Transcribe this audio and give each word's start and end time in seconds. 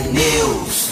News. 0.00 0.90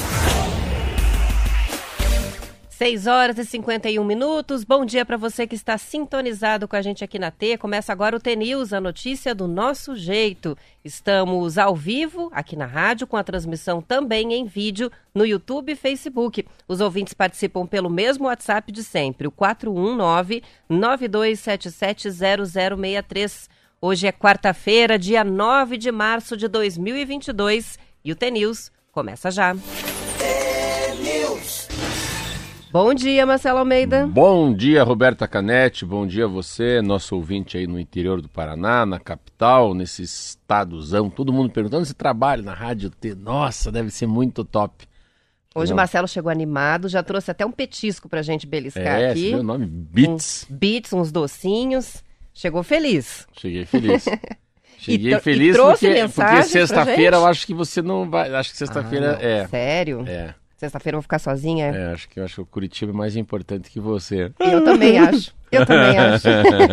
6 2.71 3.06
horas 3.09 3.37
e 3.37 3.45
51 3.45 4.04
minutos. 4.04 4.63
Bom 4.63 4.85
dia 4.85 5.04
para 5.04 5.17
você 5.17 5.45
que 5.45 5.56
está 5.56 5.77
sintonizado 5.77 6.69
com 6.69 6.76
a 6.76 6.83
gente 6.83 7.03
aqui 7.03 7.19
na 7.19 7.33
T. 7.33 7.58
Começa 7.58 7.93
agora 7.93 8.17
o 8.17 8.21
T 8.21 8.37
News, 8.37 8.72
a 8.72 8.80
notícia 8.80 9.35
do 9.35 9.49
nosso 9.49 9.97
jeito. 9.97 10.57
Estamos 10.85 11.58
ao 11.58 11.75
vivo 11.75 12.30
aqui 12.33 12.54
na 12.54 12.65
rádio, 12.65 13.08
com 13.08 13.17
a 13.17 13.25
transmissão 13.25 13.83
também 13.83 14.35
em 14.35 14.44
vídeo 14.44 14.88
no 15.12 15.26
YouTube 15.26 15.72
e 15.72 15.76
Facebook. 15.76 16.47
Os 16.69 16.80
ouvintes 16.80 17.12
participam 17.12 17.66
pelo 17.66 17.91
mesmo 17.91 18.27
WhatsApp 18.27 18.71
de 18.71 18.84
sempre, 18.84 19.27
o 19.27 19.33
419 19.33 20.45
9277 20.69 22.09
0063. 22.09 23.51
Hoje 23.80 24.07
é 24.07 24.12
quarta-feira, 24.12 24.97
dia 24.97 25.25
9 25.25 25.77
de 25.77 25.91
março 25.91 26.37
de 26.37 26.47
2022 26.47 27.80
e 28.05 28.12
o 28.12 28.15
T 28.15 28.30
News 28.30 28.71
começa 28.92 29.30
já. 29.30 29.56
Bom 32.70 32.95
dia, 32.95 33.27
Marcelo 33.27 33.59
Almeida. 33.59 34.06
Bom 34.06 34.55
dia, 34.55 34.82
Roberta 34.82 35.28
Canete. 35.28 35.84
Bom 35.84 36.06
dia 36.06 36.24
a 36.24 36.28
você, 36.28 36.80
nosso 36.80 37.15
ouvinte 37.16 37.59
aí 37.59 37.66
no 37.66 37.78
interior 37.78 38.23
do 38.23 38.30
Paraná, 38.30 38.87
na 38.87 38.98
capital, 38.98 39.74
nesse 39.74 40.02
estadozão. 40.02 41.10
Todo 41.10 41.32
mundo 41.32 41.51
perguntando 41.51 41.84
se 41.84 41.92
trabalha 41.92 42.42
na 42.42 42.55
Rádio 42.55 42.88
T. 42.88 43.15
Nossa, 43.15 43.70
deve 43.70 43.91
ser 43.91 44.06
muito 44.06 44.42
top. 44.42 44.87
Hoje 45.54 45.73
o 45.73 45.77
Marcelo 45.77 46.09
chegou 46.09 46.30
animado, 46.30 46.88
já 46.88 47.02
trouxe 47.02 47.30
até 47.30 47.45
um 47.45 47.52
petisco 47.52 48.09
pra 48.09 48.23
gente 48.23 48.46
beliscar 48.46 49.01
é, 49.01 49.10
aqui. 49.10 49.32
É, 49.32 49.37
o 49.37 49.43
nome? 49.43 49.66
Beats. 49.66 50.46
Um, 50.51 50.54
beats, 50.56 50.93
uns 50.95 51.12
docinhos. 51.12 52.02
Chegou 52.32 52.62
feliz. 52.62 53.27
Cheguei 53.34 53.66
feliz. 53.66 54.06
Cheguei 54.83 55.15
e 55.15 55.21
feliz 55.21 55.57
porque, 55.57 56.09
porque 56.13 56.43
sexta-feira 56.43 57.16
eu 57.16 57.27
acho 57.27 57.47
que 57.47 57.55
você 57.55 57.80
não 57.80 58.11
vai. 58.11 58.35
Acho 58.35 58.51
que 58.51 58.57
sexta-feira 58.57 59.16
ah, 59.21 59.24
é. 59.24 59.47
Sério? 59.47 60.05
É. 60.09 60.35
Sexta-feira 60.57 60.97
eu 60.97 60.99
vou 60.99 61.02
ficar 61.02 61.21
sozinha? 61.21 61.66
É, 61.66 61.93
acho 61.93 62.09
que 62.09 62.19
eu 62.19 62.24
acho 62.24 62.35
que 62.37 62.41
o 62.41 62.47
Curitiba 62.47 62.91
é 62.91 62.95
mais 62.95 63.16
importante 63.16 63.71
que 63.71 63.79
você. 63.79 64.33
Eu 64.41 64.64
também 64.64 64.98
acho. 64.98 65.33
Eu 65.52 65.64
também 65.66 65.98
acho. 65.98 66.27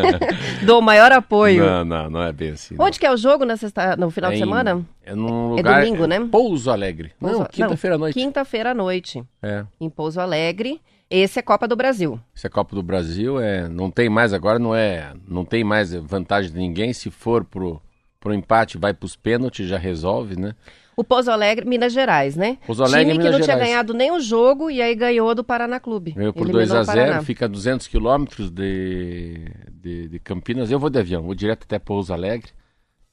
Dou 0.66 0.80
o 0.80 0.82
maior 0.82 1.12
apoio. 1.12 1.66
Não, 1.66 1.86
não, 1.86 2.10
não 2.10 2.24
é 2.24 2.32
bem 2.32 2.52
assim. 2.52 2.76
Onde 2.80 2.98
não. 2.98 3.00
que 3.00 3.06
é 3.06 3.12
o 3.12 3.18
jogo 3.18 3.46
na 3.46 3.58
sexta, 3.58 3.96
no 3.96 4.10
final 4.10 4.32
é 4.32 4.34
de 4.36 4.40
semana? 4.40 4.86
É 5.04 5.14
num 5.14 5.50
lugar. 5.56 5.82
É 5.82 5.86
domingo, 5.86 6.06
né? 6.06 6.20
Pouso 6.32 6.72
Alegre. 6.72 7.12
Pouso... 7.20 7.40
Não, 7.40 7.46
quinta-feira 7.46 7.96
à 7.96 8.00
noite. 8.00 8.14
Quinta-feira 8.14 8.72
à 8.72 8.73
noite. 8.73 9.23
É. 9.42 9.66
Em 9.80 9.90
Pouso 9.90 10.20
Alegre. 10.20 10.82
Esse 11.10 11.40
é 11.40 11.42
Copa 11.42 11.68
do 11.68 11.76
Brasil. 11.76 12.20
Esse 12.36 12.46
é 12.46 12.50
Copa 12.50 12.76
do 12.76 12.84
Brasil, 12.84 13.40
é, 13.40 13.68
não 13.68 13.90
tem 13.90 14.08
mais 14.08 14.32
agora, 14.32 14.60
não 14.60 14.76
é, 14.76 15.12
não 15.28 15.44
tem 15.44 15.64
mais 15.64 15.92
vantagem 15.92 16.52
de 16.52 16.58
ninguém. 16.60 16.94
Se 16.94 17.10
for 17.10 17.44
pro, 17.44 17.82
pro 18.20 18.34
empate, 18.34 18.78
vai 18.78 18.94
pros 18.94 19.16
pênaltis, 19.16 19.67
já 19.67 19.78
resolve, 19.78 20.39
né? 20.39 20.53
O 20.95 21.03
Pouso 21.03 21.31
Alegre, 21.31 21.66
Minas 21.66 21.94
Gerais, 21.94 22.36
né? 22.36 22.58
Pouso 22.66 22.84
Alegre, 22.84 23.14
Time 23.14 23.14
que 23.14 23.17
Minas 23.20 23.31
não 23.31 23.45
tinha 23.45 23.56
Gerais. 23.56 23.70
ganhado 23.70 23.94
nenhum 23.94 24.20
jogo 24.20 24.70
e 24.70 24.81
aí 24.81 24.94
ganhou 24.94 25.34
do 25.34 25.45
Paraná 25.45 25.80
Clube. 25.80 26.11
Ganhou 26.11 26.34
por 26.34 26.42
Eliminou 26.42 26.67
2 26.67 26.72
a 26.72 26.81
o 26.81 26.86
Paraná. 26.86 27.11
0 27.14 27.23
fica 27.23 27.45
a 27.45 27.48
200 27.48 27.88
quilômetros 27.88 28.50
de, 28.50 29.50
de, 29.72 30.09
de 30.09 30.20
Campinas. 30.20 30.70
Eu 30.70 30.78
vou 30.78 30.89
de 30.89 31.00
avião, 31.00 31.22
vou 31.22 31.34
direto 31.34 31.64
até 31.64 31.80
Pouso 31.80 32.11
Alegre. 32.11 32.52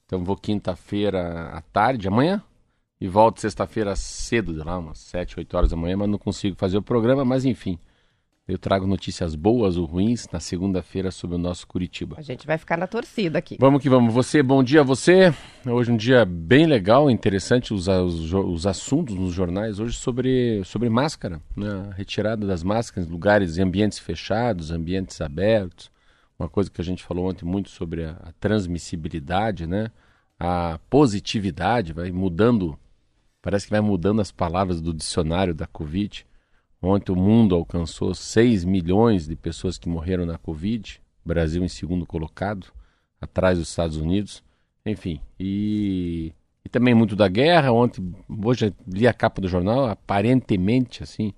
Então 0.05 0.25
vou 0.25 0.37
quinta-feira 0.37 1.51
à 1.53 1.61
tarde, 1.61 2.09
amanhã, 2.09 2.43
e 3.01 3.07
volto 3.07 3.41
sexta-feira 3.41 3.95
cedo, 3.95 4.53
lá 4.65 4.79
umas 4.79 4.99
7, 4.99 5.39
8 5.39 5.57
horas 5.57 5.71
da 5.71 5.77
manhã, 5.77 5.97
mas 5.97 6.09
não 6.09 6.19
consigo 6.19 6.57
fazer 6.57 6.79
o 6.79 6.83
programa, 6.83 7.25
mas 7.25 7.45
enfim. 7.45 7.79
Eu 8.49 8.59
trago 8.59 8.87
notícias 8.87 9.35
boas 9.35 9.77
ou 9.77 9.85
ruins 9.85 10.29
na 10.33 10.39
segunda-feira 10.39 11.11
sobre 11.11 11.35
o 11.35 11.39
nosso 11.39 11.67
Curitiba. 11.67 12.15
A 12.17 12.23
gente 12.23 12.47
vai 12.47 12.57
ficar 12.57 12.77
na 12.77 12.87
torcida 12.87 13.41
aqui. 13.41 13.57
Vamos 13.59 13.83
que 13.83 13.89
vamos. 13.89 14.15
Você, 14.15 14.41
bom 14.41 14.63
dia 14.63 14.83
a 14.83 14.85
você. 14.85 15.35
Hoje 15.67 15.91
um 15.91 15.97
dia 15.97 16.25
bem 16.25 16.65
legal, 16.65 17.11
interessante 17.11 17.75
os, 17.75 17.89
os, 17.89 18.33
os 18.33 18.65
assuntos 18.65 19.17
nos 19.17 19.35
jornais 19.35 19.81
hoje 19.81 19.99
sobre, 19.99 20.63
sobre 20.65 20.89
máscara, 20.89 21.43
né? 21.57 21.91
retirada 21.97 22.47
das 22.47 22.63
máscaras, 22.63 23.11
lugares, 23.11 23.59
ambientes 23.59 23.99
fechados, 23.99 24.71
ambientes 24.71 25.21
abertos. 25.21 25.91
Uma 26.39 26.49
coisa 26.49 26.71
que 26.71 26.81
a 26.81 26.85
gente 26.85 27.03
falou 27.03 27.29
ontem 27.29 27.45
muito 27.45 27.69
sobre 27.69 28.05
a, 28.05 28.13
a 28.13 28.33
transmissibilidade, 28.39 29.67
né? 29.67 29.91
A 30.39 30.79
positividade, 30.89 31.93
vai 31.93 32.13
mudando, 32.13 32.79
parece 33.43 33.67
que 33.67 33.73
vai 33.73 33.81
mudando 33.81 34.21
as 34.21 34.31
palavras 34.31 34.81
do 34.81 34.95
dicionário 34.95 35.53
da 35.53 35.67
Covid. 35.67 36.25
Ontem 36.87 37.13
o 37.13 37.17
mundo 37.17 37.55
alcançou 37.55 38.15
6 38.15 38.65
milhões 38.65 39.27
de 39.27 39.35
pessoas 39.35 39.77
que 39.77 39.89
morreram 39.89 40.25
na 40.25 40.39
Covid, 40.39 41.01
Brasil 41.25 41.65
em 41.65 41.69
segundo 41.69 42.07
colocado, 42.07 42.69
atrás 43.21 43.59
dos 43.59 43.69
Estados 43.69 43.97
Unidos, 43.97 44.43
enfim. 44.85 45.21
E, 45.39 46.33
e 46.65 46.69
também 46.69 46.95
muito 46.95 47.17
da 47.17 47.27
guerra. 47.27 47.73
Ontem, 47.73 48.15
hoje 48.29 48.73
li 48.87 49.07
a 49.09 49.13
capa 49.13 49.41
do 49.41 49.49
jornal, 49.49 49.87
aparentemente, 49.87 51.03
assim, 51.03 51.35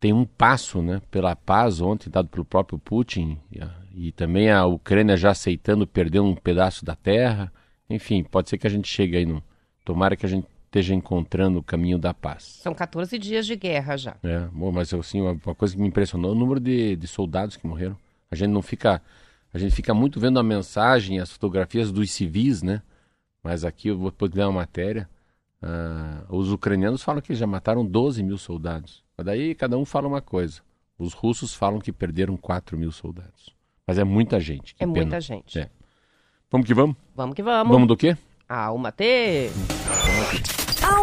tem 0.00 0.14
um 0.14 0.24
passo 0.24 0.80
né, 0.80 1.02
pela 1.10 1.36
paz 1.36 1.82
ontem, 1.82 2.08
dado 2.08 2.28
pelo 2.28 2.44
próprio 2.44 2.78
Putin, 2.78 3.38
e, 3.52 4.08
e 4.08 4.12
também 4.12 4.50
a 4.50 4.64
Ucrânia 4.64 5.16
já 5.16 5.30
aceitando 5.32 5.86
perder 5.86 6.20
um 6.20 6.34
pedaço 6.34 6.86
da 6.86 6.96
terra. 6.96 7.52
Enfim, 7.88 8.24
pode 8.24 8.48
ser 8.48 8.56
que 8.56 8.66
a 8.66 8.70
gente 8.70 8.88
chegue 8.88 9.18
aí 9.18 9.26
no. 9.26 9.42
Tomara 9.84 10.16
que 10.16 10.24
a 10.24 10.28
gente 10.28 10.46
esteja 10.74 10.92
encontrando 10.92 11.60
o 11.60 11.62
caminho 11.62 11.98
da 11.98 12.12
paz. 12.12 12.42
São 12.42 12.74
14 12.74 13.16
dias 13.16 13.46
de 13.46 13.54
guerra 13.54 13.96
já. 13.96 14.16
É, 14.24 14.40
bom, 14.52 14.72
mas 14.72 14.92
assim, 14.92 15.20
uma, 15.20 15.54
coisa 15.54 15.74
que 15.74 15.80
me 15.80 15.86
impressionou 15.86 16.32
é 16.32 16.34
o 16.34 16.38
número 16.38 16.58
de, 16.58 16.96
de, 16.96 17.06
soldados 17.06 17.56
que 17.56 17.66
morreram. 17.66 17.96
A 18.30 18.34
gente 18.34 18.50
não 18.50 18.60
fica. 18.62 19.00
A 19.52 19.58
gente 19.58 19.72
fica 19.72 19.94
muito 19.94 20.18
vendo 20.18 20.38
a 20.40 20.42
mensagem, 20.42 21.20
as 21.20 21.30
fotografias 21.30 21.92
dos 21.92 22.10
civis, 22.10 22.60
né? 22.62 22.82
Mas 23.40 23.64
aqui 23.64 23.88
eu 23.88 23.98
vou 23.98 24.10
poder 24.10 24.38
ler 24.38 24.46
uma 24.46 24.60
matéria. 24.60 25.08
Uh, 25.62 26.36
os 26.36 26.50
ucranianos 26.50 27.02
falam 27.02 27.22
que 27.22 27.34
já 27.34 27.46
mataram 27.46 27.86
12 27.86 28.22
mil 28.24 28.36
soldados. 28.36 29.04
Mas 29.16 29.26
daí 29.26 29.54
cada 29.54 29.78
um 29.78 29.84
fala 29.84 30.08
uma 30.08 30.20
coisa. 30.20 30.60
Os 30.98 31.12
russos 31.12 31.54
falam 31.54 31.78
que 31.78 31.92
perderam 31.92 32.36
4 32.36 32.76
mil 32.76 32.90
soldados. 32.90 33.54
Mas 33.86 33.96
é 33.96 34.04
muita 34.04 34.40
gente. 34.40 34.74
é 34.74 34.80
pena. 34.80 34.92
muita 34.92 35.20
gente. 35.20 35.60
É. 35.60 35.70
Vamos 36.50 36.66
que 36.66 36.74
vamos? 36.74 36.96
Vamos 37.14 37.34
que 37.36 37.42
vamos. 37.42 37.72
Vamos 37.72 37.86
do 37.86 37.96
quê? 37.96 38.16
Alma 38.48 38.90
T. 38.90 39.50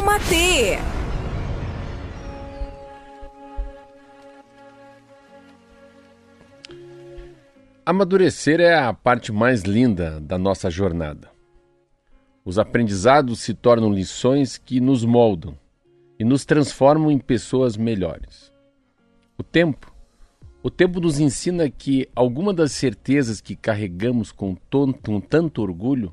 Alma 0.01 0.19
T. 0.21 0.79
Amadurecer 7.85 8.59
é 8.59 8.73
a 8.73 8.91
parte 8.93 9.31
mais 9.31 9.61
linda 9.61 10.19
da 10.19 10.39
nossa 10.39 10.71
jornada. 10.71 11.29
Os 12.43 12.57
aprendizados 12.57 13.41
se 13.41 13.53
tornam 13.53 13.93
lições 13.93 14.57
que 14.57 14.79
nos 14.79 15.05
moldam 15.05 15.55
e 16.17 16.23
nos 16.23 16.45
transformam 16.45 17.11
em 17.11 17.19
pessoas 17.19 17.77
melhores. 17.77 18.51
O 19.37 19.43
tempo, 19.43 19.93
o 20.63 20.71
tempo 20.71 20.99
nos 20.99 21.19
ensina 21.19 21.69
que 21.69 22.09
algumas 22.15 22.55
das 22.55 22.71
certezas 22.71 23.39
que 23.39 23.55
carregamos 23.55 24.31
com, 24.31 24.55
com 24.55 25.21
tanto 25.21 25.61
orgulho 25.61 26.11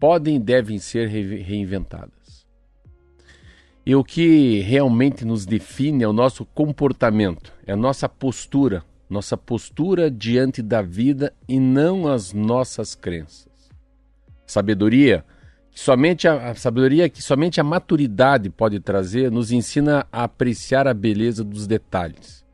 podem 0.00 0.34
e 0.34 0.40
devem 0.40 0.80
ser 0.80 1.06
reinventadas. 1.06 2.19
E 3.90 3.94
o 3.96 4.04
que 4.04 4.60
realmente 4.60 5.24
nos 5.24 5.44
define 5.44 6.04
é 6.04 6.06
o 6.06 6.12
nosso 6.12 6.44
comportamento, 6.44 7.52
é 7.66 7.72
a 7.72 7.76
nossa 7.76 8.08
postura, 8.08 8.84
nossa 9.08 9.36
postura 9.36 10.08
diante 10.08 10.62
da 10.62 10.80
vida 10.80 11.34
e 11.48 11.58
não 11.58 12.06
as 12.06 12.32
nossas 12.32 12.94
crenças. 12.94 13.50
Sabedoria, 14.46 15.24
somente 15.72 16.28
a, 16.28 16.50
a 16.50 16.54
sabedoria 16.54 17.08
que 17.08 17.20
somente 17.20 17.60
a 17.60 17.64
maturidade 17.64 18.48
pode 18.48 18.78
trazer, 18.78 19.28
nos 19.28 19.50
ensina 19.50 20.06
a 20.12 20.22
apreciar 20.22 20.86
a 20.86 20.94
beleza 20.94 21.42
dos 21.42 21.66
detalhes, 21.66 22.44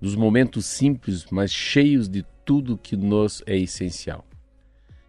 dos 0.00 0.16
momentos 0.16 0.64
simples, 0.64 1.26
mas 1.30 1.52
cheios 1.52 2.08
de 2.08 2.24
tudo 2.42 2.78
que 2.78 2.96
nos 2.96 3.42
é 3.44 3.54
essencial. 3.54 4.24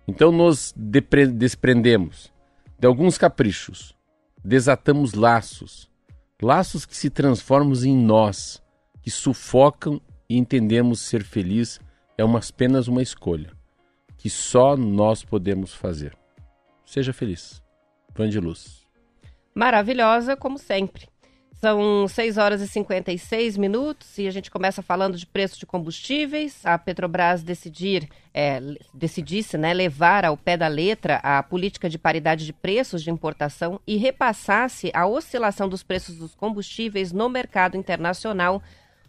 Então 0.05 0.33
nos 0.33 0.73
desprendemos 0.75 2.29
de 2.77 2.85
alguns 2.85 3.17
caprichos, 3.17 3.95
desatamos 4.43 5.13
laços, 5.13 5.89
laços 6.41 6.85
que 6.85 6.95
se 6.95 7.09
transformam 7.09 7.73
em 7.83 7.95
nós, 7.95 8.61
que 9.01 9.11
sufocam 9.11 10.01
e 10.29 10.37
entendemos 10.37 10.99
ser 10.99 11.23
feliz 11.23 11.79
é 12.17 12.23
uma, 12.23 12.39
apenas 12.39 12.87
uma 12.87 13.01
escolha, 13.01 13.51
que 14.17 14.29
só 14.29 14.77
nós 14.77 15.23
podemos 15.23 15.73
fazer. 15.73 16.15
Seja 16.85 17.13
feliz. 17.13 17.61
Van 18.15 18.29
de 18.29 18.39
Luz. 18.39 18.85
Maravilhosa, 19.53 20.35
como 20.35 20.57
sempre. 20.57 21.10
São 21.61 22.07
6 22.07 22.39
horas 22.39 22.59
e 22.59 22.67
56 22.67 23.55
minutos 23.55 24.17
e 24.17 24.27
a 24.27 24.31
gente 24.31 24.49
começa 24.49 24.81
falando 24.81 25.15
de 25.15 25.27
preço 25.27 25.59
de 25.59 25.65
combustíveis. 25.67 26.65
A 26.65 26.75
Petrobras 26.75 27.43
decidir, 27.43 28.09
é, 28.33 28.59
decidisse 28.91 29.59
né, 29.59 29.71
levar 29.71 30.25
ao 30.25 30.35
pé 30.35 30.57
da 30.57 30.67
letra 30.67 31.17
a 31.17 31.43
política 31.43 31.87
de 31.87 31.99
paridade 31.99 32.47
de 32.47 32.51
preços 32.51 33.03
de 33.03 33.11
importação 33.11 33.79
e 33.85 33.95
repassasse 33.95 34.89
a 34.91 35.05
oscilação 35.05 35.69
dos 35.69 35.83
preços 35.83 36.15
dos 36.17 36.33
combustíveis 36.33 37.11
no 37.11 37.29
mercado 37.29 37.77
internacional. 37.77 38.63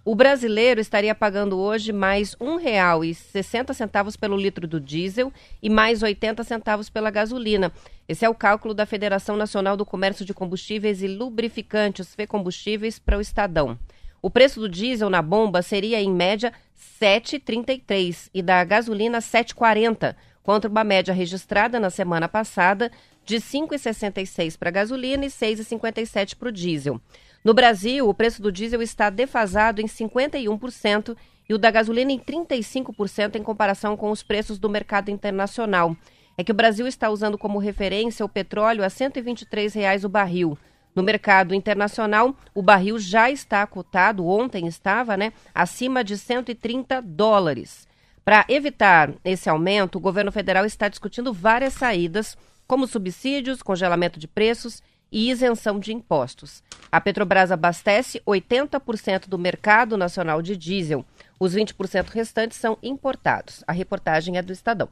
O 0.04 0.16
brasileiro 0.16 0.80
estaria 0.80 1.14
pagando 1.14 1.56
hoje 1.56 1.92
mais 1.92 2.32
R$ 2.32 2.44
1,60 2.44 4.18
pelo 4.18 4.36
litro 4.36 4.66
do 4.66 4.80
diesel 4.80 5.32
e 5.62 5.70
mais 5.70 6.02
80 6.02 6.42
centavos 6.42 6.90
pela 6.90 7.08
gasolina. 7.08 7.70
Esse 8.08 8.24
é 8.24 8.28
o 8.28 8.34
cálculo 8.34 8.74
da 8.74 8.84
Federação 8.84 9.36
Nacional 9.36 9.76
do 9.76 9.86
Comércio 9.86 10.24
de 10.24 10.34
Combustíveis 10.34 11.02
e 11.02 11.06
Lubrificantes, 11.06 12.16
FECombustíveis, 12.16 12.98
para 12.98 13.16
o 13.16 13.20
Estadão. 13.20 13.78
O 14.20 14.28
preço 14.28 14.58
do 14.58 14.68
diesel 14.68 15.08
na 15.08 15.22
bomba 15.22 15.62
seria, 15.62 16.00
em 16.00 16.10
média, 16.10 16.52
7,33 17.00 18.28
e 18.34 18.42
da 18.42 18.64
gasolina 18.64 19.20
7,40, 19.20 20.16
contra 20.42 20.68
uma 20.68 20.82
média 20.82 21.14
registrada 21.14 21.78
na 21.78 21.90
semana 21.90 22.28
passada 22.28 22.90
de 23.24 23.36
5,66 23.36 24.58
para 24.58 24.68
a 24.68 24.72
gasolina 24.72 25.24
e 25.24 25.28
6,57 25.28 26.34
para 26.34 26.48
o 26.48 26.52
diesel. 26.52 27.00
No 27.44 27.52
Brasil, 27.52 28.08
o 28.08 28.14
preço 28.14 28.40
do 28.40 28.52
diesel 28.52 28.80
está 28.80 29.10
defasado 29.10 29.80
em 29.80 29.86
51% 29.86 31.16
e 31.48 31.54
o 31.54 31.58
da 31.58 31.70
gasolina 31.72 32.12
em 32.12 32.18
35% 32.18 33.34
em 33.34 33.42
comparação 33.42 33.96
com 33.96 34.10
os 34.10 34.22
preços 34.22 34.58
do 34.58 34.68
mercado 34.68 35.10
internacional. 35.10 35.96
É 36.38 36.44
que 36.44 36.52
o 36.52 36.54
Brasil 36.54 36.86
está 36.86 37.10
usando 37.10 37.36
como 37.36 37.58
referência 37.58 38.24
o 38.24 38.28
petróleo 38.28 38.84
a 38.84 38.88
123 38.88 39.74
reais 39.74 40.04
o 40.04 40.08
barril. 40.08 40.56
No 40.94 41.02
mercado 41.02 41.54
internacional, 41.54 42.36
o 42.54 42.62
barril 42.62 42.98
já 42.98 43.30
está 43.30 43.66
cotado, 43.66 44.26
ontem 44.26 44.66
estava, 44.66 45.16
né, 45.16 45.32
acima 45.54 46.04
de 46.04 46.16
130 46.16 47.02
dólares. 47.02 47.88
Para 48.24 48.44
evitar 48.48 49.12
esse 49.24 49.48
aumento, 49.48 49.96
o 49.96 50.00
governo 50.00 50.30
federal 50.30 50.64
está 50.64 50.88
discutindo 50.88 51.32
várias 51.32 51.72
saídas, 51.72 52.36
como 52.68 52.86
subsídios, 52.86 53.62
congelamento 53.62 54.20
de 54.20 54.28
preços 54.28 54.80
e 55.12 55.30
isenção 55.30 55.78
de 55.78 55.92
impostos. 55.92 56.62
A 56.90 57.00
Petrobras 57.00 57.52
abastece 57.52 58.20
80% 58.26 59.28
do 59.28 59.38
mercado 59.38 59.96
nacional 59.96 60.40
de 60.40 60.56
diesel. 60.56 61.04
Os 61.38 61.54
20% 61.54 62.08
restantes 62.08 62.58
são 62.58 62.78
importados. 62.82 63.62
A 63.66 63.72
reportagem 63.72 64.38
é 64.38 64.42
do 64.42 64.52
Estadão. 64.52 64.88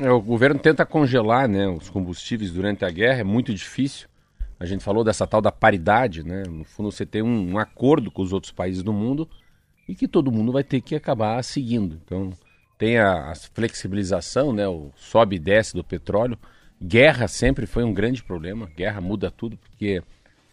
É, 0.00 0.10
o 0.10 0.20
governo 0.20 0.58
tenta 0.60 0.86
congelar 0.86 1.48
né, 1.48 1.68
os 1.68 1.90
combustíveis 1.90 2.50
durante 2.50 2.84
a 2.84 2.90
guerra, 2.90 3.20
é 3.20 3.24
muito 3.24 3.52
difícil. 3.52 4.08
A 4.58 4.66
gente 4.66 4.82
falou 4.84 5.04
dessa 5.04 5.26
tal 5.26 5.40
da 5.40 5.52
paridade, 5.52 6.22
né? 6.22 6.44
No 6.48 6.64
fundo, 6.64 6.90
você 6.90 7.04
tem 7.04 7.22
um, 7.22 7.52
um 7.52 7.58
acordo 7.58 8.10
com 8.10 8.22
os 8.22 8.32
outros 8.32 8.52
países 8.52 8.82
do 8.82 8.92
mundo 8.92 9.28
e 9.88 9.94
que 9.94 10.08
todo 10.08 10.32
mundo 10.32 10.52
vai 10.52 10.64
ter 10.64 10.80
que 10.80 10.94
acabar 10.94 11.42
seguindo. 11.42 12.00
Então, 12.04 12.32
tem 12.78 12.98
a, 12.98 13.30
a 13.30 13.34
flexibilização, 13.34 14.52
né? 14.52 14.66
O 14.66 14.90
sobe 14.96 15.36
e 15.36 15.38
desce 15.38 15.74
do 15.74 15.84
petróleo. 15.84 16.38
Guerra 16.86 17.26
sempre 17.28 17.64
foi 17.64 17.82
um 17.82 17.94
grande 17.94 18.22
problema. 18.22 18.70
Guerra 18.76 19.00
muda 19.00 19.30
tudo 19.30 19.56
porque 19.56 20.02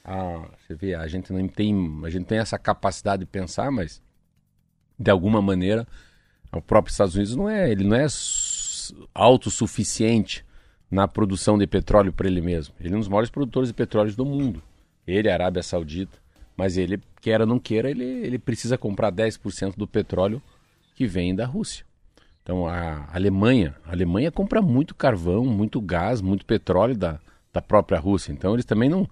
a, 0.01 0.47
você 0.57 0.73
vê, 0.73 0.95
a 0.95 1.05
gente 1.05 1.33
não 1.33 1.45
tem, 1.45 2.01
a 2.05 2.09
gente 2.09 2.25
tem 2.25 2.37
essa 2.37 2.57
capacidade 2.57 3.21
de 3.21 3.25
pensar, 3.25 3.69
mas 3.69 4.01
de 4.97 5.11
alguma 5.11 5.41
maneira 5.41 5.85
o 6.53 6.61
próprio 6.61 6.91
Estados 6.91 7.15
Unidos 7.15 7.35
não 7.35 7.49
é, 7.49 7.69
ele 7.69 7.83
não 7.83 7.97
é 7.97 8.05
autossuficiente 9.13 10.45
na 10.89 11.05
produção 11.05 11.57
de 11.57 11.67
petróleo 11.67 12.13
para 12.13 12.27
ele 12.27 12.41
mesmo. 12.41 12.73
Ele 12.79 12.93
é 12.93 12.95
um 12.95 12.99
dos 12.99 13.09
maiores 13.09 13.29
produtores 13.29 13.67
de 13.69 13.73
petróleo 13.73 14.15
do 14.15 14.25
mundo. 14.25 14.63
Ele, 15.05 15.29
a 15.29 15.33
Arábia 15.33 15.63
Saudita, 15.63 16.17
mas 16.55 16.77
ele, 16.77 17.01
queira 17.19 17.43
ou 17.43 17.47
não 17.47 17.59
queira, 17.59 17.89
ele, 17.89 18.03
ele 18.03 18.39
precisa 18.39 18.77
comprar 18.77 19.11
10% 19.11 19.75
do 19.75 19.87
petróleo 19.87 20.41
que 20.95 21.05
vem 21.07 21.35
da 21.35 21.45
Rússia. 21.45 21.85
Então 22.43 22.67
a 22.67 23.07
Alemanha, 23.13 23.75
a 23.85 23.91
Alemanha 23.91 24.31
compra 24.31 24.61
muito 24.61 24.95
carvão, 24.95 25.45
muito 25.45 25.79
gás, 25.79 26.21
muito 26.21 26.45
petróleo 26.45 26.97
da, 26.97 27.19
da 27.53 27.61
própria 27.61 27.99
Rússia. 27.99 28.31
Então 28.31 28.53
eles 28.53 28.65
também 28.65 28.89
não 28.89 29.07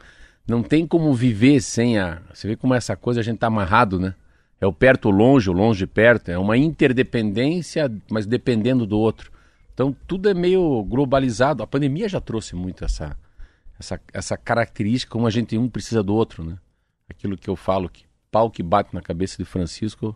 não 0.48 0.64
tem 0.64 0.88
como 0.88 1.14
viver 1.14 1.62
sem 1.62 2.00
a. 2.00 2.22
Você 2.34 2.48
vê 2.48 2.56
como 2.56 2.74
essa 2.74 2.96
coisa 2.96 3.20
a 3.20 3.24
gente 3.24 3.36
está 3.36 3.48
amarrado, 3.48 4.00
né? 4.00 4.16
É 4.60 4.66
o 4.66 4.74
perto 4.74 5.10
longe, 5.12 5.50
o 5.50 5.54
longe 5.54 5.86
perto. 5.86 6.30
É 6.30 6.38
uma 6.38 6.58
interdependência, 6.58 7.92
mas 8.10 8.26
dependendo 8.26 8.86
do 8.86 8.98
outro. 8.98 9.32
Então 9.74 9.96
tudo 10.08 10.28
é 10.28 10.34
meio 10.34 10.84
globalizado. 10.84 11.62
A 11.62 11.68
pandemia 11.68 12.10
já 12.10 12.20
trouxe 12.20 12.56
muito 12.56 12.84
essa 12.84 13.16
essa, 13.80 14.02
essa 14.12 14.38
característica, 14.38 15.12
como 15.12 15.26
a 15.26 15.30
gente 15.30 15.58
um 15.58 15.70
precisa 15.70 16.04
do 16.04 16.14
outro, 16.14 16.44
né? 16.44 16.58
Aquilo 17.08 17.38
que 17.38 17.50
eu 17.50 17.56
falo 17.56 17.88
que 17.88 18.06
pau 18.30 18.50
que 18.50 18.62
bate 18.62 18.94
na 18.94 19.02
cabeça 19.02 19.38
de 19.38 19.46
Francisco 19.46 20.16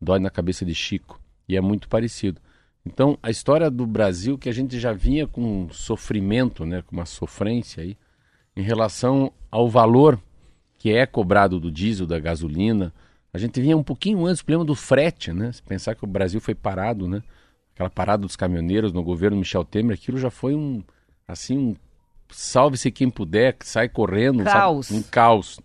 dói 0.00 0.18
na 0.18 0.30
cabeça 0.30 0.64
de 0.64 0.74
Chico. 0.74 1.20
E 1.48 1.56
é 1.56 1.60
muito 1.60 1.88
parecido. 1.88 2.40
Então, 2.84 3.18
a 3.22 3.30
história 3.30 3.70
do 3.70 3.86
Brasil, 3.86 4.38
que 4.38 4.48
a 4.48 4.52
gente 4.52 4.78
já 4.78 4.92
vinha 4.92 5.26
com 5.26 5.64
um 5.64 5.70
sofrimento, 5.70 6.64
né, 6.64 6.82
com 6.82 6.96
uma 6.96 7.06
sofrência 7.06 7.82
aí, 7.82 7.96
em 8.56 8.62
relação 8.62 9.32
ao 9.50 9.68
valor 9.68 10.18
que 10.78 10.92
é 10.92 11.04
cobrado 11.04 11.58
do 11.58 11.70
diesel, 11.70 12.06
da 12.06 12.18
gasolina. 12.18 12.92
A 13.32 13.38
gente 13.38 13.60
vinha 13.60 13.76
um 13.76 13.82
pouquinho 13.82 14.24
antes 14.24 14.40
do 14.40 14.44
problema 14.44 14.64
do 14.64 14.74
frete, 14.74 15.32
né? 15.32 15.52
Se 15.52 15.62
pensar 15.62 15.94
que 15.94 16.04
o 16.04 16.06
Brasil 16.06 16.40
foi 16.40 16.54
parado, 16.54 17.08
né? 17.08 17.22
Aquela 17.74 17.90
parada 17.90 18.22
dos 18.22 18.36
caminhoneiros 18.36 18.92
no 18.92 19.02
governo 19.02 19.36
Michel 19.36 19.64
Temer, 19.64 19.94
aquilo 19.94 20.18
já 20.18 20.30
foi 20.30 20.54
um, 20.54 20.82
assim, 21.26 21.58
um 21.58 21.76
salve-se 22.30 22.90
quem 22.90 23.10
puder, 23.10 23.54
que 23.54 23.66
sai 23.66 23.88
correndo. 23.88 24.44
Caos. 24.44 24.86
Sabe? 24.86 25.00
Um 25.00 25.02
caos. 25.02 25.60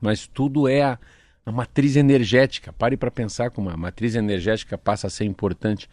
Mas 0.00 0.26
tudo 0.26 0.66
é 0.68 0.82
a, 0.82 0.98
a 1.44 1.52
matriz 1.52 1.96
energética. 1.96 2.72
Pare 2.72 2.96
para 2.96 3.10
pensar 3.10 3.50
como 3.50 3.68
a 3.68 3.76
matriz 3.76 4.14
energética 4.14 4.78
passa 4.78 5.08
a 5.08 5.10
ser 5.10 5.24
importante 5.24 5.88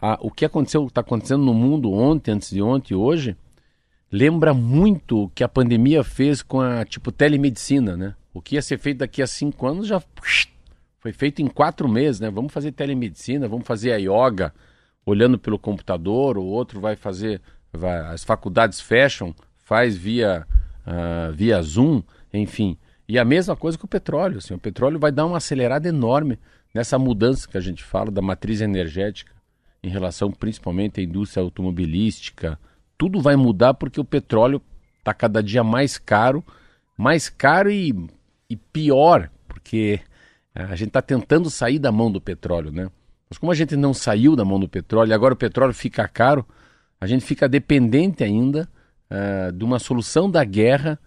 a, 0.00 0.18
o 0.20 0.30
que 0.30 0.44
aconteceu, 0.44 0.86
está 0.86 1.00
acontecendo 1.00 1.44
no 1.44 1.52
mundo 1.52 1.92
ontem, 1.92 2.32
antes 2.32 2.50
de 2.50 2.62
ontem 2.62 2.94
e 2.94 2.96
hoje, 2.96 3.36
lembra 4.10 4.54
muito 4.54 5.24
o 5.24 5.28
que 5.28 5.44
a 5.44 5.48
pandemia 5.48 6.02
fez 6.02 6.42
com 6.42 6.60
a 6.60 6.84
tipo 6.84 7.12
telemedicina, 7.12 7.96
né? 7.96 8.14
O 8.32 8.40
que 8.40 8.54
ia 8.54 8.62
ser 8.62 8.78
feito 8.78 8.98
daqui 8.98 9.22
a 9.22 9.26
cinco 9.26 9.66
anos 9.66 9.86
já 9.86 10.02
foi 11.00 11.12
feito 11.12 11.42
em 11.42 11.46
quatro 11.46 11.88
meses, 11.88 12.20
né? 12.20 12.30
Vamos 12.30 12.52
fazer 12.52 12.72
telemedicina, 12.72 13.46
vamos 13.46 13.66
fazer 13.66 13.92
a 13.92 13.96
yoga 13.96 14.54
olhando 15.04 15.38
pelo 15.38 15.58
computador, 15.58 16.38
o 16.38 16.44
outro 16.44 16.80
vai 16.80 16.96
fazer, 16.96 17.40
vai, 17.72 17.98
as 18.12 18.22
faculdades 18.22 18.80
fecham, 18.80 19.34
faz 19.58 19.96
via, 19.96 20.46
uh, 20.86 21.32
via 21.32 21.60
Zoom, 21.62 22.02
enfim. 22.32 22.76
E 23.08 23.18
a 23.18 23.24
mesma 23.24 23.56
coisa 23.56 23.76
com 23.76 23.86
o 23.86 23.88
petróleo. 23.88 24.38
Assim, 24.38 24.54
o 24.54 24.58
petróleo 24.58 24.98
vai 24.98 25.10
dar 25.10 25.26
uma 25.26 25.38
acelerada 25.38 25.88
enorme 25.88 26.38
nessa 26.72 26.98
mudança 26.98 27.48
que 27.48 27.58
a 27.58 27.60
gente 27.60 27.82
fala 27.82 28.10
da 28.10 28.22
matriz 28.22 28.60
energética 28.60 29.32
em 29.82 29.88
relação 29.88 30.30
principalmente 30.30 31.00
à 31.00 31.02
indústria 31.02 31.42
automobilística. 31.42 32.58
Tudo 32.98 33.20
vai 33.20 33.36
mudar 33.36 33.74
porque 33.74 34.00
o 34.00 34.04
petróleo 34.04 34.60
está 34.98 35.14
cada 35.14 35.42
dia 35.42 35.64
mais 35.64 35.98
caro, 35.98 36.44
mais 36.96 37.28
caro 37.28 37.70
e, 37.70 37.94
e 38.48 38.56
pior, 38.56 39.30
porque 39.48 40.00
a 40.54 40.76
gente 40.76 40.88
está 40.88 41.00
tentando 41.00 41.48
sair 41.48 41.78
da 41.78 41.90
mão 41.90 42.10
do 42.10 42.20
petróleo, 42.20 42.70
né? 42.70 42.90
Mas 43.28 43.38
como 43.38 43.52
a 43.52 43.54
gente 43.54 43.76
não 43.76 43.94
saiu 43.94 44.34
da 44.34 44.44
mão 44.44 44.58
do 44.58 44.68
petróleo 44.68 45.10
e 45.10 45.14
agora 45.14 45.34
o 45.34 45.36
petróleo 45.36 45.72
fica 45.72 46.06
caro, 46.08 46.44
a 47.00 47.06
gente 47.06 47.24
fica 47.24 47.48
dependente 47.48 48.24
ainda 48.24 48.68
uh, 49.10 49.52
de 49.52 49.64
uma 49.64 49.78
solução 49.78 50.28
da 50.28 50.44
guerra 50.44 50.98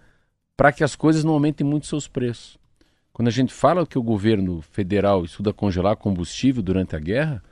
para 0.56 0.72
que 0.72 0.84
as 0.84 0.96
coisas 0.96 1.24
não 1.24 1.34
aumentem 1.34 1.68
muito 1.68 1.86
seus 1.86 2.08
preços. 2.08 2.58
Quando 3.12 3.28
a 3.28 3.32
gente 3.32 3.54
fala 3.54 3.86
que 3.86 4.00
o 4.00 4.04
governo 4.04 4.62
federal 4.62 5.24
estuda 5.24 5.54
congelar 5.54 5.98
combustível 5.98 6.64
durante 6.64 6.96
a 6.96 7.00
guerra, 7.00 7.44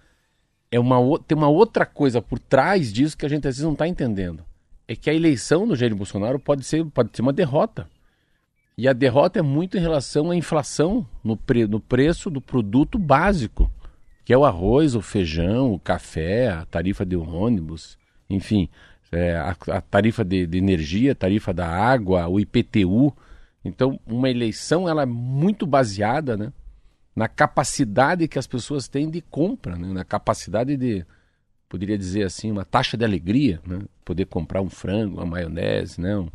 é 0.72 0.80
uma, 0.80 0.98
tem 1.20 1.38
uma 1.38 1.50
outra 1.50 1.86
coisa 1.86 2.22
por 2.22 2.40
trás 2.40 2.92
disso 2.94 3.18
que 3.18 3.26
a 3.26 3.30
gente 3.30 3.48
às 3.48 3.56
vezes 3.56 3.66
não 3.66 3.74
está 3.74 3.88
entendendo. 3.88 4.44
É 4.88 4.96
que 4.96 5.10
a 5.10 5.14
eleição 5.14 5.68
do 5.68 5.76
Jair 5.76 5.94
Bolsonaro 5.94 6.40
pode 6.40 6.64
ser, 6.64 6.86
pode 6.86 7.10
ser 7.14 7.22
uma 7.22 7.34
derrota. 7.34 7.88
E 8.78 8.88
a 8.88 8.94
derrota 8.94 9.40
é 9.40 9.42
muito 9.42 9.78
em 9.78 9.82
relação 9.82 10.32
à 10.32 10.36
inflação 10.36 11.06
no, 11.24 11.36
pre, 11.36 11.68
no 11.68 11.80
preço 11.80 12.30
do 12.30 12.42
produto 12.42 12.98
básico, 12.98 13.70
que 14.24 14.34
é 14.34 14.38
o 14.38 14.46
arroz, 14.46 14.96
o 14.96 15.02
feijão, 15.02 15.74
o 15.74 15.80
café, 15.80 16.50
a 16.50 16.66
tarifa 16.66 17.06
de 17.06 17.18
ônibus, 17.18 17.98
enfim, 18.30 18.70
é, 19.12 19.36
a, 19.36 19.56
a, 19.68 19.82
tarifa 19.82 20.24
de, 20.24 20.48
de 20.48 20.58
energia, 20.58 21.12
a 21.12 21.16
tarifa 21.16 21.54
da 21.54 21.68
água, 21.68 22.28
o 22.28 22.40
IPTU. 22.40 23.14
Então, 23.64 24.00
uma 24.08 24.30
eleição 24.30 24.88
ela 24.88 25.04
é 25.04 25.06
muito 25.06 25.68
baseada 25.68 26.38
né, 26.38 26.54
na 27.16 27.28
capacidade 27.28 28.28
que 28.28 28.40
as 28.40 28.48
pessoas 28.48 28.88
têm 28.88 29.10
de 29.10 29.22
compra, 29.22 29.76
né? 29.76 29.88
na 29.88 30.04
capacidade 30.04 30.78
de, 30.78 31.06
poderia 31.68 31.98
dizer 31.98 32.24
assim, 32.24 32.52
uma 32.52 32.66
taxa 32.66 32.96
de 32.98 33.04
alegria, 33.04 33.60
né? 33.66 33.80
poder 34.06 34.26
comprar 34.26 34.62
um 34.62 34.70
frango, 34.70 35.18
uma 35.18 35.26
maionese, 35.26 36.00
né? 36.00 36.18
um, 36.18 36.30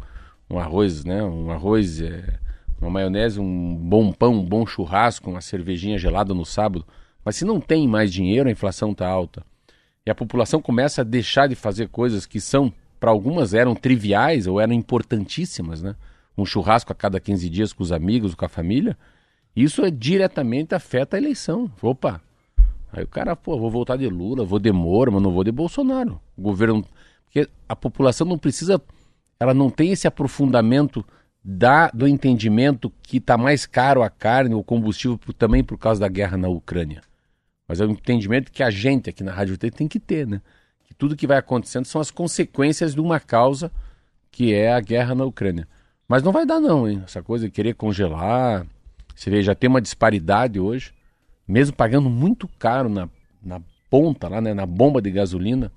um 0.51 0.59
arroz, 0.59 1.05
né? 1.05 1.23
um 1.23 1.51
arroz, 1.51 2.01
é, 2.01 2.39
uma 2.81 2.91
maionese, 2.91 3.41
um 3.41 3.75
bom 3.75 4.13
pão, 4.13 4.35
um 4.35 4.45
bom 4.45 4.67
churrasco, 4.67 5.31
uma 5.31 5.41
cervejinha 5.41 5.99
gelada 5.99 6.35
no 6.35 6.45
sábado. 6.45 6.87
Mas 7.25 7.37
se 7.37 7.45
não 7.45 7.61
tem 7.61 7.89
mais 7.89 8.13
dinheiro, 8.13 8.49
a 8.49 8.53
inflação 8.53 8.93
está 8.93 9.09
alta. 9.09 9.43
E 10.05 10.11
a 10.11 10.15
população 10.15 10.63
começa 10.63 11.01
a 11.01 11.05
deixar 11.05 11.49
de 11.49 11.57
fazer 11.57 11.89
coisas 11.89 12.27
que 12.27 12.41
são, 12.41 12.73
para 13.01 13.11
algumas 13.11 13.55
eram 13.55 13.75
triviais 13.75 14.47
ou 14.47 14.61
eram 14.61 14.73
importantíssimas, 14.73 15.83
né? 15.83 15.97
Um 16.39 16.45
churrasco 16.45 16.93
a 16.93 16.95
cada 16.95 17.19
15 17.19 17.51
dias 17.51 17.73
com 17.73 17.83
os 17.83 17.91
amigos, 17.91 18.35
com 18.35 18.45
a 18.45 18.49
família, 18.49 18.97
isso 19.57 19.83
é 19.85 19.91
diretamente 19.91 20.75
afeta 20.75 21.17
a 21.17 21.19
eleição. 21.19 21.71
Opa, 21.81 22.21
aí 22.93 23.03
o 23.03 23.09
cara, 23.09 23.35
pô, 23.35 23.59
vou 23.59 23.71
voltar 23.71 23.97
de 23.97 24.07
Lula, 24.07 24.45
vou 24.45 24.59
de 24.59 24.71
Moro, 24.71 25.13
mas 25.13 25.23
não 25.23 25.33
vou 25.33 25.43
de 25.43 25.51
Bolsonaro. 25.51 26.21
O 26.37 26.43
governo, 26.43 26.85
porque 27.25 27.49
a 27.67 27.75
população 27.75 28.27
não 28.27 28.37
precisa, 28.37 28.81
ela 29.41 29.55
não 29.55 29.71
tem 29.71 29.93
esse 29.93 30.07
aprofundamento 30.07 31.03
da, 31.43 31.89
do 31.89 32.07
entendimento 32.07 32.93
que 33.03 33.17
está 33.17 33.39
mais 33.39 33.65
caro 33.65 34.03
a 34.03 34.11
carne, 34.11 34.55
o 34.55 34.63
combustível, 34.63 35.19
também 35.39 35.65
por 35.65 35.79
causa 35.79 36.01
da 36.01 36.09
guerra 36.09 36.37
na 36.37 36.49
Ucrânia. 36.49 37.01
Mas 37.67 37.81
é 37.81 37.87
um 37.87 37.91
entendimento 37.91 38.53
que 38.53 38.63
a 38.63 38.71
gente 38.71 39.09
aqui 39.09 39.25
na 39.25 39.33
Rádio 39.33 39.57
T 39.57 39.71
tem 39.71 39.89
que 39.89 39.99
ter, 39.99 40.27
né? 40.27 40.41
Que 40.85 40.95
tudo 40.95 41.17
que 41.17 41.27
vai 41.27 41.39
acontecendo 41.39 41.85
são 41.85 42.01
as 42.01 42.11
consequências 42.11 42.95
de 42.95 43.01
uma 43.01 43.19
causa 43.19 43.73
que 44.31 44.53
é 44.53 44.73
a 44.73 44.81
guerra 44.81 45.15
na 45.15 45.25
Ucrânia. 45.25 45.67
Mas 46.07 46.23
não 46.23 46.31
vai 46.31 46.45
dar 46.45 46.61
não, 46.61 46.89
hein? 46.89 47.03
Essa 47.05 47.23
coisa 47.23 47.47
de 47.47 47.51
querer 47.51 47.75
congelar. 47.75 48.67
Você 49.17 49.31
vê, 49.31 49.43
já 49.43 49.55
tem 49.55 49.69
uma 49.69 49.81
disparidade 49.81 50.61
hoje, 50.61 50.93
mesmo 51.49 51.75
pagando 51.75 52.11
muito 52.11 52.47
caro 52.59 52.91
na, 52.91 53.09
na 53.43 53.63
ponta, 53.89 54.29
lá, 54.29 54.43
né, 54.43 54.53
na 54.53 54.67
bomba 54.67 55.01
de 55.01 55.11
gasolina. 55.11 55.73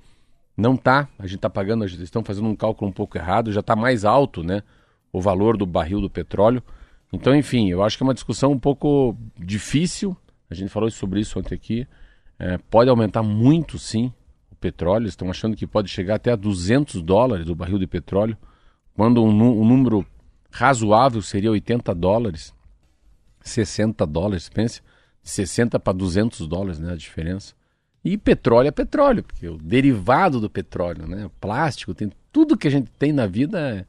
Não 0.57 0.75
tá, 0.75 1.07
a 1.17 1.23
gente 1.23 1.37
está 1.37 1.49
pagando, 1.49 1.85
eles 1.85 1.97
estão 1.99 2.21
fazendo 2.21 2.49
um 2.49 2.55
cálculo 2.55 2.91
um 2.91 2.93
pouco 2.93 3.17
errado, 3.17 3.53
já 3.53 3.61
está 3.61 3.77
mais 3.77 4.03
alto, 4.03 4.43
né? 4.43 4.61
O 5.11 5.21
valor 5.21 5.55
do 5.55 5.65
barril 5.65 6.01
do 6.01 6.09
petróleo. 6.09 6.61
Então, 7.13 7.33
enfim, 7.33 7.69
eu 7.69 7.81
acho 7.81 7.97
que 7.97 8.03
é 8.03 8.05
uma 8.05 8.13
discussão 8.13 8.51
um 8.51 8.59
pouco 8.59 9.15
difícil. 9.37 10.15
A 10.49 10.53
gente 10.53 10.69
falou 10.69 10.91
sobre 10.91 11.21
isso 11.21 11.39
ontem 11.39 11.55
aqui. 11.55 11.87
É, 12.37 12.57
pode 12.57 12.89
aumentar 12.89 13.23
muito, 13.23 13.79
sim, 13.79 14.11
o 14.51 14.55
petróleo. 14.55 15.07
Estão 15.07 15.29
achando 15.29 15.55
que 15.55 15.65
pode 15.65 15.89
chegar 15.89 16.15
até 16.15 16.33
a 16.33 16.35
200 16.35 17.01
dólares 17.01 17.47
o 17.47 17.55
barril 17.55 17.79
de 17.79 17.87
petróleo, 17.87 18.37
quando 18.93 19.23
um, 19.23 19.29
um 19.29 19.65
número 19.65 20.05
razoável 20.51 21.21
seria 21.21 21.51
80 21.51 21.95
dólares, 21.95 22.53
60 23.49 24.05
dólares, 24.05 24.49
pense, 24.49 24.81
60 25.23 25.79
para 25.79 25.93
200 25.93 26.47
dólares, 26.47 26.79
né, 26.79 26.93
a 26.93 26.95
diferença. 26.95 27.53
E 28.03 28.17
petróleo 28.17 28.69
é 28.69 28.71
petróleo, 28.71 29.23
porque 29.23 29.47
o 29.47 29.57
derivado 29.57 30.39
do 30.39 30.49
petróleo, 30.49 31.05
né, 31.07 31.29
plástico, 31.39 31.93
tem 31.93 32.11
tudo 32.31 32.57
que 32.57 32.67
a 32.67 32.71
gente 32.71 32.89
tem 32.97 33.11
na 33.11 33.27
vida, 33.27 33.85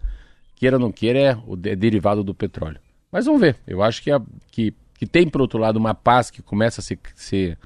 queira 0.56 0.76
ou 0.76 0.80
não 0.80 0.90
queira, 0.90 1.18
é 1.18 1.36
o 1.46 1.54
é 1.64 1.76
derivado 1.76 2.24
do 2.24 2.34
petróleo. 2.34 2.80
Mas 3.12 3.26
vamos 3.26 3.40
ver, 3.40 3.56
eu 3.66 3.82
acho 3.82 4.02
que, 4.02 4.10
a, 4.10 4.20
que, 4.50 4.74
que 4.94 5.06
tem, 5.06 5.28
por 5.28 5.40
outro 5.40 5.58
lado, 5.58 5.76
uma 5.76 5.94
paz 5.94 6.30
que 6.30 6.42
começa 6.42 6.80
a 6.80 6.84
ser, 6.84 6.98
ser, 7.14 7.58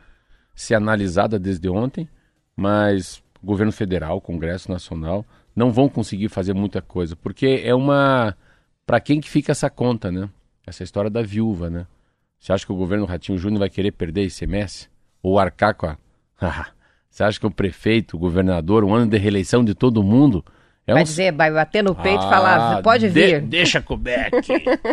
ser 0.54 0.74
analisada 0.74 1.38
desde 1.38 1.68
ontem, 1.68 2.08
mas 2.56 3.22
o 3.42 3.46
governo 3.46 3.72
federal, 3.72 4.18
o 4.18 4.20
Congresso 4.20 4.70
Nacional, 4.70 5.24
não 5.54 5.72
vão 5.72 5.88
conseguir 5.88 6.28
fazer 6.28 6.52
muita 6.54 6.82
coisa, 6.82 7.14
porque 7.16 7.62
é 7.64 7.74
uma 7.74 8.36
para 8.86 9.00
quem 9.00 9.20
que 9.20 9.30
fica 9.30 9.52
essa 9.52 9.70
conta, 9.70 10.10
né? 10.10 10.28
Essa 10.66 10.82
história 10.82 11.10
da 11.10 11.22
viúva, 11.22 11.68
né? 11.68 11.86
Você 12.38 12.52
acha 12.52 12.66
que 12.66 12.72
o 12.72 12.76
governo 12.76 13.04
Ratinho 13.04 13.38
Júnior 13.38 13.60
vai 13.60 13.70
querer 13.70 13.92
perder 13.92 14.24
ICMS? 14.24 14.88
Ou 15.22 15.38
arcar 15.38 15.74
com 15.74 15.86
a... 15.86 15.96
Você 17.08 17.22
acha 17.22 17.38
que 17.38 17.46
o 17.46 17.50
prefeito, 17.50 18.16
o 18.16 18.18
governador, 18.18 18.82
um 18.82 18.92
ano 18.92 19.10
de 19.10 19.16
reeleição 19.16 19.64
de 19.64 19.74
todo 19.74 20.02
mundo... 20.02 20.44
É 20.86 20.92
vai 20.92 21.02
um... 21.02 21.04
dizer, 21.04 21.32
vai 21.32 21.50
bater 21.50 21.82
no 21.82 21.94
peito 21.94 22.22
ah, 22.22 22.26
e 22.26 22.28
falar, 22.28 22.82
pode 22.82 23.08
vir. 23.08 23.40
De, 23.40 23.46
deixa 23.46 23.80
com 23.80 23.94
o 23.94 23.96
Beck. 23.96 24.46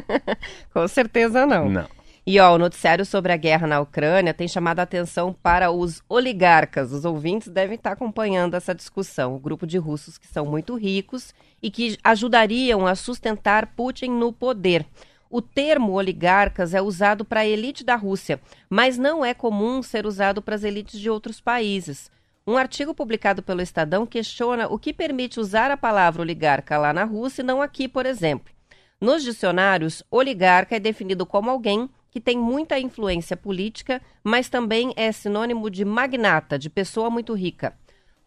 com 0.73 0.87
certeza 0.87 1.45
não. 1.45 1.67
Não. 1.67 1.85
E 2.25 2.39
ó, 2.39 2.53
o 2.53 2.57
noticiário 2.57 3.03
sobre 3.03 3.33
a 3.33 3.37
guerra 3.37 3.65
na 3.65 3.79
Ucrânia 3.81 4.33
tem 4.33 4.47
chamado 4.47 4.79
a 4.79 4.83
atenção 4.83 5.33
para 5.33 5.71
os 5.71 6.03
oligarcas. 6.07 6.91
Os 6.91 7.03
ouvintes 7.03 7.47
devem 7.47 7.75
estar 7.75 7.93
acompanhando 7.93 8.53
essa 8.53 8.75
discussão. 8.75 9.35
O 9.35 9.39
grupo 9.39 9.65
de 9.65 9.77
russos 9.79 10.19
que 10.19 10.27
são 10.27 10.45
muito 10.45 10.75
ricos 10.75 11.33
e 11.61 11.71
que 11.71 11.97
ajudariam 12.03 12.85
a 12.85 12.93
sustentar 12.93 13.73
Putin 13.75 14.11
no 14.11 14.31
poder. 14.31 14.85
O 15.33 15.41
termo 15.41 15.93
oligarcas 15.93 16.73
é 16.73 16.81
usado 16.81 17.23
para 17.23 17.39
a 17.39 17.47
elite 17.47 17.85
da 17.85 17.95
Rússia, 17.95 18.38
mas 18.69 18.97
não 18.97 19.23
é 19.23 19.33
comum 19.33 19.81
ser 19.81 20.05
usado 20.05 20.41
para 20.41 20.55
as 20.55 20.63
elites 20.65 21.00
de 21.00 21.09
outros 21.09 21.39
países. 21.39 22.11
Um 22.45 22.57
artigo 22.57 22.93
publicado 22.93 23.41
pelo 23.41 23.61
Estadão 23.61 24.05
questiona 24.05 24.67
o 24.67 24.77
que 24.77 24.91
permite 24.91 25.39
usar 25.39 25.71
a 25.71 25.77
palavra 25.77 26.21
oligarca 26.21 26.77
lá 26.77 26.91
na 26.91 27.05
Rússia 27.05 27.43
e 27.43 27.45
não 27.45 27.61
aqui, 27.61 27.88
por 27.88 28.05
exemplo. 28.05 28.53
Nos 29.00 29.23
dicionários, 29.23 30.03
oligarca 30.11 30.75
é 30.75 30.79
definido 30.81 31.25
como 31.25 31.50
alguém 31.50 31.89
que 32.09 32.19
tem 32.19 32.38
muita 32.38 32.77
influência 32.77 33.38
política, 33.38 34.01
mas 34.21 34.50
também 34.50 34.91
é 34.97 35.13
sinônimo 35.13 35.69
de 35.69 35.85
magnata, 35.85 36.59
de 36.59 36.69
pessoa 36.69 37.09
muito 37.09 37.33
rica. 37.33 37.73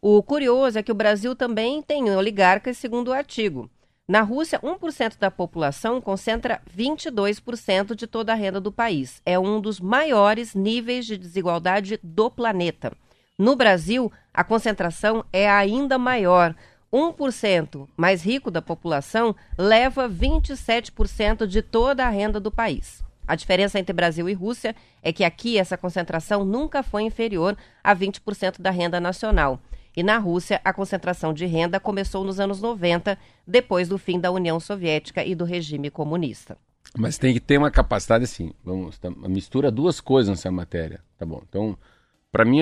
O 0.01 0.23
curioso 0.23 0.79
é 0.79 0.83
que 0.83 0.93
o 0.93 0.95
Brasil 0.95 1.37
também 1.37 1.83
tem 1.83 2.11
oligarcas, 2.17 2.79
segundo 2.79 3.09
o 3.09 3.13
artigo. 3.13 3.71
Na 4.07 4.21
Rússia, 4.21 4.61
1% 4.61 5.19
da 5.19 5.31
população 5.31 5.99
concentra 5.99 6.61
22% 6.77 7.95
de 7.95 8.07
toda 8.07 8.33
a 8.33 8.35
renda 8.35 8.61
do 8.61 8.71
país. 8.71 9.23
É 9.25 9.39
um 9.39 9.59
dos 9.59 9.81
maiores 9.81 10.55
níveis 10.55 11.07
de 11.07 11.17
desigualdade 11.17 11.99
do 12.03 12.31
planeta. 12.31 12.93
No 13.39 13.57
Brasil, 13.57 14.13
a 14.33 14.45
concentração 14.45 15.25
é 15.33 15.49
ainda 15.49 15.97
maior. 15.97 16.55
1% 16.93 17.89
mais 17.97 18.23
rico 18.23 18.51
da 18.51 18.61
população 18.61 19.35
leva 19.57 20.07
27% 20.07 21.47
de 21.47 21.63
toda 21.63 22.05
a 22.05 22.11
renda 22.11 22.39
do 22.39 22.51
país. 22.51 23.03
A 23.27 23.35
diferença 23.35 23.79
entre 23.79 23.95
Brasil 23.95 24.29
e 24.29 24.35
Rússia 24.35 24.77
é 25.03 25.15
que 25.15 25.25
aqui 25.25 25.57
essa 25.57 25.79
concentração 25.79 26.45
nunca 26.45 26.83
foi 26.83 27.05
inferior 27.05 27.57
a 27.83 27.97
20% 27.97 28.61
da 28.61 28.71
renda 28.71 29.01
nacional. 29.01 29.59
E 29.97 30.03
na 30.03 30.19
Rússia, 30.19 30.61
a 30.65 30.73
concentração 30.73 31.33
de 31.33 31.47
renda 31.47 31.79
começou 31.79 32.25
nos 32.25 32.41
anos 32.41 32.61
90, 32.61 33.17
depois 33.47 33.89
do 33.89 33.97
fim 33.97 34.19
da 34.19 34.31
União 34.31 34.59
Soviética 34.59 35.25
e 35.25 35.35
do 35.35 35.45
regime 35.45 35.91
comunista. 35.91 36.59
Mas 36.97 37.17
tem 37.19 37.33
que 37.33 37.41
ter 37.41 37.59
uma 37.59 37.71
capacidade 37.71 38.25
assim, 38.25 38.53
vamos, 38.65 39.01
mistura 39.29 39.71
duas 39.71 40.01
coisas 40.01 40.31
nessa 40.31 40.51
matéria, 40.51 41.01
tá 41.17 41.25
bom? 41.25 41.43
Então, 41.49 41.77
para 42.31 42.45
mim, 42.45 42.61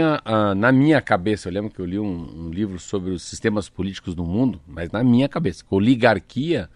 na 0.56 0.70
minha 0.70 1.00
cabeça, 1.00 1.48
eu 1.48 1.52
lembro 1.52 1.70
que 1.70 1.80
eu 1.80 1.86
li 1.86 1.98
um, 1.98 2.46
um 2.46 2.50
livro 2.50 2.78
sobre 2.78 3.10
os 3.10 3.22
sistemas 3.22 3.68
políticos 3.68 4.14
do 4.14 4.24
mundo, 4.24 4.60
mas 4.66 4.90
na 4.90 5.02
minha 5.02 5.28
cabeça, 5.28 5.64
oligarquia 5.70 6.68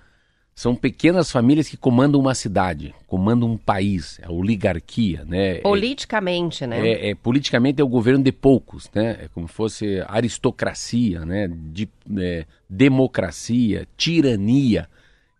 são 0.57 0.75
pequenas 0.75 1.31
famílias 1.31 1.69
que 1.69 1.77
comandam 1.77 2.19
uma 2.19 2.35
cidade, 2.35 2.95
comandam 3.07 3.53
um 3.53 3.59
país, 3.59 4.19
a 4.23 4.33
oligarquia, 4.33 5.23
né? 5.27 5.57
Politicamente, 5.57 6.65
é, 6.65 6.67
né? 6.67 6.89
É, 6.89 7.11
é, 7.11 7.15
politicamente 7.15 7.83
é 7.83 7.85
o 7.85 7.89
governo 7.89 8.25
de 8.25 8.33
poucos, 8.33 8.91
né? 8.95 9.19
É 9.21 9.29
como 9.29 9.47
se 9.47 9.53
fosse 9.53 10.03
aristocracia, 10.09 11.27
né? 11.27 11.47
De, 11.47 11.87
é, 12.19 12.47
democracia, 12.71 13.87
tirania. 13.99 14.89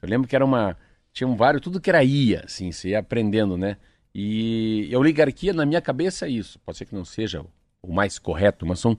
Eu 0.03 0.09
lembro 0.11 0.29
que 0.29 0.37
era 0.37 0.45
uma... 0.45 0.77
Tinham 1.15 1.35
vários, 1.35 1.63
tudo 1.63 1.81
que 1.81 1.89
era 1.89 2.05
ia, 2.05 2.43
assim, 2.45 2.71
você 2.71 2.91
ia 2.91 2.99
aprendendo, 2.99 3.57
né? 3.57 3.79
E, 4.15 4.87
e 4.91 4.95
a 4.95 4.99
oligarquia, 4.99 5.55
na 5.55 5.65
minha 5.65 5.81
cabeça, 5.81 6.27
é 6.27 6.29
isso. 6.29 6.59
Pode 6.59 6.77
ser 6.77 6.85
que 6.85 6.95
não 6.95 7.07
seja 7.07 7.43
o 7.83 7.91
mais 7.91 8.19
correto, 8.19 8.67
mas 8.67 8.81
são 8.81 8.99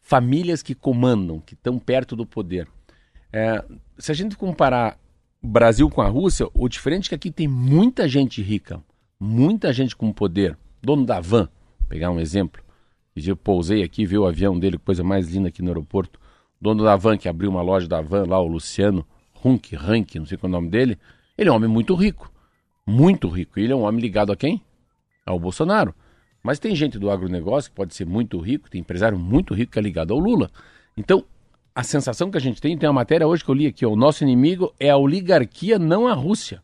famílias 0.00 0.62
que 0.62 0.74
comandam, 0.74 1.40
que 1.40 1.52
estão 1.52 1.78
perto 1.78 2.16
do 2.16 2.24
poder. 2.24 2.66
É, 3.30 3.62
se 3.98 4.10
a 4.10 4.14
gente 4.14 4.34
comparar 4.34 4.98
Brasil 5.42 5.88
com 5.88 6.02
a 6.02 6.08
Rússia, 6.08 6.48
o 6.52 6.68
diferente 6.68 7.06
é 7.06 7.08
que 7.10 7.14
aqui 7.14 7.30
tem 7.30 7.46
muita 7.46 8.08
gente 8.08 8.42
rica, 8.42 8.82
muita 9.20 9.72
gente 9.72 9.94
com 9.94 10.12
poder. 10.12 10.58
Dono 10.82 11.06
da 11.06 11.20
van, 11.20 11.48
pegar 11.88 12.10
um 12.10 12.18
exemplo. 12.18 12.62
Eu 13.16 13.36
pousei 13.36 13.82
aqui, 13.82 14.04
vi 14.04 14.18
o 14.18 14.26
avião 14.26 14.58
dele, 14.58 14.78
coisa 14.78 15.02
mais 15.02 15.28
linda 15.28 15.48
aqui 15.48 15.62
no 15.62 15.68
aeroporto. 15.68 16.20
Dono 16.60 16.84
da 16.84 16.96
van, 16.96 17.16
que 17.16 17.28
abriu 17.28 17.50
uma 17.50 17.62
loja 17.62 17.86
da 17.86 18.00
van 18.00 18.24
lá, 18.26 18.40
o 18.40 18.46
Luciano 18.46 19.06
Hunk, 19.44 19.76
Rank, 19.76 20.16
não 20.16 20.26
sei 20.26 20.36
qual 20.36 20.48
é 20.48 20.52
o 20.52 20.58
nome 20.58 20.70
dele. 20.70 20.98
Ele 21.36 21.48
é 21.48 21.52
um 21.52 21.56
homem 21.56 21.70
muito 21.70 21.94
rico. 21.94 22.32
Muito 22.86 23.28
rico. 23.28 23.60
Ele 23.60 23.72
é 23.72 23.76
um 23.76 23.82
homem 23.82 24.00
ligado 24.00 24.32
a 24.32 24.36
quem? 24.36 24.62
Ao 25.24 25.38
Bolsonaro. 25.38 25.94
Mas 26.42 26.58
tem 26.58 26.74
gente 26.74 26.98
do 26.98 27.10
agronegócio 27.10 27.70
que 27.70 27.76
pode 27.76 27.94
ser 27.94 28.06
muito 28.06 28.38
rico, 28.38 28.70
tem 28.70 28.80
empresário 28.80 29.18
muito 29.18 29.54
rico 29.54 29.72
que 29.72 29.78
é 29.78 29.82
ligado 29.82 30.12
ao 30.12 30.18
Lula. 30.18 30.50
Então, 30.96 31.24
a 31.78 31.84
sensação 31.84 32.28
que 32.28 32.36
a 32.36 32.40
gente 32.40 32.60
tem, 32.60 32.76
tem 32.76 32.88
uma 32.88 32.92
matéria 32.92 33.24
hoje 33.24 33.44
que 33.44 33.48
eu 33.48 33.54
li 33.54 33.64
aqui, 33.64 33.86
o 33.86 33.94
nosso 33.94 34.24
inimigo 34.24 34.74
é 34.80 34.90
a 34.90 34.96
oligarquia, 34.96 35.78
não 35.78 36.08
a 36.08 36.12
Rússia. 36.12 36.60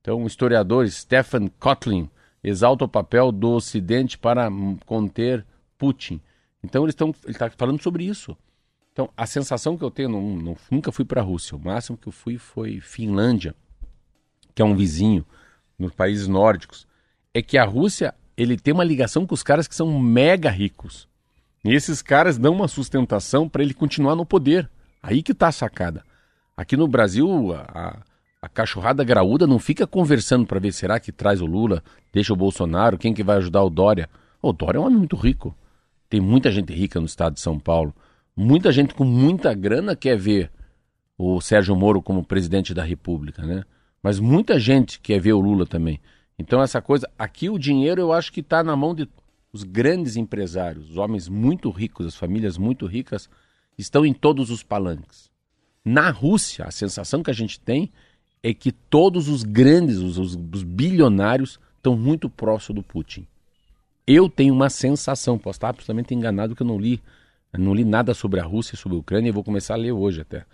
Então, 0.00 0.22
o 0.22 0.26
historiador 0.28 0.88
Stefan 0.88 1.48
Kotlin 1.58 2.08
exalta 2.44 2.84
o 2.84 2.88
papel 2.88 3.32
do 3.32 3.50
Ocidente 3.50 4.16
para 4.16 4.48
conter 4.86 5.44
Putin. 5.76 6.20
Então, 6.62 6.84
eles 6.84 6.92
estão, 6.92 7.12
ele 7.24 7.32
está 7.32 7.50
falando 7.50 7.82
sobre 7.82 8.04
isso. 8.04 8.36
Então, 8.92 9.10
a 9.16 9.26
sensação 9.26 9.76
que 9.76 9.82
eu 9.82 9.90
tenho, 9.90 10.10
não, 10.10 10.36
não, 10.36 10.56
nunca 10.70 10.92
fui 10.92 11.04
para 11.04 11.20
a 11.20 11.24
Rússia, 11.24 11.56
o 11.56 11.60
máximo 11.60 11.98
que 11.98 12.06
eu 12.06 12.12
fui 12.12 12.38
foi 12.38 12.78
Finlândia, 12.78 13.52
que 14.54 14.62
é 14.62 14.64
um 14.64 14.76
vizinho 14.76 15.26
nos 15.76 15.92
países 15.92 16.28
nórdicos, 16.28 16.86
é 17.34 17.42
que 17.42 17.58
a 17.58 17.64
Rússia 17.64 18.14
ele 18.36 18.56
tem 18.56 18.72
uma 18.72 18.84
ligação 18.84 19.26
com 19.26 19.34
os 19.34 19.42
caras 19.42 19.66
que 19.66 19.74
são 19.74 19.98
mega 19.98 20.50
ricos. 20.50 21.08
E 21.64 21.74
esses 21.74 22.02
caras 22.02 22.38
dão 22.38 22.54
uma 22.54 22.68
sustentação 22.68 23.48
para 23.48 23.62
ele 23.62 23.74
continuar 23.74 24.14
no 24.14 24.24
poder. 24.24 24.70
Aí 25.02 25.22
que 25.22 25.32
está 25.32 25.48
a 25.48 25.52
sacada. 25.52 26.04
Aqui 26.56 26.76
no 26.76 26.88
Brasil, 26.88 27.52
a, 27.54 28.02
a 28.40 28.48
cachorrada 28.48 29.04
graúda 29.04 29.46
não 29.46 29.58
fica 29.58 29.86
conversando 29.86 30.46
para 30.46 30.60
ver 30.60 30.72
será 30.72 30.98
que 31.00 31.12
traz 31.12 31.40
o 31.40 31.46
Lula, 31.46 31.82
deixa 32.12 32.32
o 32.32 32.36
Bolsonaro, 32.36 32.98
quem 32.98 33.12
que 33.12 33.22
vai 33.22 33.36
ajudar 33.38 33.62
o 33.62 33.70
Dória. 33.70 34.08
O 34.40 34.52
Dória 34.52 34.78
é 34.78 34.80
um 34.80 34.84
homem 34.84 34.98
muito 34.98 35.16
rico. 35.16 35.56
Tem 36.08 36.20
muita 36.20 36.50
gente 36.50 36.72
rica 36.72 37.00
no 37.00 37.06
estado 37.06 37.34
de 37.34 37.40
São 37.40 37.58
Paulo. 37.58 37.94
Muita 38.36 38.70
gente 38.70 38.94
com 38.94 39.04
muita 39.04 39.52
grana 39.54 39.96
quer 39.96 40.16
ver 40.16 40.50
o 41.18 41.40
Sérgio 41.40 41.74
Moro 41.74 42.02
como 42.02 42.24
presidente 42.24 42.72
da 42.74 42.84
República, 42.84 43.42
né? 43.42 43.64
Mas 44.02 44.20
muita 44.20 44.60
gente 44.60 45.00
quer 45.00 45.18
ver 45.18 45.32
o 45.32 45.40
Lula 45.40 45.66
também. 45.66 46.00
Então 46.38 46.62
essa 46.62 46.80
coisa, 46.80 47.10
aqui 47.18 47.48
o 47.48 47.58
dinheiro 47.58 48.00
eu 48.00 48.12
acho 48.12 48.32
que 48.32 48.40
está 48.40 48.62
na 48.62 48.76
mão 48.76 48.94
de 48.94 49.08
os 49.56 49.62
grandes 49.62 50.16
empresários, 50.16 50.90
os 50.90 50.96
homens 50.98 51.28
muito 51.28 51.70
ricos, 51.70 52.06
as 52.06 52.14
famílias 52.14 52.58
muito 52.58 52.84
ricas, 52.86 53.28
estão 53.78 54.04
em 54.04 54.12
todos 54.12 54.50
os 54.50 54.62
palanques. 54.62 55.30
Na 55.82 56.10
Rússia, 56.10 56.66
a 56.66 56.70
sensação 56.70 57.22
que 57.22 57.30
a 57.30 57.34
gente 57.34 57.58
tem 57.58 57.90
é 58.42 58.52
que 58.52 58.70
todos 58.70 59.28
os 59.28 59.42
grandes, 59.42 59.96
os, 59.96 60.18
os, 60.18 60.34
os 60.52 60.62
bilionários, 60.62 61.58
estão 61.76 61.96
muito 61.96 62.28
próximos 62.28 62.76
do 62.76 62.82
Putin. 62.82 63.26
Eu 64.06 64.28
tenho 64.28 64.52
uma 64.52 64.68
sensação, 64.68 65.38
posso 65.38 65.56
estar 65.56 65.70
absolutamente 65.70 66.14
enganado 66.14 66.54
que 66.54 66.62
eu 66.62 66.66
não 66.66 66.78
li, 66.78 67.02
não 67.56 67.74
li 67.74 67.84
nada 67.84 68.12
sobre 68.12 68.38
a 68.38 68.44
Rússia, 68.44 68.76
sobre 68.76 68.96
a 68.96 69.00
Ucrânia, 69.00 69.30
e 69.30 69.32
vou 69.32 69.42
começar 69.42 69.74
a 69.74 69.78
ler 69.78 69.92
hoje 69.92 70.20
até. 70.20 70.44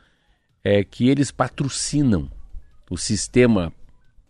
É 0.63 0.85
que 0.85 1.09
eles 1.09 1.31
patrocinam 1.31 2.31
o 2.89 2.97
sistema 2.97 3.73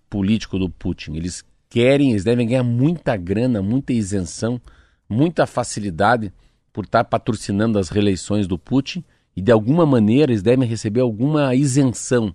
político 0.08 0.58
do 0.58 0.70
Putin. 0.70 1.14
Eles 1.14 1.44
querem, 1.72 2.10
eles 2.10 2.22
devem 2.22 2.46
ganhar 2.46 2.62
muita 2.62 3.16
grana, 3.16 3.62
muita 3.62 3.94
isenção, 3.94 4.60
muita 5.08 5.46
facilidade 5.46 6.30
por 6.70 6.84
estar 6.84 7.02
patrocinando 7.04 7.78
as 7.78 7.88
reeleições 7.88 8.46
do 8.46 8.58
Putin 8.58 9.02
e 9.34 9.40
de 9.40 9.50
alguma 9.50 9.86
maneira 9.86 10.30
eles 10.30 10.42
devem 10.42 10.68
receber 10.68 11.00
alguma 11.00 11.54
isenção, 11.54 12.34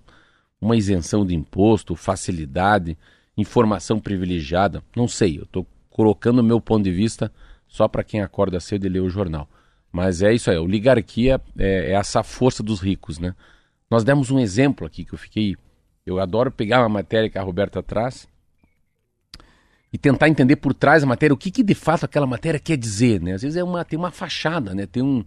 uma 0.60 0.76
isenção 0.76 1.24
de 1.24 1.36
imposto, 1.36 1.94
facilidade, 1.94 2.98
informação 3.36 4.00
privilegiada, 4.00 4.82
não 4.96 5.06
sei, 5.06 5.38
eu 5.38 5.44
estou 5.44 5.64
colocando 5.88 6.40
o 6.40 6.44
meu 6.44 6.60
ponto 6.60 6.82
de 6.82 6.90
vista 6.90 7.32
só 7.68 7.86
para 7.86 8.02
quem 8.02 8.20
acorda 8.20 8.58
cedo 8.58 8.86
e 8.86 8.88
lê 8.88 8.98
o 8.98 9.08
jornal. 9.08 9.48
Mas 9.92 10.20
é 10.20 10.34
isso 10.34 10.50
aí, 10.50 10.56
a 10.56 10.60
oligarquia 10.60 11.40
é, 11.56 11.92
é, 11.92 11.92
essa 11.92 12.24
força 12.24 12.60
dos 12.60 12.80
ricos, 12.80 13.20
né? 13.20 13.36
Nós 13.88 14.02
demos 14.02 14.32
um 14.32 14.40
exemplo 14.40 14.84
aqui 14.84 15.04
que 15.04 15.14
eu 15.14 15.18
fiquei. 15.18 15.54
Eu 16.04 16.18
adoro 16.18 16.50
pegar 16.50 16.80
uma 16.80 16.88
matéria 16.88 17.30
que 17.30 17.38
a 17.38 17.42
Roberta 17.42 17.80
traz 17.84 18.26
e 19.92 19.96
tentar 19.98 20.28
entender 20.28 20.56
por 20.56 20.74
trás 20.74 21.02
da 21.02 21.08
matéria 21.08 21.32
o 21.32 21.36
que, 21.36 21.50
que 21.50 21.62
de 21.62 21.74
fato 21.74 22.04
aquela 22.04 22.26
matéria 22.26 22.60
quer 22.60 22.76
dizer, 22.76 23.20
né? 23.20 23.34
Às 23.34 23.42
vezes 23.42 23.56
é 23.56 23.64
uma, 23.64 23.84
tem 23.84 23.98
uma 23.98 24.10
fachada, 24.10 24.74
né? 24.74 24.86
Tem 24.86 25.02
um, 25.02 25.24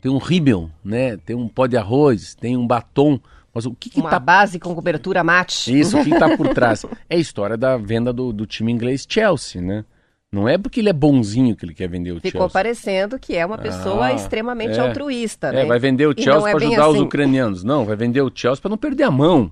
tem 0.00 0.10
um 0.10 0.18
rímel, 0.18 0.70
né? 0.84 1.16
Tem 1.16 1.34
um 1.34 1.48
pó 1.48 1.66
de 1.66 1.76
arroz, 1.76 2.34
tem 2.34 2.56
um 2.56 2.66
batom. 2.66 3.18
Mas 3.52 3.66
o 3.66 3.74
que, 3.74 3.88
que 3.90 4.00
uma 4.00 4.10
tá... 4.10 4.20
base 4.20 4.58
com 4.58 4.74
cobertura 4.74 5.24
mate. 5.24 5.76
Isso, 5.76 5.98
o 5.98 6.04
que 6.04 6.10
está 6.10 6.36
por 6.36 6.48
trás? 6.50 6.84
É 7.08 7.16
a 7.16 7.18
história 7.18 7.56
da 7.56 7.76
venda 7.76 8.12
do, 8.12 8.32
do 8.32 8.46
time 8.46 8.70
inglês 8.70 9.06
Chelsea, 9.08 9.60
né? 9.62 9.84
Não 10.30 10.46
é 10.48 10.58
porque 10.58 10.80
ele 10.80 10.88
é 10.90 10.92
bonzinho 10.92 11.56
que 11.56 11.64
ele 11.64 11.72
quer 11.72 11.88
vender 11.88 12.12
o 12.12 12.16
Ficou 12.20 12.42
Chelsea. 12.42 12.48
parecendo 12.52 13.18
que 13.18 13.34
é 13.34 13.46
uma 13.46 13.56
pessoa 13.56 14.06
Ah, 14.06 14.12
extremamente 14.12 14.78
é. 14.78 14.80
altruísta, 14.80 15.48
É, 15.48 15.52
né? 15.52 15.64
vai 15.64 15.78
vender 15.78 16.06
o 16.06 16.12
Chelsea 16.12 16.50
é 16.50 16.52
para 16.52 16.66
ajudar 16.66 16.88
os 16.88 16.94
assim. 16.96 17.04
ucranianos. 17.04 17.64
Não, 17.64 17.84
vai 17.84 17.96
vender 17.96 18.20
o 18.20 18.30
Chelsea 18.34 18.60
para 18.60 18.68
não 18.68 18.76
perder 18.76 19.04
a 19.04 19.10
mão. 19.10 19.50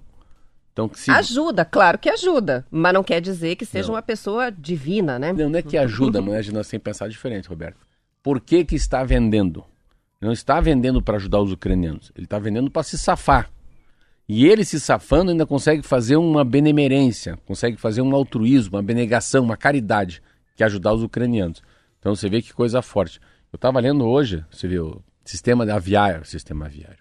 Então, 0.75 0.91
se... 0.93 1.09
Ajuda, 1.09 1.65
claro 1.65 1.97
que 1.97 2.11
ajuda, 2.11 2.67
mas 2.69 2.93
não 2.93 3.05
quer 3.05 3.21
dizer 3.21 3.55
que 3.55 3.65
seja 3.65 3.87
Não. 3.87 3.95
uma 3.95 4.03
pessoa 4.03 4.51
divina, 4.51 5.21
né? 5.21 5.33
Não, 5.33 5.49
não 5.49 5.59
é 5.61 5.63
que 5.63 5.79
ajuda, 5.79 6.21
mas 6.21 6.49
nós 6.49 6.67
temos 6.67 6.69
que 6.69 6.79
pensar 6.81 7.09
diferente, 7.09 7.49
Roberto. 7.49 7.79
Por 8.21 8.41
que 8.41 8.65
que 8.65 8.75
está 8.75 9.05
vendendo? 9.05 9.65
Não 10.21 10.33
está 10.33 10.61
vendendo 10.61 11.01
para 11.01 11.17
ajudar 11.17 11.41
os 11.41 11.53
ucranianos. 11.53 12.11
Ele 12.17 12.27
está 12.27 12.41
vendendo 12.41 12.73
para 12.73 12.83
se 12.83 12.99
safar. 12.99 13.49
E 14.29 14.47
ele 14.47 14.65
se 14.65 14.81
safando 14.81 15.31
ainda 15.31 15.47
consegue 15.47 15.83
fazer 15.83 16.17
uma 16.17 16.45
benemerência, 16.45 17.39
consegue 17.47 17.77
fazer 17.77 18.01
um 18.03 18.13
altruísmo, 18.13 18.77
uma 18.77 18.83
benegação, 18.83 19.45
uma 19.45 19.57
caridade, 19.57 20.23
que 20.57 20.63
é 20.63 20.67
ajudar 20.67 20.95
os 20.95 21.03
ucranianos. 21.03 21.63
Então 22.01 22.17
você 22.17 22.29
vê 22.29 22.43
que 22.43 22.53
coisa 22.53 22.83
forte. 22.83 23.21
Eu 23.53 23.57
estava 23.57 23.79
lendo 23.79 24.05
hoje, 24.07 24.45
você 24.51 24.67
viu, 24.67 25.03
sistema 25.25 25.71
aviário, 25.71 26.25
sistema 26.25 26.67
aviário, 26.67 26.99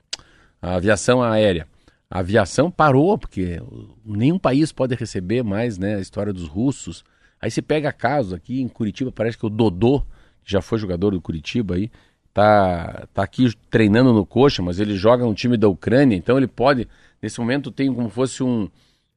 a 0.62 0.76
aviação 0.76 1.24
aérea. 1.24 1.68
A 2.10 2.20
aviação 2.20 2.70
parou, 2.70 3.18
porque 3.18 3.62
nenhum 4.06 4.38
país 4.38 4.72
pode 4.72 4.96
receber 4.96 5.44
mais 5.44 5.78
né, 5.78 5.96
a 5.96 6.00
história 6.00 6.32
dos 6.32 6.48
russos. 6.48 7.04
Aí 7.42 7.50
você 7.50 7.62
pega 7.62 7.92
casos 7.92 8.34
aqui 8.34 8.62
em 8.62 8.68
Curitiba, 8.68 9.12
parece 9.12 9.38
que 9.38 9.46
o 9.46 9.50
Dodô, 9.50 10.02
que 10.44 10.52
já 10.52 10.62
foi 10.62 10.78
jogador 10.78 11.12
do 11.12 11.22
Curitiba 11.22 11.76
aí, 11.76 11.92
tá, 12.34 13.08
tá 13.14 13.24
aqui 13.24 13.52
treinando 13.70 14.14
no 14.14 14.26
coxa, 14.26 14.62
mas 14.62 14.80
ele 14.80 14.96
joga 14.96 15.26
no 15.26 15.34
time 15.34 15.58
da 15.58 15.68
Ucrânia, 15.68 16.16
então 16.16 16.38
ele 16.38 16.48
pode, 16.48 16.88
nesse 17.22 17.40
momento 17.40 17.72
tem 17.72 17.94
como 17.94 18.10
fosse 18.10 18.44
um, 18.44 18.70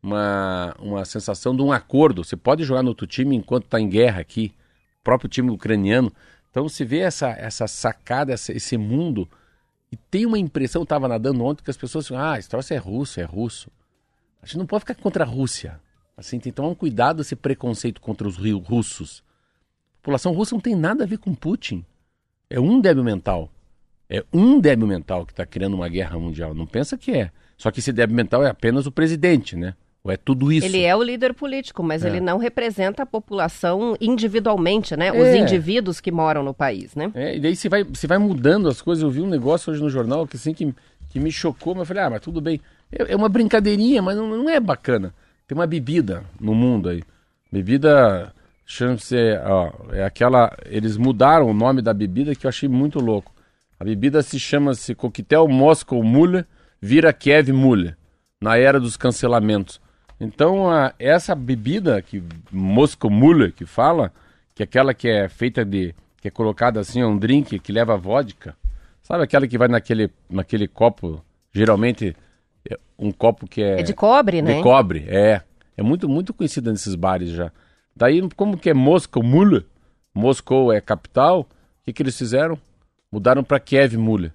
uma, 0.02 0.74
uma 0.78 1.04
sensação 1.04 1.54
de 1.56 1.62
um 1.62 1.72
acordo. 1.72 2.24
Você 2.24 2.36
pode 2.36 2.64
jogar 2.64 2.82
no 2.82 2.90
outro 2.90 3.06
time 3.06 3.34
enquanto 3.34 3.64
está 3.64 3.80
em 3.80 3.88
guerra 3.88 4.20
aqui, 4.20 4.52
próprio 5.02 5.28
time 5.28 5.50
ucraniano. 5.50 6.12
Então 6.50 6.68
você 6.68 6.84
vê 6.84 7.00
essa, 7.00 7.28
essa 7.30 7.66
sacada, 7.66 8.32
essa, 8.32 8.52
esse 8.52 8.76
mundo, 8.76 9.28
e 9.96 9.98
tem 10.10 10.26
uma 10.26 10.38
impressão, 10.38 10.80
eu 10.80 10.84
estava 10.84 11.08
nadando 11.08 11.42
ontem, 11.42 11.64
que 11.64 11.70
as 11.70 11.76
pessoas 11.76 12.06
falam, 12.06 12.22
ah, 12.22 12.38
esse 12.38 12.48
troço 12.48 12.74
é 12.74 12.76
russo, 12.76 13.18
é 13.18 13.24
russo. 13.24 13.70
A 14.42 14.46
gente 14.46 14.58
não 14.58 14.66
pode 14.66 14.82
ficar 14.82 14.94
contra 14.94 15.24
a 15.24 15.26
Rússia. 15.26 15.80
Assim, 16.16 16.38
tem 16.38 16.52
que 16.52 16.56
tomar 16.56 16.68
um 16.68 16.74
cuidado 16.74 17.22
esse 17.22 17.34
preconceito 17.34 18.00
contra 18.00 18.28
os 18.28 18.36
russos. 18.36 19.24
A 19.94 20.02
população 20.02 20.32
russa 20.32 20.54
não 20.54 20.60
tem 20.60 20.74
nada 20.74 21.04
a 21.04 21.06
ver 21.06 21.18
com 21.18 21.34
Putin. 21.34 21.84
É 22.50 22.60
um 22.60 22.78
débil 22.78 23.02
mental. 23.02 23.50
É 24.08 24.22
um 24.32 24.60
débil 24.60 24.86
mental 24.86 25.24
que 25.24 25.32
está 25.32 25.46
criando 25.46 25.74
uma 25.74 25.88
guerra 25.88 26.18
mundial. 26.18 26.54
Não 26.54 26.66
pensa 26.66 26.96
que 26.98 27.12
é. 27.12 27.32
Só 27.56 27.70
que 27.70 27.80
esse 27.80 27.92
débil 27.92 28.14
mental 28.14 28.44
é 28.44 28.50
apenas 28.50 28.86
o 28.86 28.92
presidente, 28.92 29.56
né? 29.56 29.74
Ou 30.06 30.12
é 30.12 30.16
tudo 30.16 30.52
isso. 30.52 30.64
Ele 30.64 30.82
é 30.82 30.94
o 30.94 31.02
líder 31.02 31.34
político, 31.34 31.82
mas 31.82 32.04
É. 32.04 32.08
ele 32.08 32.20
não 32.20 32.38
representa 32.38 33.02
a 33.02 33.06
população 33.06 33.96
individualmente, 34.00 34.96
né? 34.96 35.10
Os 35.10 35.26
É. 35.26 35.36
indivíduos 35.38 36.00
que 36.00 36.12
moram 36.12 36.44
no 36.44 36.54
país, 36.54 36.94
né? 36.94 37.10
É, 37.12 37.36
e 37.36 37.40
daí 37.40 37.56
você 37.56 37.68
vai, 37.68 37.82
você 37.82 38.06
vai 38.06 38.16
mudando 38.16 38.68
as 38.68 38.80
coisas. 38.80 39.02
Eu 39.02 39.10
vi 39.10 39.20
um 39.20 39.26
negócio 39.26 39.72
hoje 39.72 39.82
no 39.82 39.90
jornal 39.90 40.24
que, 40.24 40.36
assim, 40.36 40.54
que, 40.54 40.72
que 41.10 41.18
me 41.18 41.32
chocou, 41.32 41.74
mas 41.74 41.80
eu 41.80 41.86
falei, 41.86 42.02
ah, 42.04 42.10
mas 42.10 42.20
tudo 42.20 42.40
bem. 42.40 42.60
É, 42.92 43.12
é 43.14 43.16
uma 43.16 43.28
brincadeirinha, 43.28 44.00
mas 44.00 44.16
não, 44.16 44.28
não 44.28 44.48
é 44.48 44.60
bacana. 44.60 45.12
Tem 45.48 45.58
uma 45.58 45.66
bebida 45.66 46.22
no 46.40 46.54
mundo 46.54 46.88
aí. 46.88 47.02
Bebida, 47.50 48.32
chama-se, 48.64 49.16
ó, 49.44 49.72
é 49.92 50.04
aquela... 50.04 50.56
Eles 50.66 50.96
mudaram 50.96 51.50
o 51.50 51.54
nome 51.54 51.82
da 51.82 51.92
bebida 51.92 52.32
que 52.34 52.46
eu 52.46 52.48
achei 52.48 52.68
muito 52.68 53.00
louco. 53.00 53.32
A 53.80 53.84
bebida 53.84 54.22
se 54.22 54.38
chama-se 54.38 54.94
Coquetel 54.94 55.48
Moscow 55.48 56.00
Mule, 56.02 56.44
vira 56.80 57.12
Kiev 57.12 57.50
Mule, 57.52 57.94
na 58.40 58.56
era 58.56 58.78
dos 58.78 58.96
cancelamentos. 58.96 59.80
Então, 60.18 60.70
a, 60.70 60.94
essa 60.98 61.34
bebida 61.34 62.00
que 62.00 62.22
Moscow 62.50 63.10
Mule 63.10 63.52
que 63.52 63.66
fala, 63.66 64.12
que 64.54 64.62
é 64.62 64.64
aquela 64.64 64.94
que 64.94 65.08
é 65.08 65.28
feita 65.28 65.64
de 65.64 65.94
que 66.20 66.28
é 66.28 66.30
colocada 66.30 66.80
assim, 66.80 67.00
é 67.00 67.06
um 67.06 67.18
drink 67.18 67.58
que 67.58 67.72
leva 67.72 67.96
vodka. 67.96 68.56
Sabe 69.02 69.22
aquela 69.22 69.46
que 69.46 69.58
vai 69.58 69.68
naquele 69.68 70.10
naquele 70.28 70.66
copo, 70.66 71.22
geralmente 71.52 72.16
é 72.68 72.78
um 72.98 73.12
copo 73.12 73.46
que 73.46 73.62
é 73.62 73.80
É 73.80 73.82
de 73.82 73.92
cobre, 73.92 74.42
né? 74.42 74.56
de 74.56 74.62
cobre, 74.62 75.04
é. 75.08 75.42
É 75.76 75.82
muito 75.82 76.08
muito 76.08 76.32
conhecida 76.32 76.72
nesses 76.72 76.94
bares 76.94 77.30
já. 77.30 77.52
Daí 77.94 78.26
como 78.34 78.56
que 78.56 78.70
é 78.70 78.74
Moscow 78.74 79.22
Mule? 79.22 79.66
Moscou 80.14 80.72
é 80.72 80.80
capital. 80.80 81.40
O 81.40 81.46
que 81.84 81.92
que 81.92 82.02
eles 82.02 82.16
fizeram? 82.16 82.58
Mudaram 83.12 83.44
para 83.44 83.60
Kiev 83.60 83.96
Mule. 83.96 84.32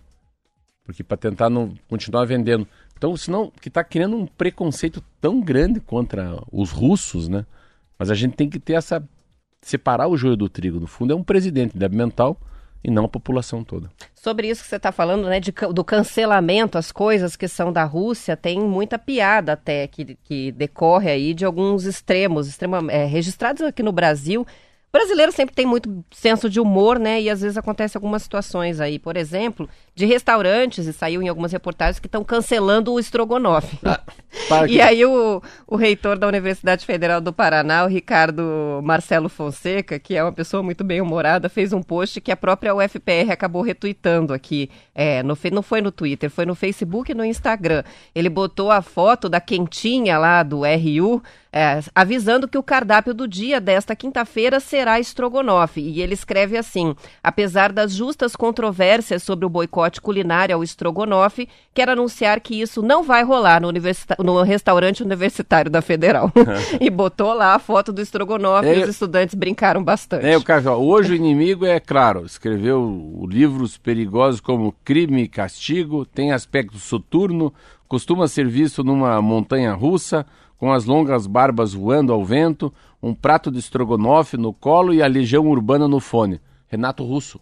Porque 0.85 1.03
para 1.03 1.17
tentar 1.17 1.49
não 1.49 1.73
continuar 1.89 2.25
vendendo. 2.25 2.67
Então, 3.01 3.17
senão 3.17 3.51
que 3.59 3.67
está 3.67 3.83
criando 3.83 4.15
um 4.15 4.27
preconceito 4.27 5.03
tão 5.19 5.41
grande 5.41 5.79
contra 5.79 6.39
os 6.51 6.69
russos, 6.69 7.27
né? 7.27 7.47
Mas 7.97 8.11
a 8.11 8.13
gente 8.13 8.35
tem 8.35 8.47
que 8.47 8.59
ter 8.59 8.73
essa 8.73 9.03
separar 9.59 10.07
o 10.07 10.15
joio 10.15 10.37
do 10.37 10.47
trigo. 10.47 10.79
No 10.79 10.85
fundo, 10.85 11.11
é 11.11 11.15
um 11.15 11.23
presidente 11.23 11.75
débil 11.75 11.97
mental 11.97 12.39
e 12.83 12.91
não 12.91 13.05
a 13.05 13.09
população 13.09 13.63
toda. 13.63 13.89
Sobre 14.13 14.47
isso 14.47 14.61
que 14.61 14.69
você 14.69 14.75
está 14.75 14.91
falando, 14.91 15.23
né, 15.27 15.39
de 15.39 15.51
do 15.51 15.83
cancelamento, 15.83 16.77
as 16.77 16.91
coisas 16.91 17.35
que 17.35 17.47
são 17.47 17.73
da 17.73 17.85
Rússia, 17.85 18.37
tem 18.37 18.59
muita 18.59 18.99
piada 18.99 19.53
até 19.53 19.87
que, 19.87 20.15
que 20.23 20.51
decorre 20.51 21.09
aí 21.09 21.33
de 21.33 21.43
alguns 21.43 21.85
extremos, 21.85 22.47
extrema, 22.47 22.85
é, 22.91 23.05
registrados 23.05 23.63
aqui 23.63 23.81
no 23.81 23.91
Brasil. 23.91 24.41
O 24.41 24.91
brasileiro 24.91 25.31
sempre 25.31 25.55
tem 25.55 25.65
muito 25.65 26.05
senso 26.11 26.47
de 26.49 26.59
humor, 26.59 26.99
né? 26.99 27.19
E 27.19 27.29
às 27.31 27.41
vezes 27.41 27.57
acontece 27.57 27.97
algumas 27.97 28.21
situações 28.23 28.79
aí, 28.79 28.99
por 28.99 29.17
exemplo, 29.17 29.67
de 29.93 30.05
restaurantes, 30.05 30.87
e 30.87 30.93
saiu 30.93 31.21
em 31.21 31.27
algumas 31.27 31.51
reportagens 31.51 31.99
que 31.99 32.07
estão 32.07 32.23
cancelando 32.23 32.93
o 32.93 32.99
estrogonofe. 32.99 33.77
Para 34.47 34.67
E 34.67 34.81
aí 34.81 35.05
o, 35.05 35.41
o 35.67 35.75
reitor 35.75 36.17
da 36.17 36.27
Universidade 36.27 36.85
Federal 36.85 37.19
do 37.19 37.33
Paraná, 37.33 37.83
o 37.83 37.87
Ricardo 37.87 38.79
Marcelo 38.83 39.27
Fonseca, 39.27 39.99
que 39.99 40.15
é 40.15 40.23
uma 40.23 40.31
pessoa 40.31 40.63
muito 40.63 40.83
bem 40.83 41.01
humorada, 41.01 41.49
fez 41.49 41.73
um 41.73 41.81
post 41.81 42.21
que 42.21 42.31
a 42.31 42.37
própria 42.37 42.73
UFPR 42.73 43.31
acabou 43.31 43.61
retuitando 43.61 44.33
aqui. 44.33 44.69
É, 44.95 45.21
no, 45.23 45.37
não 45.51 45.61
foi 45.61 45.81
no 45.81 45.91
Twitter, 45.91 46.29
foi 46.29 46.45
no 46.45 46.55
Facebook 46.55 47.11
e 47.11 47.15
no 47.15 47.25
Instagram. 47.25 47.83
Ele 48.15 48.29
botou 48.29 48.71
a 48.71 48.81
foto 48.81 49.27
da 49.27 49.41
quentinha 49.41 50.17
lá 50.17 50.43
do 50.43 50.61
RU, 50.61 51.21
é, 51.53 51.81
avisando 51.93 52.47
que 52.47 52.57
o 52.57 52.63
cardápio 52.63 53.13
do 53.13 53.27
dia 53.27 53.59
desta 53.59 53.93
quinta-feira 53.95 54.59
será 54.61 54.99
estrogonofe. 54.99 55.81
E 55.81 56.01
ele 56.01 56.13
escreve 56.13 56.57
assim: 56.57 56.95
apesar 57.21 57.73
das 57.73 57.91
justas 57.93 58.35
controvérsias 58.35 59.23
sobre 59.23 59.45
o 59.45 59.49
boicote 59.49 59.80
culinário 60.01 60.53
ao 60.55 60.63
estrogonofe, 60.63 61.47
quero 61.73 61.91
anunciar 61.91 62.39
que 62.39 62.59
isso 62.59 62.81
não 62.81 63.03
vai 63.03 63.23
rolar 63.23 63.61
no, 63.61 63.67
universita- 63.67 64.17
no 64.19 64.41
restaurante 64.43 65.01
universitário 65.01 65.71
da 65.71 65.81
Federal. 65.81 66.31
e 66.79 66.89
botou 66.89 67.33
lá 67.33 67.55
a 67.55 67.59
foto 67.59 67.91
do 67.91 68.01
estrogonofe 68.01 68.67
É, 68.67 68.79
e 68.79 68.83
os 68.83 68.89
estudantes 68.89 69.35
brincaram 69.35 69.83
bastante. 69.83 70.25
É, 70.25 70.37
o 70.37 70.43
hoje 70.71 71.13
o 71.13 71.15
inimigo 71.15 71.65
é 71.65 71.79
claro, 71.79 72.25
escreveu 72.25 73.25
livros 73.29 73.77
perigosos 73.77 74.39
como 74.41 74.75
Crime 74.83 75.23
e 75.23 75.27
Castigo, 75.27 76.05
tem 76.05 76.31
aspecto 76.31 76.77
soturno, 76.77 77.53
costuma 77.87 78.27
ser 78.27 78.47
visto 78.47 78.83
numa 78.83 79.21
montanha 79.21 79.73
russa, 79.73 80.25
com 80.57 80.71
as 80.71 80.85
longas 80.85 81.25
barbas 81.25 81.73
voando 81.73 82.13
ao 82.13 82.23
vento, 82.23 82.71
um 83.01 83.15
prato 83.15 83.49
de 83.51 83.57
estrogonofe 83.57 84.37
no 84.37 84.53
colo 84.53 84.93
e 84.93 85.01
a 85.01 85.07
legião 85.07 85.47
urbana 85.47 85.87
no 85.87 85.99
fone. 85.99 86.39
Renato 86.67 87.03
Russo. 87.03 87.41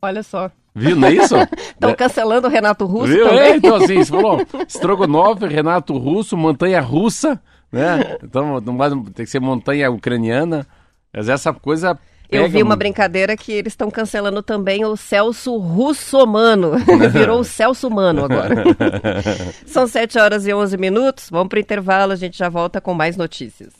Olha 0.00 0.22
só. 0.22 0.50
Viu, 0.74 0.96
não 0.96 1.08
é 1.08 1.12
isso? 1.12 1.34
Estão 1.74 1.94
cancelando 1.94 2.48
o 2.48 2.50
Renato 2.50 2.86
Russo 2.86 3.12
Viu? 3.12 3.28
também. 3.28 3.40
É, 3.40 3.56
então 3.56 3.76
assim, 3.76 3.96
você 3.98 4.10
falou, 4.10 4.46
Strogonoff, 4.68 5.46
Renato 5.46 5.96
Russo, 5.98 6.36
montanha 6.36 6.80
russa, 6.80 7.40
né? 7.70 8.16
Então 8.22 8.60
não 8.60 8.76
vai, 8.76 8.90
tem 8.90 9.24
que 9.24 9.26
ser 9.26 9.40
montanha 9.40 9.90
ucraniana. 9.90 10.66
Mas 11.12 11.28
essa 11.28 11.52
coisa. 11.52 11.98
Eu 12.30 12.48
vi 12.48 12.62
uma 12.62 12.76
brincadeira 12.76 13.36
que 13.36 13.52
eles 13.52 13.74
estão 13.74 13.90
cancelando 13.90 14.42
também 14.42 14.86
o 14.86 14.96
Celso 14.96 15.58
Russomano. 15.58 16.78
Virou 17.12 17.40
o 17.40 17.44
Celso 17.44 17.90
Mano 17.90 18.24
agora. 18.24 18.64
São 19.66 19.86
7 19.86 20.18
horas 20.18 20.46
e 20.46 20.54
11 20.54 20.78
minutos. 20.78 21.28
Vamos 21.30 21.48
para 21.48 21.58
o 21.58 21.60
intervalo, 21.60 22.12
a 22.12 22.16
gente 22.16 22.38
já 22.38 22.48
volta 22.48 22.80
com 22.80 22.94
mais 22.94 23.18
notícias. 23.18 23.74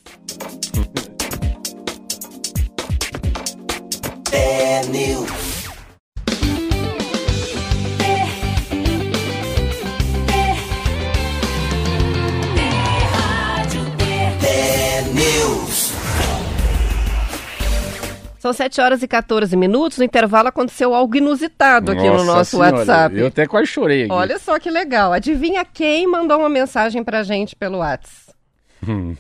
São 18.43 18.53
7 18.53 18.81
horas 18.81 19.01
e 19.05 19.07
14 19.07 19.57
minutos. 19.57 19.99
No 19.99 20.03
intervalo 20.05 20.49
aconteceu 20.49 20.93
algo 20.93 21.17
inusitado 21.17 21.93
aqui 21.93 22.03
no 22.03 22.25
Nossa 22.25 22.25
nosso 22.25 22.51
Senhora, 22.51 22.77
WhatsApp. 22.79 23.17
Eu 23.17 23.29
até 23.29 23.47
quase 23.47 23.69
chorei 23.69 24.03
aqui. 24.03 24.13
Olha 24.13 24.37
só 24.37 24.59
que 24.59 24.69
legal. 24.69 25.13
Adivinha 25.13 25.65
quem 25.65 26.09
mandou 26.09 26.41
uma 26.41 26.49
mensagem 26.49 27.05
pra 27.05 27.23
gente 27.23 27.55
pelo 27.55 27.79
WhatsApp? 27.79 28.33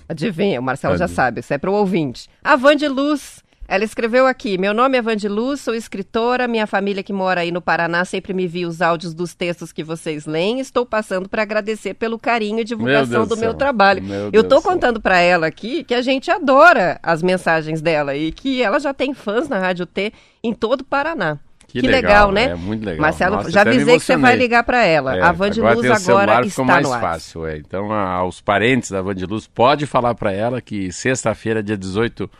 Adivinha, 0.08 0.58
o 0.58 0.62
Marcelo 0.64 0.96
já 0.96 1.04
Adivinha. 1.04 1.14
sabe, 1.24 1.38
isso 1.38 1.54
é 1.54 1.56
pro 1.58 1.72
ouvinte. 1.72 2.28
A 2.42 2.56
Vande 2.56 2.88
Luz, 2.88 3.44
ela 3.74 3.84
escreveu 3.84 4.26
aqui: 4.26 4.58
Meu 4.58 4.74
nome 4.74 4.98
é 4.98 5.02
Vande 5.02 5.28
Luz, 5.28 5.60
sou 5.60 5.74
escritora, 5.74 6.46
minha 6.46 6.66
família 6.66 7.02
que 7.02 7.12
mora 7.12 7.40
aí 7.40 7.50
no 7.50 7.62
Paraná 7.62 8.04
sempre 8.04 8.34
me 8.34 8.46
via 8.46 8.68
os 8.68 8.82
áudios 8.82 9.14
dos 9.14 9.34
textos 9.34 9.72
que 9.72 9.82
vocês 9.82 10.26
leem. 10.26 10.60
Estou 10.60 10.84
passando 10.84 11.28
para 11.28 11.42
agradecer 11.42 11.94
pelo 11.94 12.18
carinho 12.18 12.60
e 12.60 12.64
divulgação 12.64 13.08
Deus 13.26 13.28
do 13.28 13.36
meu 13.36 13.50
céu. 13.50 13.54
trabalho. 13.58 14.02
Meu 14.02 14.30
Eu 14.32 14.42
céu. 14.48 14.60
contando 14.62 15.00
para 15.00 15.18
ela 15.20 15.46
aqui 15.46 15.84
que 15.84 15.94
a 15.94 16.02
gente 16.02 16.30
adora 16.30 17.00
as 17.02 17.22
mensagens 17.22 17.80
dela 17.80 18.14
e 18.14 18.30
que 18.30 18.62
ela 18.62 18.78
já 18.78 18.92
tem 18.92 19.14
fãs 19.14 19.48
na 19.48 19.58
Rádio 19.58 19.86
T 19.86 20.12
em 20.44 20.52
todo 20.52 20.82
o 20.82 20.84
Paraná. 20.84 21.38
Que 21.66 21.80
legal, 21.80 22.30
legal, 22.30 22.32
né? 22.32 22.44
é 22.50 22.54
muito 22.54 22.84
legal. 22.84 23.00
Marcelo, 23.00 23.36
Nossa, 23.36 23.50
já 23.50 23.62
avisei 23.62 23.98
que 23.98 24.04
você 24.04 24.14
vai 24.18 24.36
ligar 24.36 24.62
para 24.62 24.84
ela. 24.84 25.16
É, 25.16 25.22
a 25.22 25.32
Vande 25.32 25.58
agora 25.58 25.72
agora 25.96 26.46
está 26.46 26.62
mais 26.64 26.82
no 26.82 26.90
WhatsApp. 26.90 27.12
fácil. 27.14 27.46
É. 27.46 27.56
Então, 27.56 27.90
a- 27.90 28.10
aos 28.16 28.42
parentes 28.42 28.90
da 28.90 29.00
Vandiluz, 29.00 29.46
pode 29.46 29.86
falar 29.86 30.14
para 30.14 30.30
ela 30.30 30.60
que 30.60 30.92
sexta-feira, 30.92 31.62
dia 31.62 31.78
18, 31.78 32.30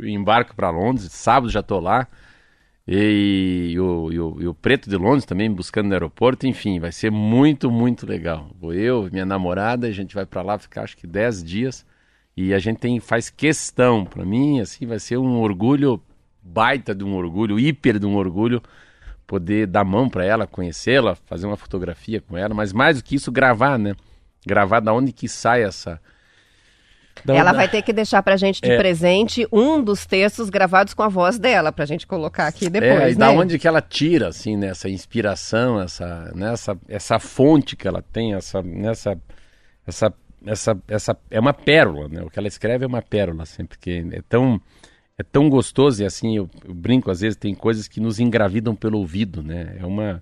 embarco 0.00 0.54
para 0.54 0.70
Londres. 0.70 1.10
Sábado 1.12 1.50
já 1.50 1.62
tô 1.62 1.78
lá. 1.80 2.06
E, 2.86 3.76
o, 3.78 4.12
e 4.12 4.18
o- 4.18 4.36
e 4.40 4.46
o 4.48 4.54
Preto 4.54 4.90
de 4.90 4.96
Londres 4.96 5.24
também 5.24 5.48
me 5.48 5.54
buscando 5.54 5.86
no 5.88 5.92
aeroporto. 5.94 6.46
Enfim, 6.46 6.80
vai 6.80 6.90
ser 6.92 7.10
muito, 7.10 7.70
muito 7.70 8.06
legal. 8.06 8.50
Vou 8.60 8.74
eu, 8.74 9.08
minha 9.12 9.24
namorada, 9.24 9.86
a 9.86 9.92
gente 9.92 10.14
vai 10.14 10.26
para 10.26 10.42
lá 10.42 10.58
ficar 10.58 10.82
acho 10.82 10.96
que 10.96 11.06
10 11.06 11.42
dias. 11.44 11.86
E 12.36 12.52
a 12.54 12.58
gente 12.58 12.78
tem, 12.78 12.98
faz 12.98 13.28
questão, 13.30 14.04
para 14.04 14.24
mim, 14.24 14.58
assim, 14.60 14.86
vai 14.86 14.98
ser 14.98 15.18
um 15.18 15.38
orgulho, 15.40 16.02
baita 16.42 16.94
de 16.94 17.04
um 17.04 17.14
orgulho, 17.14 17.60
hiper 17.60 17.98
de 17.98 18.06
um 18.06 18.16
orgulho, 18.16 18.62
poder 19.26 19.66
dar 19.66 19.84
mão 19.84 20.08
para 20.08 20.24
ela, 20.24 20.46
conhecê-la, 20.46 21.14
fazer 21.14 21.46
uma 21.46 21.58
fotografia 21.58 22.22
com 22.22 22.36
ela, 22.36 22.54
mas 22.54 22.72
mais 22.72 22.96
do 22.98 23.04
que 23.04 23.14
isso, 23.16 23.30
gravar, 23.30 23.78
né? 23.78 23.94
Gravar 24.46 24.80
da 24.80 24.92
onde 24.94 25.12
que 25.12 25.28
sai 25.28 25.62
essa. 25.62 26.00
Da 27.24 27.34
Ela 27.34 27.52
vai 27.52 27.68
ter 27.68 27.82
que 27.82 27.92
deixar 27.92 28.22
pra 28.22 28.36
gente 28.36 28.60
de 28.60 28.70
É. 28.70 28.76
presente 28.76 29.46
um 29.52 29.82
dos 29.82 30.06
textos 30.06 30.50
gravados 30.50 30.94
com 30.94 31.02
a 31.02 31.08
voz 31.08 31.38
dela, 31.38 31.70
pra 31.72 31.84
gente 31.84 32.06
colocar 32.06 32.46
aqui 32.46 32.66
É, 32.66 32.70
depois, 32.70 33.14
e 33.14 33.18
né? 33.18 33.26
da 33.26 33.30
onde 33.30 33.58
que 33.58 33.68
ela 33.68 33.80
tira, 33.80 34.28
assim, 34.28 34.56
né, 34.56 34.68
essa 34.68 34.88
inspiração, 34.88 35.80
essa, 35.80 36.32
né, 36.34 36.52
essa, 36.52 36.76
essa 36.88 37.18
fonte 37.18 37.76
que 37.76 37.86
ela 37.86 38.02
tem, 38.12 38.34
essa, 38.34 38.62
nessa, 38.62 39.18
essa, 39.86 40.12
essa, 40.46 40.76
essa, 40.88 41.16
é 41.30 41.38
uma 41.38 41.52
pérola, 41.52 42.08
né? 42.08 42.22
O 42.22 42.28
que 42.30 42.38
ela 42.38 42.48
escreve 42.48 42.84
é 42.84 42.88
uma 42.88 43.02
pérola, 43.02 43.44
assim, 43.44 43.64
porque 43.64 44.04
é 44.12 44.20
tão, 44.28 44.60
é 45.16 45.22
tão 45.22 45.48
gostoso 45.48 46.02
e 46.02 46.06
assim, 46.06 46.36
eu, 46.36 46.50
eu 46.66 46.74
brinco 46.74 47.10
às 47.10 47.20
vezes, 47.20 47.36
tem 47.36 47.54
coisas 47.54 47.86
que 47.86 48.00
nos 48.00 48.18
engravidam 48.18 48.74
pelo 48.74 48.98
ouvido, 48.98 49.42
né? 49.42 49.76
É 49.78 49.86
uma, 49.86 50.20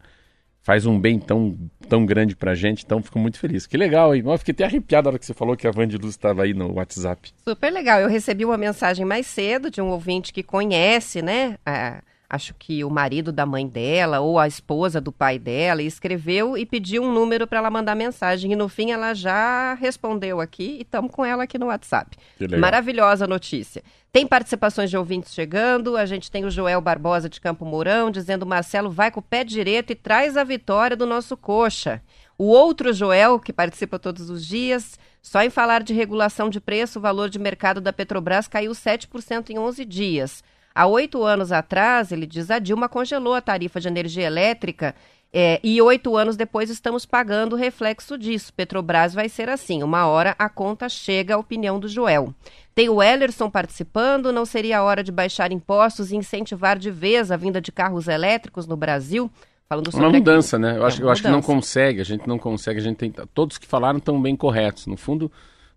faz 0.62 0.86
um 0.86 0.98
bem 0.98 1.18
tão, 1.18 1.56
tão 1.88 2.04
grande 2.04 2.36
pra 2.36 2.54
gente, 2.54 2.84
então 2.84 3.02
fico 3.02 3.18
muito 3.18 3.38
feliz. 3.38 3.66
Que 3.66 3.76
legal, 3.76 4.14
hein? 4.14 4.22
Eu 4.24 4.38
fiquei 4.38 4.52
até 4.52 4.64
arrepiado 4.64 5.06
na 5.06 5.10
hora 5.10 5.18
que 5.18 5.26
você 5.26 5.34
falou 5.34 5.56
que 5.56 5.66
a 5.66 5.70
Vande 5.70 5.96
Luz 5.96 6.10
estava 6.10 6.42
aí 6.42 6.52
no 6.54 6.74
WhatsApp. 6.74 7.32
Super 7.48 7.70
legal. 7.72 8.00
Eu 8.00 8.08
recebi 8.08 8.44
uma 8.44 8.56
mensagem 8.58 9.04
mais 9.04 9.26
cedo 9.26 9.70
de 9.70 9.80
um 9.80 9.88
ouvinte 9.88 10.32
que 10.32 10.42
conhece, 10.42 11.22
né? 11.22 11.56
a- 11.64 12.02
acho 12.30 12.54
que 12.54 12.84
o 12.84 12.88
marido 12.88 13.32
da 13.32 13.44
mãe 13.44 13.66
dela 13.66 14.20
ou 14.20 14.38
a 14.38 14.46
esposa 14.46 15.00
do 15.00 15.10
pai 15.10 15.36
dela, 15.36 15.82
e 15.82 15.86
escreveu 15.86 16.56
e 16.56 16.64
pediu 16.64 17.02
um 17.02 17.12
número 17.12 17.44
para 17.44 17.58
ela 17.58 17.70
mandar 17.70 17.96
mensagem. 17.96 18.52
E 18.52 18.56
no 18.56 18.68
fim 18.68 18.92
ela 18.92 19.12
já 19.12 19.74
respondeu 19.74 20.40
aqui 20.40 20.76
e 20.78 20.82
estamos 20.82 21.10
com 21.10 21.24
ela 21.24 21.42
aqui 21.42 21.58
no 21.58 21.66
WhatsApp. 21.66 22.16
Maravilhosa 22.56 23.26
notícia. 23.26 23.82
Tem 24.12 24.26
participações 24.26 24.90
de 24.90 24.96
ouvintes 24.96 25.34
chegando. 25.34 25.96
A 25.96 26.06
gente 26.06 26.30
tem 26.30 26.44
o 26.44 26.50
Joel 26.50 26.80
Barbosa 26.80 27.28
de 27.28 27.40
Campo 27.40 27.64
Mourão 27.64 28.10
dizendo: 28.10 28.46
Marcelo, 28.46 28.90
vai 28.90 29.10
com 29.10 29.18
o 29.18 29.22
pé 29.22 29.42
direito 29.42 29.92
e 29.92 29.96
traz 29.96 30.36
a 30.36 30.44
vitória 30.44 30.96
do 30.96 31.06
nosso 31.06 31.36
coxa. 31.36 32.00
O 32.38 32.46
outro 32.46 32.92
Joel, 32.92 33.38
que 33.38 33.52
participa 33.52 33.98
todos 33.98 34.30
os 34.30 34.46
dias, 34.46 34.98
só 35.20 35.42
em 35.42 35.50
falar 35.50 35.82
de 35.82 35.92
regulação 35.92 36.48
de 36.48 36.60
preço, 36.60 36.98
o 36.98 37.02
valor 37.02 37.28
de 37.28 37.38
mercado 37.38 37.80
da 37.80 37.92
Petrobras 37.92 38.48
caiu 38.48 38.72
7% 38.72 39.50
em 39.50 39.58
11 39.58 39.84
dias. 39.84 40.42
Há 40.74 40.86
oito 40.86 41.22
anos 41.24 41.52
atrás, 41.52 42.12
ele 42.12 42.26
diz, 42.26 42.50
a 42.50 42.58
Dilma 42.58 42.88
congelou 42.88 43.34
a 43.34 43.40
tarifa 43.40 43.80
de 43.80 43.88
energia 43.88 44.26
elétrica 44.26 44.94
é, 45.32 45.60
e 45.62 45.80
oito 45.80 46.16
anos 46.16 46.36
depois 46.36 46.70
estamos 46.70 47.06
pagando 47.06 47.52
o 47.54 47.56
reflexo 47.56 48.18
disso. 48.18 48.52
Petrobras 48.52 49.14
vai 49.14 49.28
ser 49.28 49.48
assim. 49.48 49.82
Uma 49.82 50.06
hora 50.06 50.34
a 50.38 50.48
conta 50.48 50.88
chega, 50.88 51.34
a 51.34 51.38
opinião 51.38 51.78
do 51.78 51.86
Joel. 51.88 52.34
Tem 52.74 52.88
o 52.88 53.02
Ellerson 53.02 53.48
participando. 53.50 54.32
Não 54.32 54.44
seria 54.44 54.78
a 54.78 54.82
hora 54.82 55.04
de 55.04 55.12
baixar 55.12 55.52
impostos 55.52 56.10
e 56.10 56.16
incentivar 56.16 56.78
de 56.78 56.90
vez 56.90 57.30
a 57.30 57.36
vinda 57.36 57.60
de 57.60 57.70
carros 57.70 58.08
elétricos 58.08 58.66
no 58.66 58.76
Brasil? 58.76 59.30
Falando 59.68 59.92
sobre 59.92 60.06
Uma 60.06 60.12
mudança, 60.12 60.58
né? 60.58 60.76
Eu, 60.76 60.82
É 60.82 60.86
acho, 60.88 61.00
eu 61.00 61.08
acho 61.10 61.22
que 61.22 61.28
não 61.28 61.36
mudança. 61.36 61.52
consegue, 61.54 62.00
a 62.00 62.04
gente 62.04 62.26
não 62.26 62.38
consegue, 62.38 62.80
a 62.80 62.82
gente 62.82 62.96
tem. 62.96 63.12
Todos 63.32 63.56
que 63.56 63.68
falaram 63.68 63.98
estão 63.98 64.20
bem 64.20 64.34
corretos. 64.34 64.86
No 64.88 64.96
fundo, 64.96 65.30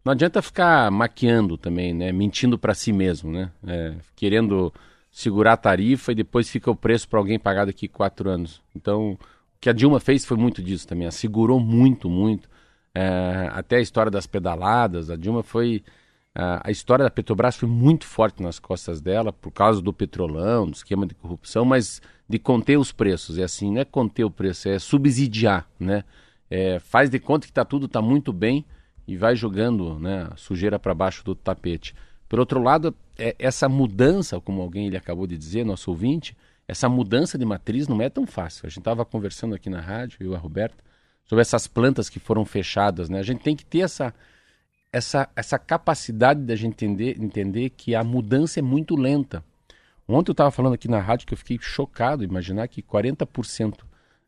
não 0.03 0.11
adianta 0.11 0.41
ficar 0.41 0.91
maquiando 0.91 1.57
também, 1.57 1.93
né? 1.93 2.11
Mentindo 2.11 2.57
para 2.57 2.73
si 2.73 2.91
mesmo, 2.91 3.31
né? 3.31 3.51
É, 3.65 3.93
querendo 4.15 4.73
segurar 5.09 5.53
a 5.53 5.57
tarifa 5.57 6.11
e 6.11 6.15
depois 6.15 6.49
fica 6.49 6.69
o 6.69 6.75
preço 6.75 7.07
para 7.07 7.19
alguém 7.19 7.39
pagar 7.39 7.65
daqui 7.65 7.87
quatro 7.87 8.29
anos. 8.29 8.61
Então, 8.75 9.13
o 9.13 9.17
que 9.61 9.69
a 9.69 9.73
Dilma 9.73 9.99
fez 9.99 10.25
foi 10.25 10.35
muito 10.35 10.61
disso 10.61 10.87
também. 10.87 11.05
Ela 11.05 11.11
segurou 11.11 11.59
muito, 11.59 12.09
muito. 12.09 12.49
É, 12.93 13.49
até 13.53 13.77
a 13.77 13.81
história 13.81 14.11
das 14.11 14.27
pedaladas, 14.27 15.09
a 15.09 15.15
Dilma 15.15 15.41
foi. 15.43 15.83
A 16.35 16.71
história 16.71 17.03
da 17.05 17.11
Petrobras 17.11 17.55
foi 17.55 17.69
muito 17.69 18.07
forte 18.07 18.41
nas 18.41 18.57
costas 18.57 18.99
dela 18.99 19.31
por 19.31 19.51
causa 19.51 19.79
do 19.79 19.93
petrolão, 19.93 20.65
do 20.65 20.73
esquema 20.73 21.05
de 21.05 21.13
corrupção, 21.13 21.63
mas 21.63 22.01
de 22.27 22.39
conter 22.39 22.75
os 22.75 22.91
preços. 22.91 23.37
É 23.37 23.43
assim, 23.43 23.71
não 23.71 23.81
é 23.81 23.85
conter 23.85 24.23
o 24.23 24.31
preço, 24.31 24.67
é 24.67 24.79
subsidiar, 24.79 25.67
né? 25.79 26.03
É, 26.49 26.79
faz 26.79 27.11
de 27.11 27.19
conta 27.19 27.45
que 27.45 27.53
tá 27.53 27.63
tudo 27.63 27.87
tá 27.87 28.01
muito 28.01 28.33
bem 28.33 28.65
e 29.07 29.17
vai 29.17 29.35
jogando 29.35 29.99
né, 29.99 30.29
sujeira 30.35 30.79
para 30.79 30.93
baixo 30.93 31.23
do 31.23 31.35
tapete. 31.35 31.93
Por 32.27 32.39
outro 32.39 32.61
lado, 32.61 32.95
é, 33.17 33.35
essa 33.37 33.69
mudança, 33.69 34.39
como 34.39 34.61
alguém 34.61 34.87
ele 34.87 34.97
acabou 34.97 35.27
de 35.27 35.37
dizer, 35.37 35.65
nosso 35.65 35.91
ouvinte, 35.91 36.35
essa 36.67 36.87
mudança 36.87 37.37
de 37.37 37.45
matriz 37.45 37.87
não 37.87 38.01
é 38.01 38.09
tão 38.09 38.25
fácil. 38.25 38.65
A 38.65 38.69
gente 38.69 38.79
estava 38.79 39.05
conversando 39.05 39.53
aqui 39.53 39.69
na 39.69 39.81
rádio, 39.81 40.17
eu 40.21 40.31
e 40.31 40.35
a 40.35 40.39
Roberta, 40.39 40.83
sobre 41.25 41.41
essas 41.41 41.67
plantas 41.67 42.09
que 42.09 42.19
foram 42.19 42.45
fechadas. 42.45 43.09
Né? 43.09 43.19
A 43.19 43.23
gente 43.23 43.41
tem 43.41 43.55
que 43.55 43.65
ter 43.65 43.79
essa, 43.79 44.13
essa, 44.91 45.29
essa 45.35 45.59
capacidade 45.59 46.41
da 46.41 46.55
gente 46.55 46.85
entender, 46.85 47.21
entender 47.21 47.69
que 47.71 47.93
a 47.93 48.03
mudança 48.03 48.59
é 48.59 48.63
muito 48.63 48.95
lenta. 48.95 49.43
Ontem 50.07 50.31
eu 50.31 50.33
estava 50.33 50.51
falando 50.51 50.73
aqui 50.73 50.87
na 50.87 50.99
rádio 50.99 51.27
que 51.27 51.33
eu 51.33 51.37
fiquei 51.37 51.57
chocado 51.61 52.23
imaginar 52.23 52.67
que 52.67 52.81
40% 52.81 53.83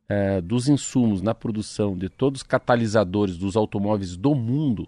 eh, 0.08 0.42
dos 0.42 0.68
insumos 0.68 1.22
na 1.22 1.34
produção 1.34 1.98
de 1.98 2.10
todos 2.10 2.42
os 2.42 2.48
catalisadores 2.48 3.38
dos 3.38 3.56
automóveis 3.56 4.16
do 4.16 4.36
mundo 4.36 4.88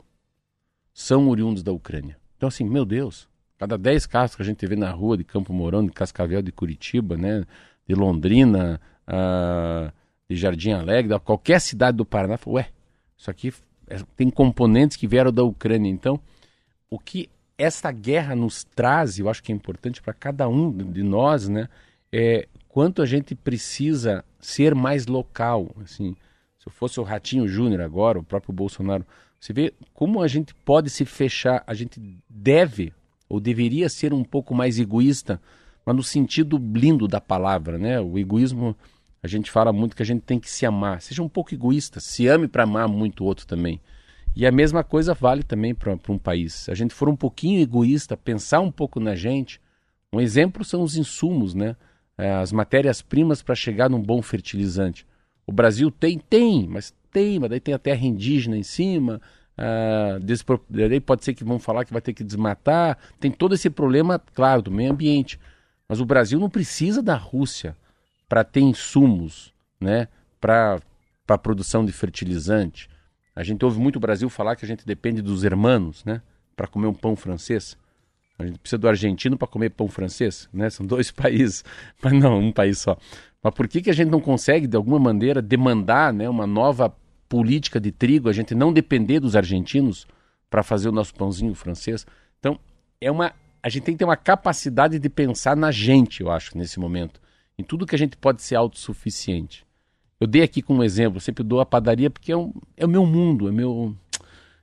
são 0.94 1.30
oriundos 1.30 1.64
da 1.64 1.72
Ucrânia. 1.72 2.18
Então, 2.36 2.48
assim, 2.48 2.64
meu 2.64 2.86
Deus, 2.86 3.28
cada 3.58 3.78
10 3.78 4.06
carros 4.06 4.36
que 4.36 4.42
a 4.42 4.46
gente 4.46 4.66
vê 4.66 4.76
na 4.76 4.92
rua 4.92 5.18
de 5.18 5.24
Campo 5.24 5.52
Mourão, 5.54 5.86
de 5.86 5.92
Cascavel, 5.92 6.42
de 6.42 6.52
Curitiba, 6.52 7.18
né, 7.18 7.44
de 7.88 7.96
Londrina, 7.96 8.80
ah, 9.08 9.92
de 10.30 10.36
Jardim 10.36 10.72
Alegre, 10.72 11.18
qualquer 11.20 11.60
cidade 11.62 11.98
do 11.98 12.06
Paraná, 12.06 12.38
ué, 12.46 12.70
isso 13.18 13.32
aqui 13.32 13.54
é- 13.88 13.98
tem 14.16 14.30
componentes 14.30 14.98
que 14.98 15.08
vieram 15.08 15.32
da 15.32 15.44
Ucrânia. 15.44 15.90
Então, 15.90 16.20
o 16.90 17.00
que 17.00 17.30
essa 17.58 17.92
guerra 17.92 18.36
nos 18.36 18.64
traz, 18.64 19.18
eu 19.18 19.30
acho 19.30 19.42
que 19.42 19.52
é 19.52 19.56
importante 19.56 20.02
para 20.02 20.14
cada 20.14 20.48
um 20.48 20.72
de 20.72 21.02
nós, 21.02 21.48
né, 21.50 21.68
é 22.12 22.48
quanto 22.68 23.02
a 23.02 23.06
gente 23.06 23.34
precisa 23.34 24.24
ser 24.40 24.76
mais 24.76 25.08
local, 25.08 25.76
assim. 25.84 26.16
Se 26.58 26.68
eu 26.68 26.72
fosse 26.72 27.00
o 27.00 27.04
Ratinho 27.04 27.48
Júnior 27.48 27.82
agora, 27.82 28.20
o 28.20 28.24
próprio 28.24 28.54
Bolsonaro, 28.54 29.06
você 29.40 29.54
vê 29.54 29.74
como 29.94 30.22
a 30.22 30.28
gente 30.28 30.54
pode 30.54 30.90
se 30.90 31.06
fechar, 31.06 31.64
a 31.66 31.74
gente 31.74 32.02
deve 32.30 32.94
ou 33.30 33.40
deveria 33.40 33.90
ser 33.90 34.14
um 34.14 34.24
pouco 34.24 34.56
mais 34.56 34.80
egoísta 34.80 35.42
mas 35.88 35.96
no 35.96 36.04
sentido 36.04 36.58
lindo 36.58 37.08
da 37.08 37.22
palavra, 37.22 37.78
né? 37.78 37.98
O 38.02 38.20
egoísmo, 38.20 38.76
a 39.24 39.28
gente 39.28 39.50
fala 39.50 39.72
muito 39.72 39.96
que 39.96 40.04
a 40.04 40.06
gente 40.06 40.20
tem 40.20 40.38
que 40.38 40.52
se 40.52 40.66
amar. 40.66 41.02
Seja 41.02 41.24
um 41.24 41.30
pouco 41.30 41.54
egoísta, 41.54 42.02
se 42.02 42.28
ame 42.28 42.46
para 42.46 42.64
amar 42.64 42.90
muito 42.90 43.24
o 43.24 43.26
outro 43.26 43.48
também. 43.48 43.80
E 44.36 44.46
a 44.46 44.52
mesma 44.52 44.84
coisa 44.84 45.14
vale 45.14 45.44
também 45.44 45.74
para 45.74 45.98
um 46.10 46.18
país. 46.18 46.56
Se 46.56 46.72
a 46.72 46.76
gente 46.76 46.94
for 46.94 47.08
um 47.08 47.16
pouquinho 47.16 47.62
egoísta, 47.62 48.18
pensar 48.18 48.60
um 48.60 48.70
pouco 48.70 49.00
na 49.00 49.16
gente, 49.16 49.62
um 50.12 50.20
exemplo 50.20 50.66
são 50.66 50.82
os 50.82 50.98
insumos, 50.98 51.54
né? 51.54 51.78
É, 52.18 52.34
as 52.34 52.52
matérias-primas 52.52 53.42
para 53.42 53.54
chegar 53.54 53.90
num 53.90 54.02
bom 54.02 54.22
fertilizante. 54.22 55.06
O 55.46 55.52
Brasil 55.52 55.92
tem? 55.92 56.18
Tem, 56.18 56.68
mas 56.68 56.94
tem, 57.12 57.40
mas 57.40 57.50
daí 57.50 57.60
tem 57.60 57.74
a 57.74 57.80
terra 57.80 58.06
indígena 58.06 58.58
em 58.58 58.64
cima, 58.64 59.22
ah, 59.58 60.20
daí 60.70 61.00
pode 61.00 61.26
ser 61.26 61.34
que 61.34 61.44
vão 61.44 61.58
falar 61.58 61.84
que 61.84 61.92
vai 61.92 62.02
ter 62.02 62.14
que 62.14 62.24
desmatar. 62.24 62.98
Tem 63.20 63.32
todo 63.32 63.56
esse 63.56 63.70
problema, 63.70 64.20
claro, 64.34 64.62
do 64.62 64.72
meio 64.72 64.92
ambiente. 64.92 65.40
Mas 65.90 66.00
o 66.00 66.06
Brasil 66.06 66.40
não 66.40 66.50
precisa 66.50 67.02
da 67.02 67.16
Rússia 67.16 67.76
para 68.30 68.44
ter 68.44 68.60
insumos 68.60 69.54
né, 69.80 70.08
para 70.40 70.80
a 71.28 71.38
produção 71.38 71.86
de 71.86 71.92
fertilizante. 71.92 72.90
A 73.36 73.44
gente 73.44 73.64
ouve 73.64 73.80
muito 73.80 73.96
o 73.96 74.00
Brasil 74.00 74.30
falar 74.30 74.56
que 74.56 74.66
a 74.66 74.68
gente 74.68 74.86
depende 74.86 75.22
dos 75.22 75.44
hermanos 75.44 76.04
né, 76.04 76.22
para 76.56 76.68
comer 76.68 76.88
um 76.88 76.94
pão 76.94 77.16
francês. 77.16 77.78
A 78.40 78.46
gente 78.46 78.60
precisa 78.60 78.78
do 78.78 78.88
argentino 78.88 79.38
para 79.38 79.48
comer 79.48 79.72
pão 79.72 79.88
francês, 79.88 80.48
né? 80.54 80.70
São 80.70 80.86
dois 80.86 81.10
países, 81.12 81.64
mas 82.02 82.14
não 82.14 82.40
um 82.40 82.52
país 82.52 82.80
só. 82.80 82.98
Mas 83.42 83.54
por 83.54 83.68
que, 83.68 83.82
que 83.82 83.90
a 83.90 83.94
gente 83.94 84.10
não 84.10 84.20
consegue, 84.20 84.68
de 84.68 84.76
alguma 84.76 85.00
maneira, 85.00 85.42
demandar 85.42 86.14
né, 86.14 86.30
uma 86.30 86.46
nova 86.46 86.94
política 87.28 87.80
de 87.80 87.92
trigo, 87.92 88.30
a 88.30 88.34
gente 88.34 88.54
não 88.54 88.72
depender 88.72 89.20
dos 89.20 89.36
argentinos 89.36 90.08
para 90.50 90.64
fazer 90.64 90.90
o 90.90 90.92
nosso 90.92 91.14
pãozinho 91.14 91.54
francês? 91.56 92.06
Então, 92.40 92.60
é 93.02 93.12
uma, 93.12 93.34
a 93.62 93.70
gente 93.70 93.84
tem 93.84 93.96
que 93.96 94.00
ter 94.00 94.06
uma 94.06 94.18
capacidade 94.18 95.00
de 95.00 95.10
pensar 95.10 95.56
na 95.56 95.72
gente, 95.72 96.22
eu 96.22 96.32
acho, 96.32 96.58
nesse 96.58 96.80
momento. 96.80 97.20
Em 97.58 97.64
tudo 97.64 97.86
que 97.86 97.96
a 97.96 97.98
gente 97.98 98.16
pode 98.16 98.42
ser 98.42 98.56
autossuficiente. 98.56 99.66
Eu 100.20 100.28
dei 100.28 100.42
aqui 100.42 100.62
como 100.62 100.84
exemplo, 100.84 101.20
sempre 101.20 101.44
dou 101.44 101.60
a 101.60 101.66
padaria 101.66 102.10
porque 102.10 102.32
é, 102.32 102.38
um, 102.38 102.54
é 102.76 102.86
o 102.86 102.90
meu 102.90 103.06
mundo, 103.06 103.48
é 103.48 103.52
meu, 103.52 103.96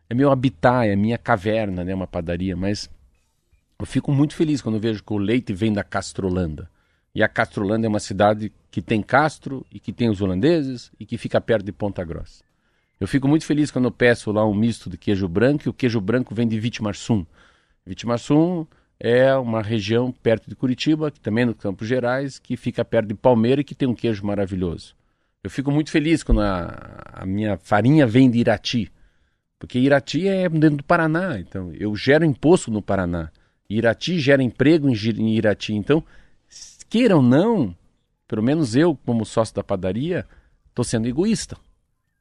é 0.09 0.15
meu 0.15 0.31
habitat, 0.31 0.89
é 0.89 0.97
minha 0.97 1.17
caverna, 1.17 1.85
né, 1.85 1.95
uma 1.95 2.07
padaria, 2.07 2.57
mas 2.57 2.91
eu 3.79 3.87
fico 3.87 4.13
muito 4.13 4.35
feliz 4.35 4.63
quando 4.63 4.79
vejo 4.79 5.03
que 5.03 5.13
o 5.13 5.19
leite 5.19 5.53
vem 5.53 5.73
da 5.73 5.83
Castrolanda. 5.85 6.71
E 7.15 7.23
a 7.23 7.29
Castrolanda 7.29 7.87
é 7.87 7.89
uma 7.89 8.01
cidade 8.01 8.53
que 8.71 8.83
tem 8.83 9.03
Castro 9.03 9.65
e 9.71 9.79
que 9.79 9.93
tem 9.93 10.09
os 10.09 10.21
holandeses 10.21 10.91
e 10.99 11.07
que 11.07 11.17
fica 11.17 11.41
perto 11.41 11.65
de 11.65 11.73
Ponta 11.73 12.05
Grossa. 12.05 12.43
Eu 12.99 13.07
fico 13.07 13.29
muito 13.29 13.45
feliz 13.45 13.71
quando 13.71 13.85
eu 13.85 13.91
peço 13.91 14.33
lá 14.33 14.47
um 14.47 14.55
misto 14.55 14.89
de 14.89 14.97
queijo 14.97 15.29
branco 15.29 15.65
e 15.67 15.69
o 15.69 15.73
queijo 15.73 16.01
branco 16.01 16.35
vem 16.35 16.49
de 16.49 16.59
Vitimarsum. 16.59 17.25
Vitimarsum 17.87 18.67
é 18.99 19.35
uma 19.37 19.63
região 19.63 20.11
perto 20.11 20.49
de 20.49 20.57
Curitiba, 20.57 21.11
que 21.11 21.21
também 21.21 21.43
é 21.43 21.47
no 21.47 21.55
Campos 21.55 21.87
Gerais, 21.87 22.39
que 22.39 22.57
fica 22.57 22.85
perto 22.85 23.09
de 23.09 23.15
Palmeira 23.15 23.61
e 23.61 23.65
que 23.65 23.75
tem 23.75 23.89
um 23.89 23.95
queijo 23.95 24.25
maravilhoso. 24.25 24.95
Eu 25.43 25.51
fico 25.51 25.71
muito 25.71 25.91
feliz 25.91 26.23
quando 26.23 26.41
a, 26.41 27.03
a 27.13 27.27
minha 27.27 27.59
farinha 27.59 28.07
vem 28.07 28.31
de 28.31 28.39
Irati, 28.39 28.91
porque 29.59 29.79
Irati 29.79 30.27
é 30.27 30.49
dentro 30.49 30.79
do 30.79 30.85
Paraná, 30.85 31.39
então 31.39 31.73
eu 31.75 31.95
gero 31.95 32.25
imposto 32.25 32.71
no 32.71 32.81
Paraná. 32.81 33.31
Irati 33.69 34.19
gera 34.19 34.43
emprego 34.43 34.89
em 34.89 35.35
Irati, 35.35 35.75
então 35.75 36.05
queira 36.89 37.17
ou 37.17 37.23
não, 37.23 37.75
pelo 38.29 38.43
menos 38.43 38.77
eu, 38.77 38.97
como 39.05 39.25
sócio 39.25 39.55
da 39.55 39.65
padaria, 39.65 40.27
estou 40.69 40.85
sendo 40.85 41.09
egoísta. 41.09 41.57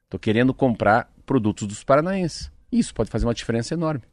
Estou 0.05 0.19
querendo 0.19 0.53
comprar 0.53 1.11
produtos 1.25 1.67
dos 1.67 1.83
paranaenses. 1.83 2.51
Isso 2.71 2.93
pode 2.93 3.09
fazer 3.09 3.25
uma 3.25 3.33
diferença 3.33 3.73
enorme. 3.73 4.03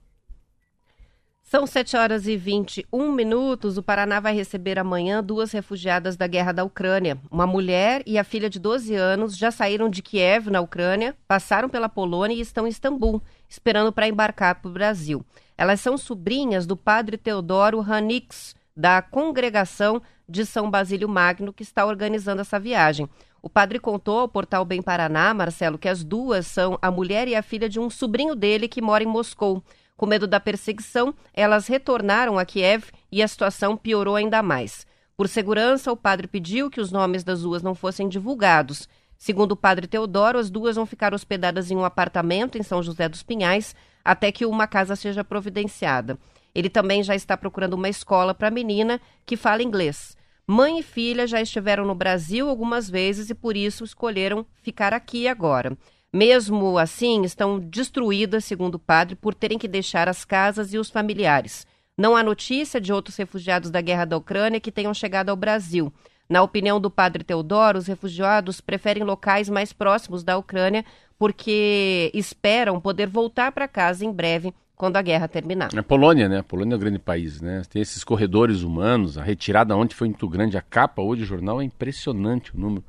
São 1.42 1.66
7 1.66 1.96
horas 1.96 2.28
e 2.28 2.36
21 2.36 3.10
minutos. 3.10 3.76
O 3.76 3.82
Paraná 3.82 4.20
vai 4.20 4.32
receber 4.32 4.78
amanhã 4.78 5.20
duas 5.20 5.50
refugiadas 5.50 6.16
da 6.16 6.28
guerra 6.28 6.52
da 6.52 6.62
Ucrânia. 6.62 7.18
Uma 7.28 7.44
mulher 7.44 8.02
e 8.06 8.18
a 8.18 8.22
filha 8.22 8.48
de 8.48 8.60
12 8.60 8.94
anos 8.94 9.36
já 9.36 9.50
saíram 9.50 9.90
de 9.90 10.00
Kiev, 10.00 10.48
na 10.48 10.60
Ucrânia, 10.60 11.16
passaram 11.26 11.68
pela 11.68 11.88
Polônia 11.88 12.36
e 12.36 12.40
estão 12.40 12.68
em 12.68 12.70
Istambul, 12.70 13.20
esperando 13.48 13.92
para 13.92 14.06
embarcar 14.06 14.60
para 14.60 14.68
o 14.68 14.72
Brasil. 14.72 15.26
Elas 15.60 15.78
são 15.78 15.98
sobrinhas 15.98 16.64
do 16.64 16.74
padre 16.74 17.18
Teodoro 17.18 17.82
Hanix, 17.82 18.56
da 18.74 19.02
congregação 19.02 20.00
de 20.26 20.46
São 20.46 20.70
Basílio 20.70 21.06
Magno, 21.06 21.52
que 21.52 21.62
está 21.62 21.84
organizando 21.84 22.40
essa 22.40 22.58
viagem. 22.58 23.06
O 23.42 23.50
padre 23.50 23.78
contou 23.78 24.20
ao 24.20 24.26
portal 24.26 24.64
Bem 24.64 24.80
Paraná, 24.80 25.34
Marcelo, 25.34 25.76
que 25.76 25.86
as 25.86 26.02
duas 26.02 26.46
são 26.46 26.78
a 26.80 26.90
mulher 26.90 27.28
e 27.28 27.34
a 27.34 27.42
filha 27.42 27.68
de 27.68 27.78
um 27.78 27.90
sobrinho 27.90 28.34
dele 28.34 28.68
que 28.68 28.80
mora 28.80 29.04
em 29.04 29.06
Moscou. 29.06 29.62
Com 29.98 30.06
medo 30.06 30.26
da 30.26 30.40
perseguição, 30.40 31.14
elas 31.34 31.66
retornaram 31.66 32.38
a 32.38 32.46
Kiev 32.46 32.84
e 33.12 33.22
a 33.22 33.28
situação 33.28 33.76
piorou 33.76 34.16
ainda 34.16 34.42
mais. 34.42 34.86
Por 35.14 35.28
segurança, 35.28 35.92
o 35.92 35.96
padre 35.96 36.26
pediu 36.26 36.70
que 36.70 36.80
os 36.80 36.90
nomes 36.90 37.22
das 37.22 37.42
duas 37.42 37.62
não 37.62 37.74
fossem 37.74 38.08
divulgados. 38.08 38.88
Segundo 39.18 39.52
o 39.52 39.56
padre 39.56 39.86
Teodoro, 39.86 40.38
as 40.38 40.48
duas 40.48 40.76
vão 40.76 40.86
ficar 40.86 41.12
hospedadas 41.12 41.70
em 41.70 41.76
um 41.76 41.84
apartamento 41.84 42.56
em 42.56 42.62
São 42.62 42.82
José 42.82 43.10
dos 43.10 43.22
Pinhais 43.22 43.74
até 44.04 44.32
que 44.32 44.46
uma 44.46 44.66
casa 44.66 44.96
seja 44.96 45.24
providenciada. 45.24 46.18
Ele 46.54 46.68
também 46.68 47.02
já 47.02 47.14
está 47.14 47.36
procurando 47.36 47.74
uma 47.74 47.88
escola 47.88 48.34
para 48.34 48.48
a 48.48 48.50
menina 48.50 49.00
que 49.24 49.36
fala 49.36 49.62
inglês. 49.62 50.16
Mãe 50.46 50.80
e 50.80 50.82
filha 50.82 51.26
já 51.26 51.40
estiveram 51.40 51.84
no 51.84 51.94
Brasil 51.94 52.48
algumas 52.48 52.90
vezes 52.90 53.30
e 53.30 53.34
por 53.34 53.56
isso 53.56 53.84
escolheram 53.84 54.44
ficar 54.62 54.92
aqui 54.92 55.28
agora. 55.28 55.76
Mesmo 56.12 56.76
assim, 56.76 57.22
estão 57.22 57.60
destruídas, 57.60 58.44
segundo 58.44 58.74
o 58.74 58.80
padre, 58.80 59.14
por 59.14 59.32
terem 59.32 59.58
que 59.58 59.68
deixar 59.68 60.08
as 60.08 60.24
casas 60.24 60.74
e 60.74 60.78
os 60.78 60.90
familiares. 60.90 61.64
Não 61.96 62.16
há 62.16 62.22
notícia 62.22 62.80
de 62.80 62.92
outros 62.92 63.14
refugiados 63.16 63.70
da 63.70 63.80
guerra 63.80 64.06
da 64.06 64.16
Ucrânia 64.16 64.58
que 64.58 64.72
tenham 64.72 64.92
chegado 64.92 65.28
ao 65.28 65.36
Brasil. 65.36 65.92
Na 66.30 66.44
opinião 66.44 66.80
do 66.80 66.88
padre 66.88 67.24
Teodoro, 67.24 67.76
os 67.76 67.88
refugiados 67.88 68.60
preferem 68.60 69.02
locais 69.02 69.48
mais 69.48 69.72
próximos 69.72 70.22
da 70.22 70.38
Ucrânia 70.38 70.84
porque 71.18 72.08
esperam 72.14 72.80
poder 72.80 73.08
voltar 73.08 73.50
para 73.50 73.66
casa 73.66 74.04
em 74.04 74.12
breve 74.12 74.54
quando 74.76 74.96
a 74.96 75.02
guerra 75.02 75.26
terminar. 75.26 75.76
A 75.76 75.82
Polônia, 75.82 76.28
né? 76.28 76.38
A 76.38 76.44
Polônia 76.44 76.74
é 76.74 76.76
um 76.76 76.80
grande 76.80 77.00
país, 77.00 77.40
né? 77.40 77.62
Tem 77.68 77.82
esses 77.82 78.04
corredores 78.04 78.62
humanos, 78.62 79.18
a 79.18 79.24
retirada 79.24 79.76
ontem 79.76 79.96
foi 79.96 80.06
muito 80.06 80.28
grande, 80.28 80.56
a 80.56 80.62
capa 80.62 81.02
hoje 81.02 81.22
do 81.22 81.26
jornal 81.26 81.60
é 81.60 81.64
impressionante 81.64 82.54
o 82.54 82.58
número. 82.60 82.84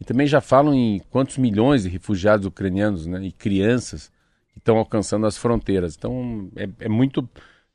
E 0.00 0.04
também 0.04 0.26
já 0.26 0.40
falam 0.40 0.72
em 0.72 0.98
quantos 1.10 1.36
milhões 1.36 1.82
de 1.82 1.90
refugiados 1.90 2.46
ucranianos, 2.46 3.06
né? 3.06 3.22
E 3.22 3.30
crianças 3.30 4.10
estão 4.56 4.78
alcançando 4.78 5.26
as 5.26 5.36
fronteiras. 5.36 5.94
Então 5.96 6.50
é, 6.56 6.66
é 6.80 6.88
muito 6.88 7.28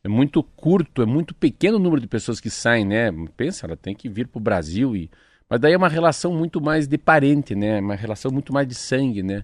é 0.04 0.10
muito 0.10 0.42
curto, 0.44 1.02
é 1.02 1.06
muito 1.06 1.34
pequeno 1.36 1.78
o 1.78 1.80
número 1.80 2.02
de 2.02 2.08
pessoas 2.08 2.40
que 2.40 2.50
saem, 2.50 2.86
né? 2.86 3.12
Pensa, 3.38 3.66
ela 3.68 3.78
tem 3.78 3.96
que 3.96 4.10
vir 4.10 4.28
para 4.28 4.40
o 4.40 4.42
Brasil 4.42 4.96
e 4.96 5.10
mas 5.50 5.60
daí 5.60 5.74
é 5.74 5.78
uma 5.78 5.90
relação 5.90 6.34
muito 6.34 6.62
mais 6.62 6.88
de 6.88 6.98
parente, 6.98 7.54
né? 7.54 7.82
Uma 7.82 7.96
relação 7.96 8.32
muito 8.32 8.54
mais 8.54 8.68
de 8.68 8.74
sangue, 8.74 9.22
né? 9.22 9.44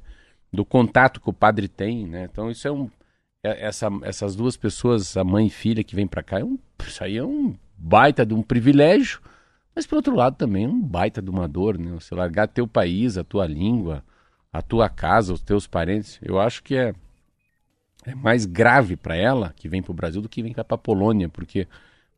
Do 0.51 0.63
contato 0.63 1.19
que 1.19 1.29
o 1.29 1.33
padre 1.33 1.67
tem, 1.67 2.07
né? 2.07 2.29
Então 2.31 2.49
isso 2.49 2.67
é 2.67 2.71
um 2.71 2.89
é, 3.43 3.67
essa, 3.67 3.87
essas 4.03 4.35
duas 4.35 4.57
pessoas, 4.57 5.15
a 5.15 5.23
mãe 5.23 5.47
e 5.47 5.49
filha 5.49 5.83
que 5.83 5.95
vêm 5.95 6.07
para 6.07 6.23
cá, 6.23 6.39
é 6.39 6.43
um, 6.43 6.57
isso 6.85 7.03
aí 7.03 7.17
é 7.17 7.23
um 7.23 7.55
baita 7.77 8.25
de 8.25 8.33
um 8.33 8.41
privilégio, 8.41 9.21
mas 9.75 9.85
por 9.85 9.97
outro 9.97 10.15
lado 10.15 10.35
também 10.35 10.65
é 10.65 10.67
um 10.67 10.81
baita 10.81 11.21
de 11.21 11.29
uma 11.29 11.47
dor, 11.47 11.77
né? 11.77 11.91
Você 11.93 12.15
largar 12.15 12.47
teu 12.47 12.67
país, 12.67 13.17
a 13.17 13.23
tua 13.23 13.45
língua, 13.45 14.03
a 14.51 14.61
tua 14.61 14.89
casa, 14.89 15.33
os 15.33 15.41
teus 15.41 15.67
parentes, 15.67 16.19
eu 16.21 16.39
acho 16.39 16.63
que 16.63 16.75
é, 16.75 16.93
é 18.07 18.15
mais 18.15 18.45
grave 18.45 18.95
para 18.95 19.15
ela 19.15 19.53
que 19.55 19.67
vem 19.67 19.81
para 19.81 19.91
o 19.91 19.95
Brasil 19.95 20.21
do 20.21 20.29
que 20.29 20.41
vem 20.41 20.53
para 20.53 20.63
a 20.69 20.77
Polônia, 20.77 21.29
porque 21.29 21.67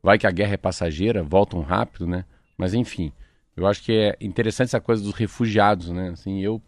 vai 0.02 0.18
que 0.18 0.26
a 0.26 0.30
guerra 0.30 0.54
é 0.54 0.56
passageira, 0.56 1.22
voltam 1.22 1.60
rápido, 1.60 2.06
né? 2.06 2.24
Mas 2.56 2.74
enfim, 2.74 3.12
eu 3.56 3.66
acho 3.66 3.82
que 3.82 3.92
é 3.92 4.16
interessante 4.20 4.68
essa 4.68 4.80
coisa 4.80 5.02
dos 5.02 5.14
refugiados, 5.14 5.90
né? 5.90 6.10
Assim, 6.10 6.40
eu 6.40 6.62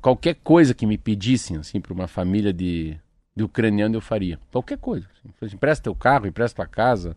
qualquer 0.00 0.36
coisa 0.42 0.74
que 0.74 0.86
me 0.86 0.96
pedissem 0.96 1.58
assim 1.58 1.80
para 1.80 1.92
uma 1.92 2.08
família 2.08 2.52
de 2.52 2.98
de 3.34 3.42
ucraniano 3.42 3.96
eu 3.96 4.00
faria. 4.00 4.38
Qualquer 4.50 4.78
coisa. 4.78 5.06
Assim. 5.40 5.54
Empresta 5.56 5.84
teu 5.84 5.94
carro, 5.94 6.26
empresta 6.26 6.56
tua 6.56 6.66
casa, 6.66 7.16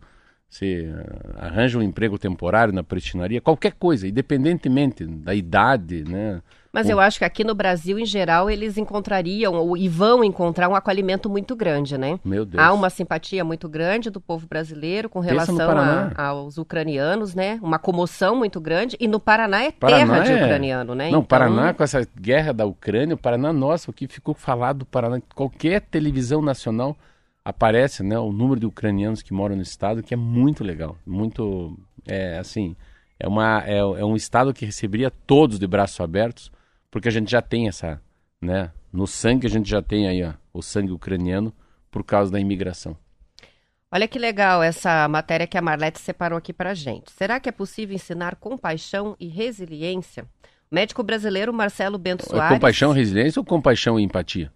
você 0.50 0.90
arranja 1.36 1.78
um 1.78 1.82
emprego 1.82 2.18
temporário 2.18 2.74
na 2.74 2.84
prestinaria, 2.84 3.42
qualquer 3.42 3.74
coisa, 3.74 4.08
independentemente 4.08 5.06
da 5.06 5.36
idade, 5.36 6.04
né? 6.04 6.42
Mas 6.76 6.90
eu 6.90 7.00
acho 7.00 7.20
que 7.20 7.24
aqui 7.24 7.42
no 7.46 7.56
Brasil, 7.56 7.98
em 7.98 8.06
geral, 8.06 8.50
eles 8.50 8.78
encontrariam 8.78 9.54
ou, 9.54 9.78
e 9.78 9.88
vão 9.88 10.26
encontrar 10.26 10.68
um 10.68 10.76
acolhimento 10.76 11.30
muito 11.30 11.56
grande, 11.56 11.98
né? 11.98 12.20
Meu 12.26 12.46
Deus. 12.46 12.62
Há 12.62 12.74
uma 12.74 12.90
simpatia 12.90 13.46
muito 13.46 13.70
grande 13.70 14.10
do 14.10 14.20
povo 14.20 14.46
brasileiro 14.46 15.08
com 15.08 15.22
relação 15.22 15.58
a, 15.58 16.28
aos 16.28 16.58
ucranianos, 16.58 17.34
né? 17.34 17.58
Uma 17.64 17.80
comoção 17.80 18.36
muito 18.36 18.60
grande. 18.60 18.98
E 19.00 19.08
no 19.08 19.22
Paraná 19.22 19.64
é 19.64 19.72
Paraná 19.72 20.16
terra 20.16 20.20
de 20.20 20.32
é... 20.34 20.44
ucraniano, 20.44 20.94
né? 20.94 21.06
Não, 21.06 21.20
então... 21.20 21.24
Paraná, 21.24 21.74
com 21.74 21.82
essa 21.82 22.06
guerra 22.20 22.52
da 22.52 22.66
Ucrânia, 22.66 23.16
o 23.16 23.18
Paraná, 23.18 23.54
nossa, 23.54 23.90
o 23.90 23.94
que 23.94 24.06
ficou 24.06 24.34
falado 24.34 24.80
do 24.80 24.86
Paraná, 24.86 25.22
qualquer 25.34 25.80
televisão 25.80 26.42
nacional 26.42 26.98
aparece, 27.46 28.04
né? 28.04 28.20
O 28.20 28.34
número 28.34 28.60
de 28.60 28.66
ucranianos 28.66 29.22
que 29.22 29.34
moram 29.34 29.56
no 29.56 29.62
estado, 29.62 30.04
que 30.04 30.14
é 30.14 30.18
muito 30.18 30.62
legal. 30.62 30.98
Muito, 31.06 31.80
é 32.06 32.38
assim, 32.38 32.76
é, 33.18 33.30
uma, 33.30 33.64
é, 33.66 33.78
é 33.78 34.04
um 34.04 34.18
estado 34.18 34.54
que 34.54 34.66
receberia 34.66 35.10
todos 35.10 35.58
de 35.58 35.66
braços 35.66 36.02
abertos 36.02 36.54
porque 36.96 37.10
a 37.10 37.12
gente 37.12 37.30
já 37.30 37.42
tem 37.42 37.68
essa, 37.68 38.02
né? 38.42 38.72
No 38.90 39.06
sangue 39.06 39.46
a 39.46 39.50
gente 39.50 39.70
já 39.70 39.82
tem 39.82 40.08
aí 40.08 40.24
ó, 40.24 40.32
o 40.54 40.62
sangue 40.62 40.94
ucraniano 40.94 41.54
por 41.92 42.06
causa 42.06 42.32
da 42.32 42.40
imigração. 42.40 42.96
Olha 43.92 44.08
que 44.08 44.18
legal 44.18 44.64
essa 44.64 45.06
matéria 45.10 45.46
que 45.46 45.58
a 45.58 45.62
Marlete 45.62 46.00
separou 46.00 46.38
aqui 46.38 46.54
para 46.54 46.74
gente. 46.74 47.12
Será 47.12 47.38
que 47.38 47.50
é 47.50 47.52
possível 47.52 47.94
ensinar 47.94 48.38
compaixão 48.38 49.14
e 49.20 49.28
resiliência? 49.28 50.24
O 50.72 50.76
médico 50.76 51.04
brasileiro 51.04 51.54
Marcelo 51.54 51.98
Bento 51.98 52.26
Soares... 52.26 52.52
É 52.52 52.56
compaixão, 52.56 52.94
resiliência 52.94 53.42
ou 53.42 53.46
compaixão 53.46 54.00
e 54.00 54.04
empatia? 54.04 54.50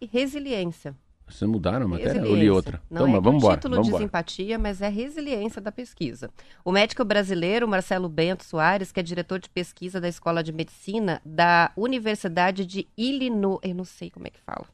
E 0.00 0.06
resiliência. 0.06 0.96
Vocês 1.32 1.50
mudaram 1.50 1.86
a 1.86 1.88
matéria? 1.88 2.20
Eu 2.20 2.36
li 2.36 2.50
outra. 2.50 2.80
Não 2.90 3.08
então, 3.08 3.16
é 3.16 3.20
vamos 3.20 3.42
embora. 3.42 3.54
O 3.54 3.56
título 3.56 3.74
vamos 3.74 3.86
diz 3.86 3.94
embora. 3.94 4.04
empatia, 4.04 4.58
mas 4.58 4.82
é 4.82 4.88
resiliência 4.88 5.60
da 5.60 5.72
pesquisa. 5.72 6.30
O 6.64 6.70
médico 6.70 7.04
brasileiro 7.04 7.66
Marcelo 7.66 8.08
Bento 8.08 8.44
Soares, 8.44 8.92
que 8.92 9.00
é 9.00 9.02
diretor 9.02 9.38
de 9.38 9.48
pesquisa 9.48 10.00
da 10.00 10.08
Escola 10.08 10.42
de 10.42 10.52
Medicina 10.52 11.20
da 11.24 11.72
Universidade 11.76 12.66
de 12.66 12.86
Illinois, 12.96 13.58
eu 13.62 13.74
não 13.74 13.84
sei 13.84 14.10
como 14.10 14.26
é 14.26 14.30
que 14.30 14.40
fala. 14.40 14.66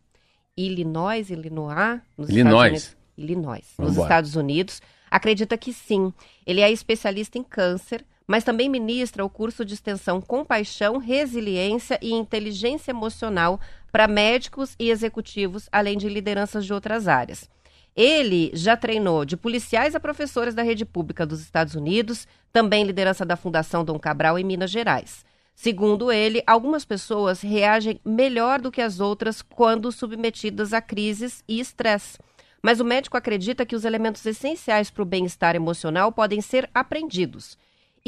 Illinois, 0.56 1.30
Illinois, 1.30 2.00
nos 2.16 2.28
Illinois. 2.28 2.72
Estados 2.72 2.88
Unidos. 2.88 2.98
Illinois, 3.16 3.74
Vamos 3.76 3.96
nos. 3.96 4.02
Estados 4.02 4.36
Unidos, 4.36 4.82
acredita 5.10 5.56
que 5.56 5.72
sim. 5.72 6.12
Ele 6.46 6.60
é 6.60 6.70
especialista 6.70 7.38
em 7.38 7.42
câncer, 7.42 8.04
mas 8.28 8.44
também 8.44 8.68
ministra 8.68 9.24
o 9.24 9.30
curso 9.30 9.64
de 9.64 9.72
extensão 9.72 10.20
Compaixão, 10.20 10.98
Resiliência 10.98 11.98
e 12.02 12.12
Inteligência 12.12 12.90
Emocional 12.90 13.58
para 13.90 14.06
médicos 14.06 14.76
e 14.78 14.90
executivos, 14.90 15.66
além 15.72 15.96
de 15.96 16.10
lideranças 16.10 16.66
de 16.66 16.74
outras 16.74 17.08
áreas. 17.08 17.48
Ele 17.96 18.50
já 18.52 18.76
treinou 18.76 19.24
de 19.24 19.34
policiais 19.34 19.94
a 19.94 20.00
professores 20.00 20.54
da 20.54 20.62
rede 20.62 20.84
pública 20.84 21.24
dos 21.24 21.40
Estados 21.40 21.74
Unidos, 21.74 22.28
também 22.52 22.84
liderança 22.84 23.24
da 23.24 23.34
Fundação 23.34 23.82
Dom 23.82 23.98
Cabral 23.98 24.38
em 24.38 24.44
Minas 24.44 24.70
Gerais. 24.70 25.24
Segundo 25.54 26.12
ele, 26.12 26.42
algumas 26.46 26.84
pessoas 26.84 27.40
reagem 27.40 27.98
melhor 28.04 28.60
do 28.60 28.70
que 28.70 28.82
as 28.82 29.00
outras 29.00 29.40
quando 29.40 29.90
submetidas 29.90 30.74
a 30.74 30.82
crises 30.82 31.42
e 31.48 31.58
estresse. 31.58 32.18
Mas 32.62 32.78
o 32.78 32.84
médico 32.84 33.16
acredita 33.16 33.64
que 33.64 33.74
os 33.74 33.84
elementos 33.84 34.24
essenciais 34.26 34.90
para 34.90 35.02
o 35.02 35.06
bem-estar 35.06 35.56
emocional 35.56 36.12
podem 36.12 36.40
ser 36.42 36.68
aprendidos 36.74 37.56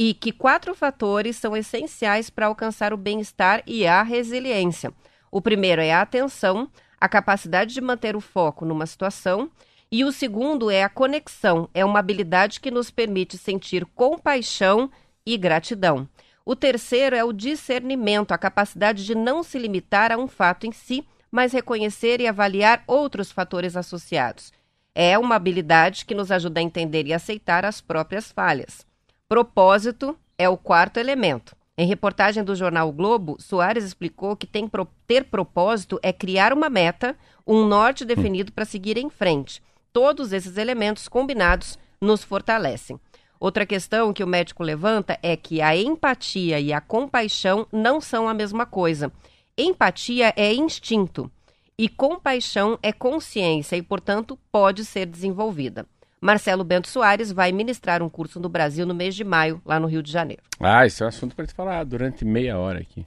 e 0.03 0.15
que 0.15 0.33
quatro 0.33 0.75
fatores 0.75 1.37
são 1.37 1.55
essenciais 1.55 2.31
para 2.31 2.47
alcançar 2.47 2.91
o 2.91 2.97
bem-estar 2.97 3.63
e 3.67 3.87
a 3.87 4.03
resiliência. 4.03 4.95
O 5.31 5.43
primeiro 5.43 5.83
é 5.83 5.93
a 5.93 6.01
atenção, 6.01 6.71
a 6.99 7.07
capacidade 7.07 7.75
de 7.75 7.83
manter 7.83 8.17
o 8.17 8.21
foco 8.21 8.65
numa 8.65 8.87
situação, 8.87 9.51
e 9.93 10.03
o 10.03 10.11
segundo 10.11 10.71
é 10.71 10.83
a 10.83 10.89
conexão, 10.89 11.69
é 11.75 11.85
uma 11.85 11.99
habilidade 11.99 12.61
que 12.61 12.71
nos 12.71 12.91
permite 12.91 13.37
sentir 13.37 13.85
compaixão 13.95 14.91
e 15.27 15.37
gratidão. 15.37 16.09
O 16.47 16.57
terceiro 16.57 17.15
é 17.15 17.23
o 17.23 17.31
discernimento, 17.31 18.33
a 18.33 18.39
capacidade 18.39 19.05
de 19.05 19.15
não 19.15 19.43
se 19.43 19.59
limitar 19.59 20.11
a 20.11 20.17
um 20.17 20.27
fato 20.27 20.67
em 20.67 20.73
si, 20.73 21.07
mas 21.31 21.53
reconhecer 21.53 22.23
e 22.23 22.27
avaliar 22.27 22.83
outros 22.87 23.31
fatores 23.31 23.77
associados. 23.77 24.51
É 24.95 25.19
uma 25.19 25.35
habilidade 25.35 26.07
que 26.07 26.15
nos 26.15 26.31
ajuda 26.31 26.59
a 26.59 26.63
entender 26.63 27.07
e 27.07 27.13
aceitar 27.13 27.67
as 27.67 27.83
próprias 27.83 28.33
falhas. 28.33 28.89
Propósito 29.31 30.19
é 30.37 30.49
o 30.49 30.57
quarto 30.57 30.97
elemento. 30.97 31.55
Em 31.79 31.87
reportagem 31.87 32.43
do 32.43 32.57
jornal 32.57 32.89
o 32.89 32.93
Globo, 32.93 33.37
Soares 33.39 33.85
explicou 33.85 34.35
que 34.35 34.45
pro- 34.69 34.89
ter 35.07 35.23
propósito 35.27 36.01
é 36.03 36.13
criar 36.13 36.53
uma 36.53 36.69
meta, 36.69 37.17
um 37.47 37.65
norte 37.65 38.05
definido 38.05 38.51
para 38.51 38.65
seguir 38.65 38.99
em 38.99 39.09
frente. 39.09 39.63
Todos 39.93 40.33
esses 40.33 40.57
elementos 40.57 41.07
combinados 41.07 41.79
nos 42.01 42.25
fortalecem. 42.25 42.99
Outra 43.39 43.65
questão 43.65 44.13
que 44.13 44.25
o 44.25 44.27
médico 44.27 44.65
levanta 44.65 45.17
é 45.23 45.37
que 45.37 45.63
a 45.63 45.77
empatia 45.77 46.59
e 46.59 46.73
a 46.73 46.81
compaixão 46.81 47.69
não 47.71 48.01
são 48.01 48.29
a 48.29 48.35
mesma 48.35 48.67
coisa. 48.67 49.13
Empatia 49.57 50.35
é 50.37 50.53
instinto 50.53 51.31
e 51.79 51.89
compaixão 51.89 52.77
é 52.83 52.93
consciência 52.93 53.77
e, 53.77 53.83
portanto, 53.83 54.37
pode 54.51 54.85
ser 54.85 55.07
desenvolvida. 55.07 55.87
Marcelo 56.21 56.63
Bento 56.63 56.89
Soares 56.89 57.33
vai 57.33 57.51
ministrar 57.51 58.03
um 58.03 58.09
curso 58.09 58.39
no 58.39 58.49
Brasil 58.49 58.85
no 58.85 58.95
mês 58.95 59.15
de 59.15 59.25
maio, 59.25 59.61
lá 59.65 59.81
no 59.81 59.87
Rio 59.87 60.03
de 60.03 60.13
Janeiro. 60.13 60.43
Ah, 60.61 60.85
esse 60.87 61.03
é 61.03 61.07
um 61.07 61.09
assunto 61.09 61.35
para 61.35 61.47
te 61.47 61.55
falar 61.55 61.83
durante 61.85 62.25
meia 62.25 62.59
hora 62.59 62.81
aqui. 62.81 63.07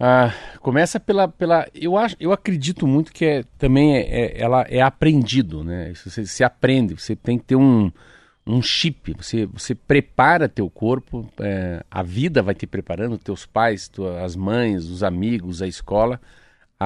Ah, 0.00 0.32
começa 0.60 0.98
pela, 0.98 1.28
pela 1.28 1.68
eu 1.74 1.96
acho, 1.96 2.16
eu 2.18 2.32
acredito 2.32 2.86
muito 2.86 3.12
que 3.12 3.24
é, 3.24 3.44
também 3.58 3.96
é, 3.96 4.00
é- 4.00 4.40
ela 4.40 4.62
é 4.62 4.80
aprendido, 4.80 5.62
né? 5.62 5.92
Você, 5.94 6.26
se 6.26 6.42
aprende, 6.42 6.94
você 6.94 7.14
tem 7.14 7.38
que 7.38 7.44
ter 7.44 7.56
um, 7.56 7.92
um 8.46 8.60
chip, 8.60 9.14
você, 9.16 9.46
você 9.46 9.74
prepara 9.74 10.48
teu 10.48 10.68
corpo, 10.68 11.30
é, 11.38 11.84
a 11.90 12.02
vida 12.02 12.42
vai 12.42 12.54
te 12.54 12.66
preparando, 12.66 13.18
teus 13.18 13.46
pais, 13.46 13.90
as 14.22 14.34
mães, 14.34 14.86
os 14.86 15.02
amigos, 15.02 15.62
a 15.62 15.66
escola, 15.66 16.20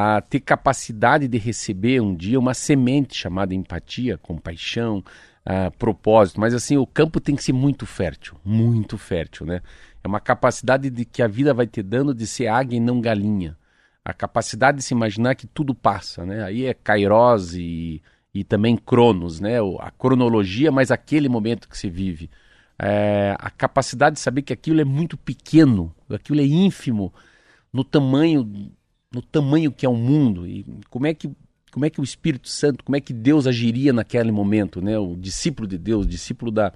a 0.00 0.20
ter 0.20 0.38
capacidade 0.38 1.26
de 1.26 1.38
receber 1.38 2.00
um 2.00 2.14
dia 2.14 2.38
uma 2.38 2.54
semente 2.54 3.16
chamada 3.16 3.52
empatia, 3.52 4.16
compaixão, 4.16 5.02
ah, 5.44 5.72
propósito. 5.76 6.38
Mas 6.38 6.54
assim, 6.54 6.76
o 6.76 6.87
campo 6.87 7.20
tem 7.20 7.34
que 7.34 7.42
ser 7.42 7.52
muito 7.52 7.84
fértil, 7.84 8.37
muito 8.44 8.96
fértil, 8.96 9.44
né? 9.44 9.61
É 10.04 10.06
uma 10.06 10.20
capacidade 10.20 10.88
de 10.88 11.04
que 11.04 11.20
a 11.20 11.26
vida 11.26 11.52
vai 11.52 11.66
te 11.66 11.82
dando 11.82 12.14
de 12.14 12.28
ser 12.28 12.46
águia 12.46 12.76
e 12.76 12.80
não 12.80 13.00
galinha. 13.00 13.56
A 14.04 14.12
capacidade 14.12 14.78
de 14.78 14.84
se 14.84 14.94
imaginar 14.94 15.34
que 15.34 15.48
tudo 15.48 15.74
passa, 15.74 16.24
né? 16.24 16.44
Aí 16.44 16.64
é 16.64 16.74
Kairos 16.74 17.56
e, 17.56 18.00
e 18.32 18.44
também 18.44 18.76
Cronos, 18.76 19.40
né? 19.40 19.58
A 19.80 19.90
cronologia, 19.90 20.70
mas 20.70 20.92
aquele 20.92 21.28
momento 21.28 21.68
que 21.68 21.76
se 21.76 21.90
vive. 21.90 22.30
É, 22.78 23.34
a 23.40 23.50
capacidade 23.50 24.14
de 24.14 24.20
saber 24.20 24.42
que 24.42 24.52
aquilo 24.52 24.80
é 24.80 24.84
muito 24.84 25.16
pequeno, 25.16 25.92
aquilo 26.08 26.40
é 26.40 26.44
ínfimo 26.44 27.12
no 27.72 27.82
tamanho 27.82 28.70
no 29.12 29.23
tamanho 29.23 29.73
que 29.73 29.87
é 29.87 29.88
o 29.88 29.94
mundo 29.94 30.47
e 30.47 30.64
como 30.90 31.07
é 31.07 31.14
que 31.14 31.31
como 31.71 31.85
é 31.85 31.90
que 31.90 32.01
o 32.01 32.05
Espírito 32.05 32.49
Santo, 32.49 32.83
como 32.83 32.97
é 32.97 33.01
que 33.01 33.12
Deus 33.12 33.47
agiria 33.47 33.92
naquele 33.92 34.33
momento, 34.33 34.81
né? 34.81 34.99
O 34.99 35.14
discípulo 35.14 35.68
de 35.68 35.77
Deus, 35.77 36.07
o 36.07 36.09
discípulo 36.09 36.51
da 36.51 36.73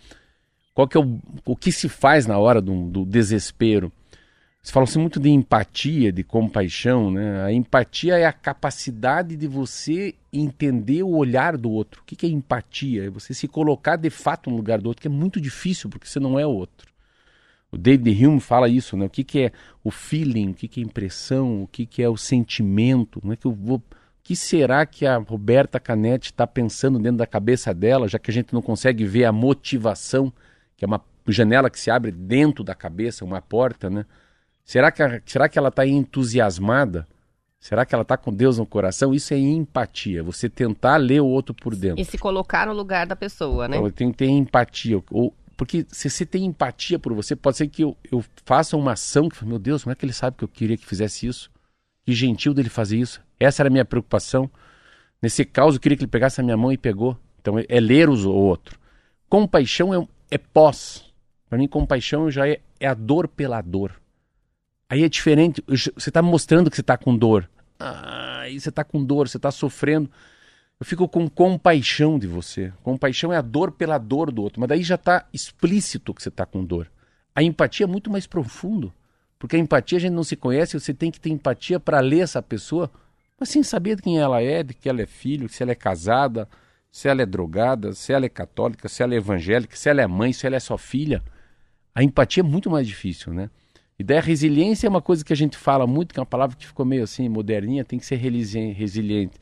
qual 0.75 0.87
que 0.87 0.97
é 0.97 1.01
o, 1.01 1.19
o 1.47 1.57
que 1.57 1.73
se 1.73 1.89
faz 1.89 2.27
na 2.27 2.39
hora 2.39 2.61
do, 2.61 2.91
do 2.91 3.05
desespero. 3.05 3.91
Se 4.63 4.71
fala 4.71 4.85
assim 4.85 5.01
muito 5.01 5.19
de 5.19 5.29
empatia, 5.29 6.13
de 6.13 6.23
compaixão, 6.23 7.11
né? 7.11 7.43
A 7.43 7.53
empatia 7.53 8.17
é 8.17 8.27
a 8.27 8.33
capacidade 8.33 9.35
de 9.35 9.49
você 9.49 10.15
entender 10.33 11.03
o 11.03 11.17
olhar 11.17 11.57
do 11.57 11.71
outro. 11.71 12.03
O 12.03 12.05
que, 12.05 12.15
que 12.15 12.27
é 12.27 12.29
empatia? 12.29 13.07
É 13.07 13.11
você 13.11 13.35
se 13.35 13.49
colocar 13.49 13.97
de 13.97 14.09
fato 14.09 14.51
no 14.51 14.57
lugar 14.57 14.81
do 14.81 14.87
outro, 14.87 15.03
que 15.03 15.09
é 15.09 15.11
muito 15.11 15.41
difícil 15.41 15.91
porque 15.91 16.07
você 16.07 16.21
não 16.21 16.39
é 16.39 16.47
o 16.47 16.51
outro. 16.51 16.92
O 17.73 17.79
David 17.79 18.27
Hume 18.27 18.39
fala 18.41 18.69
isso, 18.69 18.97
né? 18.97 19.07
O 19.07 19.11
que, 19.11 19.25
que 19.25 19.41
é 19.41 19.53
o 19.83 19.91
feeling, 19.91 20.51
o 20.51 20.55
que, 20.55 20.69
que 20.69 20.81
é 20.81 20.85
impressão, 20.85 21.63
o 21.63 21.67
que, 21.67 21.87
que 21.87 22.03
é 22.03 22.09
o 22.09 22.17
sentimento, 22.17 23.21
como 23.21 23.33
é 23.33 23.37
que 23.37 23.47
eu 23.47 23.53
vou... 23.53 23.79
O 23.79 23.83
que 24.25 24.37
será 24.37 24.87
que 24.87 25.05
a 25.05 25.17
Roberta 25.17 25.81
Canetti 25.81 26.27
está 26.31 26.47
pensando 26.47 26.99
dentro 26.99 27.17
da 27.19 27.27
cabeça 27.27 27.75
dela, 27.75 28.07
já 28.07 28.19
que 28.21 28.31
a 28.31 28.35
gente 28.35 28.53
não 28.53 28.63
consegue 28.63 29.05
ver 29.05 29.25
a 29.25 29.33
motivação, 29.33 30.33
que 30.77 30.85
é 30.85 30.87
uma 30.87 31.01
janela 31.27 31.69
que 31.69 31.81
se 31.81 31.91
abre 31.91 32.13
dentro 32.13 32.63
da 32.63 32.75
cabeça, 32.75 33.25
uma 33.25 33.41
porta, 33.43 33.91
né? 33.91 34.05
Será 34.65 34.93
que, 34.93 35.03
a- 35.03 35.21
será 35.27 35.49
que 35.49 35.59
ela 35.59 35.71
está 35.71 35.85
entusiasmada? 35.87 37.07
Será 37.59 37.85
que 37.85 37.95
ela 37.95 38.03
está 38.03 38.17
com 38.17 38.33
Deus 38.33 38.59
no 38.59 38.67
coração? 38.67 39.13
Isso 39.15 39.35
é 39.35 39.39
empatia, 39.39 40.23
você 40.23 40.49
tentar 40.49 40.99
ler 40.99 41.21
o 41.21 41.27
outro 41.27 41.53
por 41.55 41.75
dentro. 41.75 42.01
E 42.01 42.05
se 42.05 42.17
colocar 42.19 42.67
no 42.67 42.73
lugar 42.73 43.07
da 43.07 43.17
pessoa, 43.17 43.67
né? 43.67 43.77
Então, 43.77 43.87
eu 43.89 43.93
tenho 43.93 44.11
que 44.13 44.19
ter 44.19 44.29
empatia. 44.29 45.03
Ou, 45.11 45.35
porque 45.63 45.87
se 45.93 46.11
você 46.11 46.27
tem 46.27 46.45
empatia 46.45 46.99
por 46.99 47.15
você, 47.15 47.37
pode 47.37 47.57
ser 47.57 47.69
que 47.69 47.85
eu, 47.85 47.97
eu 48.11 48.25
faça 48.45 48.77
uma 48.77 48.95
ação 48.95 49.29
que, 49.29 49.45
meu 49.45 49.61
Deus, 49.61 49.85
como 49.85 49.93
é 49.93 49.95
que 49.95 50.05
ele 50.05 50.13
sabe 50.13 50.37
que 50.37 50.43
eu 50.43 50.49
queria 50.49 50.77
que 50.77 50.85
fizesse 50.85 51.25
isso? 51.25 51.49
Que 52.05 52.13
gentil 52.13 52.53
dele 52.53 52.69
fazer 52.69 52.99
isso. 52.99 53.23
Essa 53.39 53.63
era 53.63 53.69
a 53.69 53.71
minha 53.71 53.85
preocupação. 53.85 54.51
Nesse 55.23 55.45
caso, 55.45 55.77
eu 55.77 55.81
queria 55.81 55.97
que 55.97 56.03
ele 56.03 56.11
pegasse 56.11 56.41
a 56.41 56.43
minha 56.43 56.57
mão 56.57 56.73
e 56.73 56.77
pegou. 56.77 57.17
Então, 57.41 57.61
é, 57.61 57.65
é 57.69 57.79
ler 57.79 58.09
o 58.09 58.29
outro. 58.29 58.77
Compaixão 59.29 59.95
é, 59.95 60.05
é 60.33 60.37
pós. 60.37 61.05
Para 61.49 61.59
mim, 61.59 61.69
compaixão 61.69 62.29
já 62.29 62.49
é, 62.49 62.59
é 62.81 62.89
a 62.89 62.95
dor 62.95 63.29
pela 63.29 63.61
dor. 63.61 63.93
Aí 64.89 65.05
é 65.05 65.09
diferente. 65.09 65.63
Você 65.69 66.11
está 66.11 66.21
mostrando 66.21 66.71
que 66.71 66.75
você 66.75 66.81
está 66.81 66.97
com 66.97 67.17
dor. 67.17 67.49
Ah, 67.79 68.41
aí 68.41 68.59
você 68.59 68.69
está 68.69 68.83
com 68.83 69.05
dor, 69.05 69.29
você 69.29 69.37
está 69.37 69.53
sofrendo. 69.53 70.11
Eu 70.83 70.85
fico 70.85 71.07
com 71.09 71.29
compaixão 71.29 72.19
de 72.19 72.27
você. 72.27 72.73
Compaixão 72.83 73.33
é 73.33 73.37
a 73.37 73.41
dor 73.41 73.71
pela 73.71 73.99
dor 73.99 74.33
do 74.33 74.43
outro. 74.43 74.59
Mas 74.59 74.69
daí 74.69 74.83
já 74.83 74.97
está 74.97 75.29
explícito 75.33 76.13
que 76.13 76.21
você 76.21 76.29
está 76.29 76.45
com 76.45 76.65
dor. 76.65 76.91
A 77.33 77.41
empatia 77.41 77.85
é 77.85 77.87
muito 77.87 78.11
mais 78.11 78.27
profundo. 78.27 78.93
Porque 79.39 79.55
a 79.55 79.59
empatia 79.61 79.99
a 79.99 80.01
gente 80.01 80.13
não 80.13 80.25
se 80.25 80.35
conhece, 80.35 80.77
você 80.81 80.93
tem 80.93 81.09
que 81.13 81.21
ter 81.21 81.31
empatia 81.31 81.79
para 81.79 82.01
ler 82.01 82.23
essa 82.23 82.43
pessoa, 82.43 82.91
mas 83.39 83.51
sem 83.51 83.63
saber 83.63 83.95
de 83.95 84.03
quem 84.03 84.19
ela 84.19 84.43
é, 84.43 84.65
de 84.65 84.75
que 84.75 84.89
ela 84.89 85.01
é 85.01 85.07
filho, 85.07 85.49
se 85.49 85.63
ela 85.63 85.71
é 85.71 85.77
casada, 85.77 86.49
se 86.91 87.07
ela 87.07 87.23
é 87.23 87.27
drogada, 87.27 87.93
se 87.93 88.13
ela 88.13 88.27
é 88.27 88.29
católica, 88.29 88.89
se 88.89 89.05
ela 89.05 89.15
é 89.15 89.19
evangélica, 89.19 89.77
se 89.77 89.89
ela 89.89 90.03
é 90.03 90.07
mãe, 90.09 90.33
se 90.33 90.49
ela 90.49 90.57
é 90.57 90.61
só 90.61 90.77
filha. 90.77 91.23
A 91.95 92.03
empatia 92.03 92.41
é 92.41 92.45
muito 92.45 92.69
mais 92.69 92.89
difícil, 92.89 93.33
né? 93.33 93.51
E 93.97 94.03
daí 94.03 94.19
a 94.19 94.21
resiliência 94.21 94.89
é 94.89 94.91
uma 94.91 95.01
coisa 95.01 95.25
que 95.25 95.33
a 95.33 95.37
gente 95.37 95.57
fala 95.57 95.87
muito, 95.87 96.13
que 96.13 96.19
é 96.19 96.23
uma 96.23 96.27
palavra 96.27 96.57
que 96.57 96.67
ficou 96.67 96.85
meio 96.85 97.05
assim, 97.05 97.29
moderninha, 97.29 97.85
tem 97.85 98.01
que 98.01 98.07
ser 98.07 98.17
resiliente. 98.17 99.39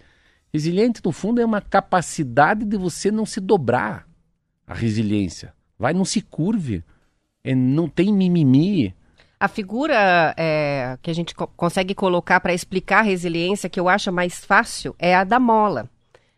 Resiliente, 0.52 1.00
no 1.04 1.12
fundo, 1.12 1.40
é 1.40 1.44
uma 1.44 1.60
capacidade 1.60 2.64
de 2.64 2.76
você 2.76 3.10
não 3.10 3.24
se 3.24 3.40
dobrar. 3.40 4.06
A 4.66 4.74
resiliência. 4.74 5.52
Vai, 5.78 5.92
não 5.92 6.04
se 6.04 6.20
curve. 6.20 6.84
É, 7.42 7.54
não 7.54 7.88
tem 7.88 8.12
mimimi. 8.12 8.94
A 9.38 9.48
figura 9.48 10.34
é, 10.36 10.98
que 11.00 11.10
a 11.10 11.14
gente 11.14 11.34
co- 11.34 11.46
consegue 11.46 11.94
colocar 11.94 12.40
para 12.40 12.52
explicar 12.52 12.98
a 12.98 13.02
resiliência, 13.02 13.70
que 13.70 13.80
eu 13.80 13.88
acho 13.88 14.12
mais 14.12 14.44
fácil, 14.44 14.94
é 14.98 15.14
a 15.14 15.24
da 15.24 15.40
mola. 15.40 15.88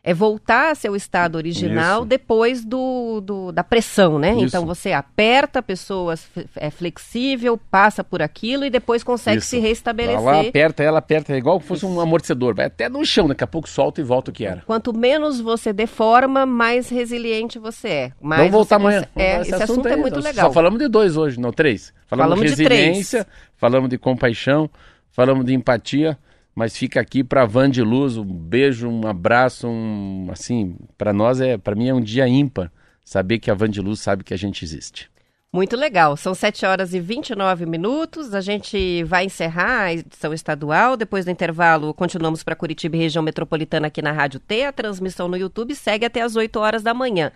É 0.05 0.12
voltar 0.12 0.72
a 0.72 0.74
seu 0.74 0.96
estado 0.96 1.36
original 1.36 2.00
Isso. 2.00 2.07
depois 2.09 2.64
do, 2.64 3.20
do- 3.20 3.53
da 3.53 3.62
pressão, 3.62 4.18
né? 4.18 4.32
Isso. 4.34 4.46
Então 4.46 4.66
você 4.66 4.90
aperta, 4.92 5.61
a 5.61 5.62
pessoa 5.62 6.14
é 6.57 6.70
flexível, 6.70 7.57
passa 7.70 8.03
por 8.03 8.20
aquilo 8.20 8.64
e 8.64 8.70
depois 8.70 9.05
consegue 9.05 9.38
Isso. 9.38 9.46
se 9.50 9.59
restabelecer. 9.61 10.20
lá, 10.20 10.40
aperta 10.40 10.82
ela, 10.82 10.98
aperta, 10.98 11.32
é 11.32 11.36
igual 11.36 11.61
que 11.61 11.66
fosse 11.66 11.86
um 11.86 12.00
amortecedor. 12.00 12.53
Vai 12.53 12.66
até 12.66 12.88
no 12.88 13.05
chão, 13.05 13.28
daqui 13.28 13.44
a 13.44 13.46
pouco 13.46 13.68
solta 13.68 14.00
e 14.00 14.05
volta 14.05 14.32
o 14.32 14.34
que 14.34 14.44
era. 14.44 14.62
Quanto 14.66 14.92
menos 14.92 15.40
você 15.40 15.72
deforma, 15.72 16.44
mais 16.44 16.88
resiliente 16.88 17.61
você 17.61 17.88
é. 17.88 18.12
Mais 18.20 18.40
Vamos 18.40 18.53
voltar 18.53 18.78
você 18.78 18.82
amanhã. 18.82 19.07
É, 19.14 19.40
esse, 19.42 19.55
assunto 19.55 19.86
é 19.86 19.94
aí, 19.94 20.00
muito 20.00 20.18
legal. 20.18 20.48
Só 20.48 20.53
falamos 20.53 20.80
de 20.80 20.88
dois 20.88 21.16
hoje, 21.16 21.38
não 21.38 21.53
três. 21.53 21.94
Falamos, 22.09 22.34
Falamos 22.40 22.57
de 22.57 22.57
de 22.57 22.68
resiliência, 22.68 23.24
falamos 23.57 23.88
de 23.88 23.98
compaixão, 23.98 24.68
falamos 25.12 25.44
de 25.46 25.55
empatia, 25.55 26.18
mas 26.55 26.76
fica 26.76 27.00
aqui 27.00 27.24
para 27.24 27.46
Van 27.46 27.70
de 27.70 27.82
Luz, 27.82 28.16
um 28.16 28.24
beijo, 28.24 28.88
um 28.88 29.07
abraço, 29.07 29.66
um 29.68 30.28
assim, 30.30 30.76
para 30.98 31.12
nós 31.12 31.40
é, 31.40 31.57
para 31.57 31.74
mim 31.74 31.88
é 31.88 31.94
um 31.94 32.00
dia 32.00 32.28
ímpar 32.28 32.70
saber 33.05 33.38
que 33.38 33.50
a 33.50 33.55
Van 33.55 33.68
de 33.68 33.80
Luz 33.80 34.00
sabe 34.00 34.24
que 34.24 34.34
a 34.34 34.38
gente 34.38 34.64
existe. 34.64 35.11
Muito 35.55 35.76
legal. 35.76 36.16
São 36.16 36.34
7 36.34 36.64
horas 36.64 36.94
e 36.94 37.00
29 37.00 37.66
minutos. 37.66 38.34
A 38.34 38.40
gente 38.40 39.05
vai 39.05 39.26
encerrar 39.26 39.82
a 39.82 39.92
edição 39.92 40.32
estadual. 40.32 40.96
Depois 40.96 41.26
do 41.26 41.30
intervalo, 41.30 41.92
continuamos 41.92 42.42
para 42.42 42.57
Curitiba 42.57 42.96
e 42.96 43.00
região 43.00 43.22
metropolitana 43.22 43.88
aqui 43.88 44.00
na 44.00 44.12
Rádio 44.12 44.40
T. 44.40 44.64
A 44.64 44.72
transmissão 44.72 45.28
no 45.28 45.36
YouTube 45.36 45.74
segue 45.74 46.07
até 46.07 46.22
as 46.22 46.36
8 46.36 46.59
horas 46.59 46.82
da 46.82 46.94
manhã. 46.94 47.30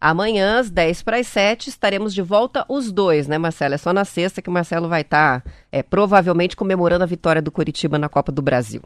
Amanhã, 0.00 0.58
às 0.60 0.70
10 0.70 1.02
para 1.02 1.18
as 1.18 1.26
7, 1.26 1.68
estaremos 1.68 2.14
de 2.14 2.22
volta 2.22 2.64
os 2.68 2.90
dois, 2.90 3.28
né, 3.28 3.36
Marcelo? 3.36 3.74
É 3.74 3.78
só 3.78 3.92
na 3.92 4.04
sexta 4.06 4.40
que 4.40 4.48
o 4.48 4.52
Marcelo 4.52 4.88
vai 4.88 5.02
estar, 5.02 5.44
é, 5.70 5.82
provavelmente, 5.82 6.56
comemorando 6.56 7.04
a 7.04 7.06
vitória 7.06 7.42
do 7.42 7.52
Curitiba 7.52 7.98
na 7.98 8.08
Copa 8.08 8.32
do 8.32 8.40
Brasil. 8.40 8.80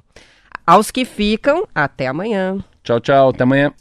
Aos 0.67 0.91
que 0.91 1.05
ficam, 1.05 1.69
até 1.73 2.09
amanhã. 2.09 2.59
Tchau, 2.83 2.99
tchau, 2.99 3.29
até 3.29 3.45
amanhã. 3.45 3.73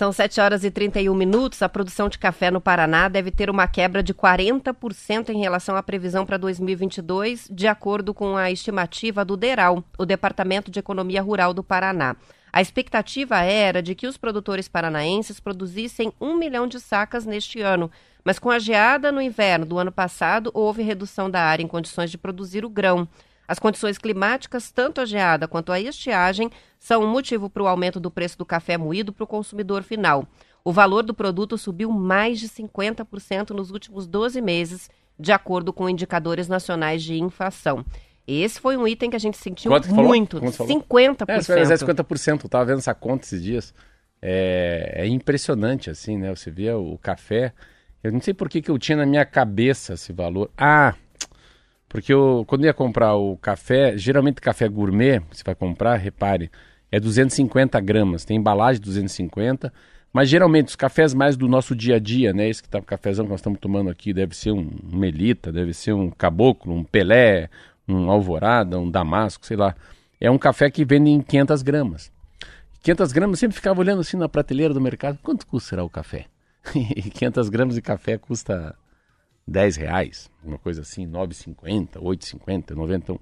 São 0.00 0.12
7 0.12 0.40
horas 0.40 0.64
e 0.64 0.70
31 0.70 1.14
minutos. 1.14 1.60
A 1.60 1.68
produção 1.68 2.08
de 2.08 2.18
café 2.18 2.50
no 2.50 2.58
Paraná 2.58 3.06
deve 3.06 3.30
ter 3.30 3.50
uma 3.50 3.66
quebra 3.66 4.02
de 4.02 4.14
40% 4.14 5.28
em 5.28 5.38
relação 5.38 5.76
à 5.76 5.82
previsão 5.82 6.24
para 6.24 6.38
2022, 6.38 7.46
de 7.52 7.66
acordo 7.66 8.14
com 8.14 8.34
a 8.34 8.50
estimativa 8.50 9.26
do 9.26 9.36
DERAL, 9.36 9.84
o 9.98 10.06
Departamento 10.06 10.70
de 10.70 10.78
Economia 10.78 11.20
Rural 11.20 11.52
do 11.52 11.62
Paraná. 11.62 12.16
A 12.50 12.62
expectativa 12.62 13.40
era 13.40 13.82
de 13.82 13.94
que 13.94 14.06
os 14.06 14.16
produtores 14.16 14.68
paranaenses 14.68 15.38
produzissem 15.38 16.10
um 16.18 16.34
milhão 16.34 16.66
de 16.66 16.80
sacas 16.80 17.26
neste 17.26 17.60
ano, 17.60 17.90
mas 18.24 18.38
com 18.38 18.48
a 18.48 18.58
geada 18.58 19.12
no 19.12 19.20
inverno 19.20 19.66
do 19.66 19.78
ano 19.78 19.92
passado, 19.92 20.50
houve 20.54 20.82
redução 20.82 21.28
da 21.28 21.42
área 21.42 21.62
em 21.62 21.68
condições 21.68 22.10
de 22.10 22.16
produzir 22.16 22.64
o 22.64 22.70
grão. 22.70 23.06
As 23.50 23.58
condições 23.58 23.98
climáticas, 23.98 24.70
tanto 24.70 25.00
a 25.00 25.04
geada 25.04 25.48
quanto 25.48 25.72
a 25.72 25.80
estiagem, 25.80 26.48
são 26.78 27.02
um 27.02 27.08
motivo 27.08 27.50
para 27.50 27.64
o 27.64 27.66
aumento 27.66 27.98
do 27.98 28.08
preço 28.08 28.38
do 28.38 28.46
café 28.46 28.78
moído 28.78 29.12
para 29.12 29.24
o 29.24 29.26
consumidor 29.26 29.82
final. 29.82 30.24
O 30.62 30.72
valor 30.72 31.02
do 31.02 31.12
produto 31.12 31.58
subiu 31.58 31.90
mais 31.90 32.38
de 32.38 32.48
50% 32.48 33.50
nos 33.50 33.72
últimos 33.72 34.06
12 34.06 34.40
meses, 34.40 34.88
de 35.18 35.32
acordo 35.32 35.72
com 35.72 35.90
indicadores 35.90 36.46
nacionais 36.46 37.02
de 37.02 37.18
inflação. 37.18 37.84
Esse 38.24 38.60
foi 38.60 38.76
um 38.76 38.86
item 38.86 39.10
que 39.10 39.16
a 39.16 39.20
gente 39.20 39.36
sentiu 39.36 39.72
falou? 39.82 40.04
muito, 40.04 40.38
falou? 40.52 40.72
50%. 40.72 41.26
É, 41.28 41.62
dizer 41.62 41.74
50%. 41.74 42.44
Eu 42.44 42.48
tava 42.48 42.66
vendo 42.66 42.78
essa 42.78 42.94
conta 42.94 43.24
esses 43.24 43.42
dias. 43.42 43.74
É, 44.22 44.92
é 44.94 45.08
impressionante, 45.08 45.90
assim, 45.90 46.16
né? 46.16 46.32
Você 46.32 46.52
via 46.52 46.78
o 46.78 46.96
café. 46.98 47.52
Eu 48.00 48.12
não 48.12 48.20
sei 48.20 48.32
por 48.32 48.48
que, 48.48 48.62
que 48.62 48.70
eu 48.70 48.78
tinha 48.78 48.98
na 48.98 49.06
minha 49.06 49.24
cabeça 49.24 49.94
esse 49.94 50.12
valor. 50.12 50.52
Ah, 50.56 50.94
porque 51.90 52.12
eu, 52.12 52.44
quando 52.46 52.62
eu 52.62 52.68
ia 52.68 52.72
comprar 52.72 53.16
o 53.16 53.36
café, 53.36 53.98
geralmente 53.98 54.40
café 54.40 54.68
gourmet, 54.68 55.20
você 55.28 55.42
vai 55.44 55.56
comprar, 55.56 55.96
repare, 55.96 56.48
é 56.90 57.00
250 57.00 57.80
gramas. 57.80 58.24
Tem 58.24 58.36
embalagem 58.36 58.80
de 58.80 58.86
250, 58.86 59.72
mas 60.12 60.28
geralmente 60.28 60.68
os 60.68 60.76
cafés 60.76 61.12
mais 61.12 61.36
do 61.36 61.48
nosso 61.48 61.74
dia 61.74 61.96
a 61.96 61.98
dia, 61.98 62.32
né? 62.32 62.48
Esse 62.48 62.62
que 62.62 62.68
tá 62.68 62.78
o 62.78 62.82
cafezão 62.82 63.24
que 63.24 63.30
nós 63.32 63.40
estamos 63.40 63.58
tomando 63.58 63.90
aqui, 63.90 64.12
deve 64.12 64.36
ser 64.36 64.52
um 64.52 64.70
Melita, 64.84 65.50
deve 65.50 65.74
ser 65.74 65.92
um 65.92 66.10
Caboclo, 66.10 66.72
um 66.72 66.84
Pelé, 66.84 67.50
um 67.88 68.08
Alvorada, 68.08 68.78
um 68.78 68.88
Damasco, 68.88 69.44
sei 69.44 69.56
lá. 69.56 69.74
É 70.20 70.30
um 70.30 70.38
café 70.38 70.70
que 70.70 70.84
vende 70.84 71.10
em 71.10 71.20
500 71.20 71.60
gramas. 71.60 72.12
500 72.84 73.12
gramas, 73.12 73.40
sempre 73.40 73.56
ficava 73.56 73.80
olhando 73.80 74.00
assim 74.00 74.16
na 74.16 74.28
prateleira 74.28 74.72
do 74.72 74.80
mercado, 74.80 75.18
quanto 75.24 75.44
custa 75.44 75.70
será 75.70 75.82
o 75.82 75.90
café? 75.90 76.26
E 76.72 77.10
500 77.10 77.48
gramas 77.48 77.74
de 77.74 77.82
café 77.82 78.16
custa 78.16 78.76
10 79.46 79.76
reais, 79.76 80.30
uma 80.44 80.58
coisa 80.58 80.82
assim, 80.82 81.06
9,50, 81.06 81.98
8,50, 82.00 82.70
90. 82.70 83.16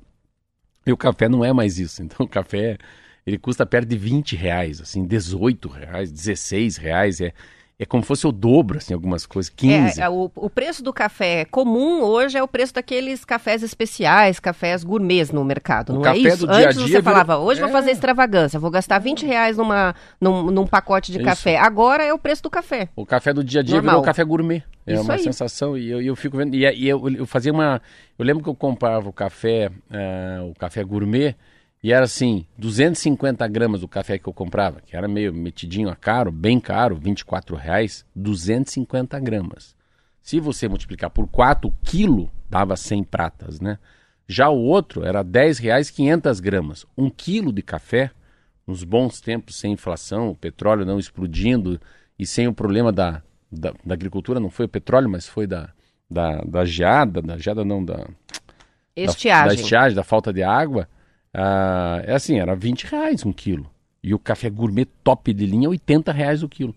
E 0.86 0.92
o 0.92 0.96
café 0.96 1.28
não 1.28 1.44
é 1.44 1.52
mais 1.52 1.78
isso. 1.78 2.02
Então 2.08 2.26
o 2.26 2.28
café, 2.28 2.78
ele 3.26 3.38
custa 3.38 3.64
perto 3.66 3.88
de 3.88 3.96
20 3.96 4.36
reais, 4.36 4.80
assim, 4.80 5.06
18 5.06 5.68
reais, 5.68 6.10
16 6.10 6.76
reais. 6.76 7.20
É, 7.20 7.32
é 7.80 7.86
como 7.86 8.02
se 8.02 8.08
fosse 8.08 8.26
o 8.26 8.32
dobro, 8.32 8.78
assim, 8.78 8.92
algumas 8.92 9.24
coisas, 9.24 9.48
15. 9.54 10.00
É, 10.00 10.04
é, 10.04 10.08
o, 10.08 10.28
o 10.34 10.50
preço 10.50 10.82
do 10.82 10.92
café 10.92 11.44
comum 11.44 12.02
hoje 12.02 12.36
é 12.36 12.42
o 12.42 12.48
preço 12.48 12.74
daqueles 12.74 13.24
cafés 13.24 13.62
especiais, 13.62 14.40
cafés 14.40 14.82
gourmets 14.82 15.30
no 15.30 15.44
mercado, 15.44 15.90
O 15.90 15.94
não 15.96 16.02
café 16.02 16.18
é 16.18 16.20
isso? 16.22 16.38
do 16.44 16.52
dia 16.52 16.66
Antes 16.66 16.76
dia 16.78 16.86
você 16.86 16.88
virou- 16.88 17.02
falava, 17.04 17.38
hoje 17.38 17.60
É. 17.60 17.62
vou 17.62 17.70
fazer 17.72 17.92
extravagância, 17.92 18.58
vou 18.58 18.70
gastar 18.70 18.98
20 18.98 19.24
reais 19.24 19.56
numa, 19.56 19.94
num, 20.20 20.50
num 20.50 20.66
pacote 20.66 21.12
de 21.12 21.18
Isso. 21.18 21.24
café. 21.24 21.56
Agora 21.56 22.02
é 22.02 22.12
o 22.12 22.18
preço 22.18 22.42
do 22.42 22.50
café. 22.50 22.88
O 22.96 23.06
café 23.06 23.32
do 23.32 23.44
dia 23.44 23.60
a 23.60 23.62
dia 23.62 23.76
Normal. 23.76 23.92
virou 23.94 24.04
café 24.04 24.24
gourmet. 24.24 24.64
É 24.84 24.94
Isso 24.94 25.02
uma 25.04 25.14
aí. 25.14 25.20
sensação. 25.22 25.76
E 25.78 25.88
eu, 25.88 26.00
eu 26.02 26.16
fico 26.16 26.36
vendo. 26.36 26.54
E, 26.56 26.64
e 26.64 26.88
eu, 26.88 27.08
eu 27.10 27.26
fazia 27.26 27.52
uma. 27.52 27.80
Eu 28.18 28.24
lembro 28.24 28.42
que 28.42 28.48
eu 28.48 28.54
comprava 28.54 29.08
o 29.08 29.12
café, 29.12 29.70
ah, 29.90 30.42
o 30.50 30.54
café 30.58 30.82
gourmet, 30.82 31.36
e 31.82 31.92
era 31.92 32.04
assim, 32.04 32.44
250 32.58 33.46
gramas 33.48 33.80
do 33.80 33.88
café 33.88 34.18
que 34.18 34.28
eu 34.28 34.32
comprava, 34.32 34.80
que 34.80 34.96
era 34.96 35.06
meio 35.06 35.32
metidinho 35.32 35.88
a 35.88 35.96
caro, 35.96 36.32
bem 36.32 36.58
caro, 36.58 36.96
24 36.96 37.54
reais, 37.56 38.04
250 38.14 39.18
gramas. 39.20 39.76
Se 40.22 40.40
você 40.40 40.68
multiplicar 40.68 41.10
por 41.10 41.26
4, 41.28 41.68
o 41.68 41.72
quilo 41.82 42.30
dava 42.50 42.76
100 42.76 43.04
pratas, 43.04 43.60
né? 43.60 43.78
Já 44.26 44.48
o 44.50 44.58
outro 44.58 45.04
era 45.06 45.22
10 45.22 45.58
reais 45.58 45.88
500 45.90 46.40
gramas. 46.40 46.84
Um 46.96 47.08
quilo 47.08 47.52
de 47.52 47.62
café, 47.62 48.10
nos 48.66 48.84
bons 48.84 49.20
tempos, 49.20 49.56
sem 49.56 49.72
inflação, 49.72 50.28
o 50.28 50.34
petróleo 50.36 50.84
não 50.84 50.98
explodindo 50.98 51.80
e 52.18 52.26
sem 52.26 52.46
o 52.46 52.52
problema 52.52 52.92
da, 52.92 53.22
da, 53.50 53.72
da 53.84 53.94
agricultura, 53.94 54.38
não 54.38 54.50
foi 54.50 54.66
o 54.66 54.68
petróleo, 54.68 55.08
mas 55.08 55.26
foi 55.26 55.46
da, 55.46 55.70
da, 56.10 56.42
da 56.42 56.64
geada, 56.66 57.22
da 57.22 57.38
geada 57.38 57.64
não, 57.64 57.82
da, 57.82 57.96
da- 57.96 58.06
Estiagem. 58.96 59.48
da 59.48 59.54
estiagem, 59.54 59.96
da 59.96 60.04
falta 60.04 60.30
de 60.32 60.42
água, 60.42 60.86
ah, 61.34 62.00
é 62.04 62.14
assim, 62.14 62.38
era 62.38 62.54
20 62.54 62.84
reais 62.84 63.24
um 63.24 63.32
quilo. 63.32 63.70
E 64.02 64.14
o 64.14 64.18
café 64.18 64.48
gourmet 64.48 64.86
top 65.04 65.32
de 65.32 65.44
linha, 65.46 65.68
80 65.68 66.12
reais 66.12 66.42
o 66.42 66.48
quilo. 66.48 66.74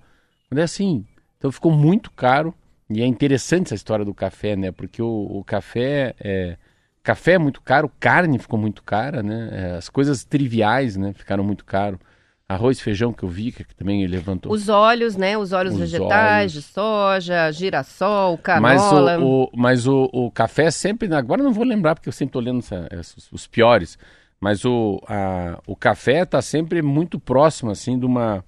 Mas 0.50 0.60
é 0.60 0.64
assim, 0.64 1.06
então 1.38 1.52
ficou 1.52 1.72
muito 1.72 2.12
caro. 2.12 2.54
E 2.90 3.02
é 3.02 3.06
interessante 3.06 3.68
essa 3.68 3.76
história 3.76 4.04
do 4.04 4.14
café, 4.14 4.56
né? 4.56 4.72
Porque 4.72 5.02
o, 5.02 5.08
o 5.40 5.44
café 5.44 6.14
é. 6.20 6.58
Café 7.04 7.32
é 7.34 7.38
muito 7.40 7.62
caro, 7.64 7.90
carne 8.00 8.38
ficou 8.38 8.60
muito 8.60 8.84
cara, 8.84 9.24
né? 9.24 9.50
É, 9.52 9.72
as 9.78 9.90
coisas 9.90 10.24
triviais, 10.24 10.96
né? 10.98 11.14
Ficaram 11.14 11.44
muito 11.44 11.66
caro. 11.66 12.00
Arroz 12.48 12.80
feijão 12.82 13.14
que 13.14 13.24
eu 13.24 13.30
vi, 13.30 13.52
que 13.52 13.64
também 13.76 14.06
levantou. 14.06 14.52
Os 14.52 14.68
óleos, 14.68 15.16
né? 15.16 15.36
Os 15.38 15.52
óleos 15.54 15.74
Os 15.76 15.80
vegetais, 15.80 16.36
óleos. 16.38 16.52
de 16.54 16.62
soja, 16.62 17.52
girassol, 17.54 18.34
Mas, 18.62 18.82
canola. 18.82 19.18
o, 19.20 19.44
o- 19.46 19.50
mas 19.56 19.88
o, 19.88 20.10
o 20.12 20.30
café 20.30 20.70
sempre. 20.70 21.12
Agora 21.16 21.42
não 21.42 21.54
vou 21.54 21.64
lembrar, 21.64 21.96
porque 21.96 22.10
eu 22.10 22.14
sempre 22.14 22.30
estou 22.38 22.42
lendo 22.42 22.60
essa- 22.60 22.88
esses- 22.92 23.32
os 23.32 23.48
piores. 23.48 23.98
Mas 24.42 24.66
o, 24.66 25.00
a- 25.08 25.62
o 25.68 25.76
café 25.76 26.24
está 26.24 26.42
sempre 26.42 26.82
muito 26.82 27.20
próximo, 27.20 27.70
assim, 27.70 27.98
de 28.00 28.06
uma. 28.06 28.44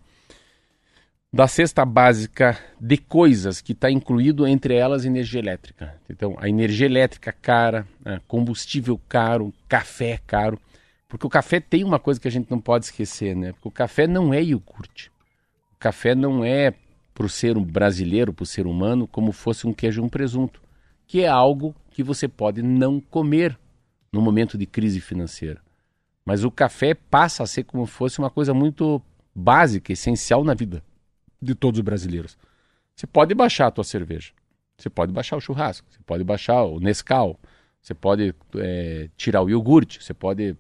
Da 1.32 1.48
cesta 1.48 1.84
básica 1.86 2.58
de 2.80 2.98
coisas 2.98 3.60
que 3.62 3.72
está 3.72 3.90
incluído 3.90 4.46
entre 4.46 4.76
elas 4.76 5.06
energia 5.06 5.40
elétrica. 5.40 5.96
Então, 6.10 6.36
a 6.40 6.48
energia 6.48 6.86
elétrica 6.86 7.32
cara, 7.32 7.88
combustível 8.28 9.00
caro, 9.10 9.52
café 9.68 10.20
caro. 10.28 10.60
Porque 11.08 11.26
o 11.26 11.30
café 11.30 11.60
tem 11.60 11.84
uma 11.84 12.00
coisa 12.00 12.20
que 12.20 12.28
a 12.28 12.32
gente 12.32 12.52
não 12.52 12.60
pode 12.60 12.86
esquecer, 12.86 13.36
né? 13.36 13.52
Porque 13.52 13.68
o 13.68 13.72
café 13.72 14.06
não 14.06 14.32
é 14.34 14.44
iogurte. 14.44 15.12
O 15.76 15.80
café 15.80 16.14
não 16.14 16.44
é 16.46 16.74
para 17.14 17.26
o 17.26 17.30
ser 17.30 17.58
brasileiro, 17.60 18.34
para 18.34 18.44
o 18.44 18.48
ser 18.48 18.66
humano, 18.68 19.08
como 19.08 19.32
fosse 19.32 19.66
um 19.68 19.74
queijo 19.74 20.02
e 20.02 20.06
um 20.06 20.10
presunto, 20.10 20.62
que 21.08 21.22
é 21.22 21.28
algo 21.28 21.76
que 21.92 22.04
você 22.04 22.28
pode 22.28 22.62
não 22.62 23.00
comer 23.00 23.58
no 24.12 24.22
momento 24.22 24.56
de 24.58 24.66
crise 24.68 25.00
financeira. 25.00 25.62
Mas 26.26 26.44
o 26.44 26.52
café 26.52 26.94
passa 26.94 27.44
a 27.44 27.48
ser 27.48 27.64
como 27.64 27.86
fosse 27.86 28.20
uma 28.20 28.30
coisa 28.30 28.54
muito 28.54 29.02
básica, 29.36 29.92
essencial 29.92 30.44
na 30.44 30.54
vida 30.54 30.84
de 31.42 31.54
todos 31.54 31.80
os 31.80 31.84
brasileiros. 31.84 32.38
Você 32.96 33.06
pode 33.08 33.34
baixar 33.34 33.68
a 33.68 33.72
tua 33.72 33.84
cerveja, 33.84 34.32
você 34.78 34.90
pode 34.90 35.12
baixar 35.12 35.36
o 35.38 35.42
churrasco, 35.42 35.88
você 35.90 36.00
pode 36.06 36.24
baixar 36.24 36.64
o 36.64 36.80
Nescau, 36.80 37.38
você 37.82 37.94
pode 37.94 38.34
eh, 38.56 39.10
tirar 39.18 39.42
o 39.42 39.50
iogurte, 39.50 40.02
você 40.02 40.14
pode 40.14 40.56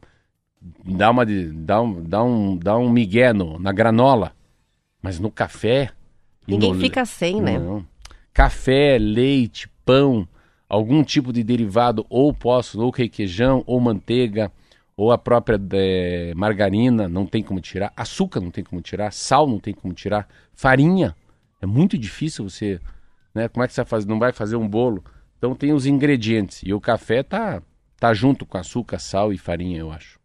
dá 0.85 1.11
uma 1.11 1.25
de, 1.25 1.45
dá 1.51 1.81
um, 1.81 2.03
dá 2.03 2.23
um, 2.23 2.57
dá 2.57 2.77
um 2.77 2.89
migué 2.89 3.31
no, 3.33 3.59
na 3.59 3.71
granola, 3.71 4.33
mas 5.01 5.19
no 5.19 5.29
café 5.31 5.91
Ninguém 6.47 6.73
no- 6.73 6.79
fica 6.79 7.05
sem, 7.05 7.41
né? 7.41 7.57
Não. 7.59 7.85
Café, 8.33 8.97
leite, 8.97 9.69
pão, 9.85 10.27
algum 10.67 11.03
tipo 11.03 11.31
de 11.31 11.43
derivado, 11.43 12.05
ou 12.09 12.33
posso, 12.33 12.81
ou 12.81 12.89
requeijão, 12.89 13.63
ou 13.67 13.79
manteiga, 13.79 14.51
ou 14.95 15.11
a 15.11 15.17
própria 15.17 15.59
eh, 15.73 16.33
margarina, 16.35 17.07
não 17.07 17.25
tem 17.25 17.41
como 17.43 17.59
tirar. 17.59 17.91
Açúcar 17.95 18.39
não 18.39 18.51
tem 18.51 18.63
como 18.63 18.81
tirar, 18.81 19.11
sal 19.11 19.47
não 19.47 19.59
tem 19.59 19.73
como 19.73 19.93
tirar, 19.93 20.27
farinha. 20.53 21.15
É 21.61 21.65
muito 21.65 21.97
difícil 21.97 22.47
você, 22.49 22.79
né? 23.33 23.47
Como 23.47 23.63
é 23.63 23.67
que 23.67 23.73
você 23.73 23.83
fazer? 23.85 24.07
Não 24.07 24.19
vai 24.19 24.31
fazer 24.31 24.55
um 24.55 24.67
bolo? 24.67 25.03
Então 25.37 25.55
tem 25.55 25.73
os 25.73 25.85
ingredientes 25.85 26.61
e 26.63 26.73
o 26.73 26.79
café 26.79 27.23
tá 27.23 27.61
tá 27.99 28.13
junto 28.13 28.45
com 28.45 28.57
açúcar, 28.57 28.99
sal 28.99 29.31
e 29.31 29.37
farinha, 29.37 29.79
eu 29.79 29.91
acho. 29.91 30.19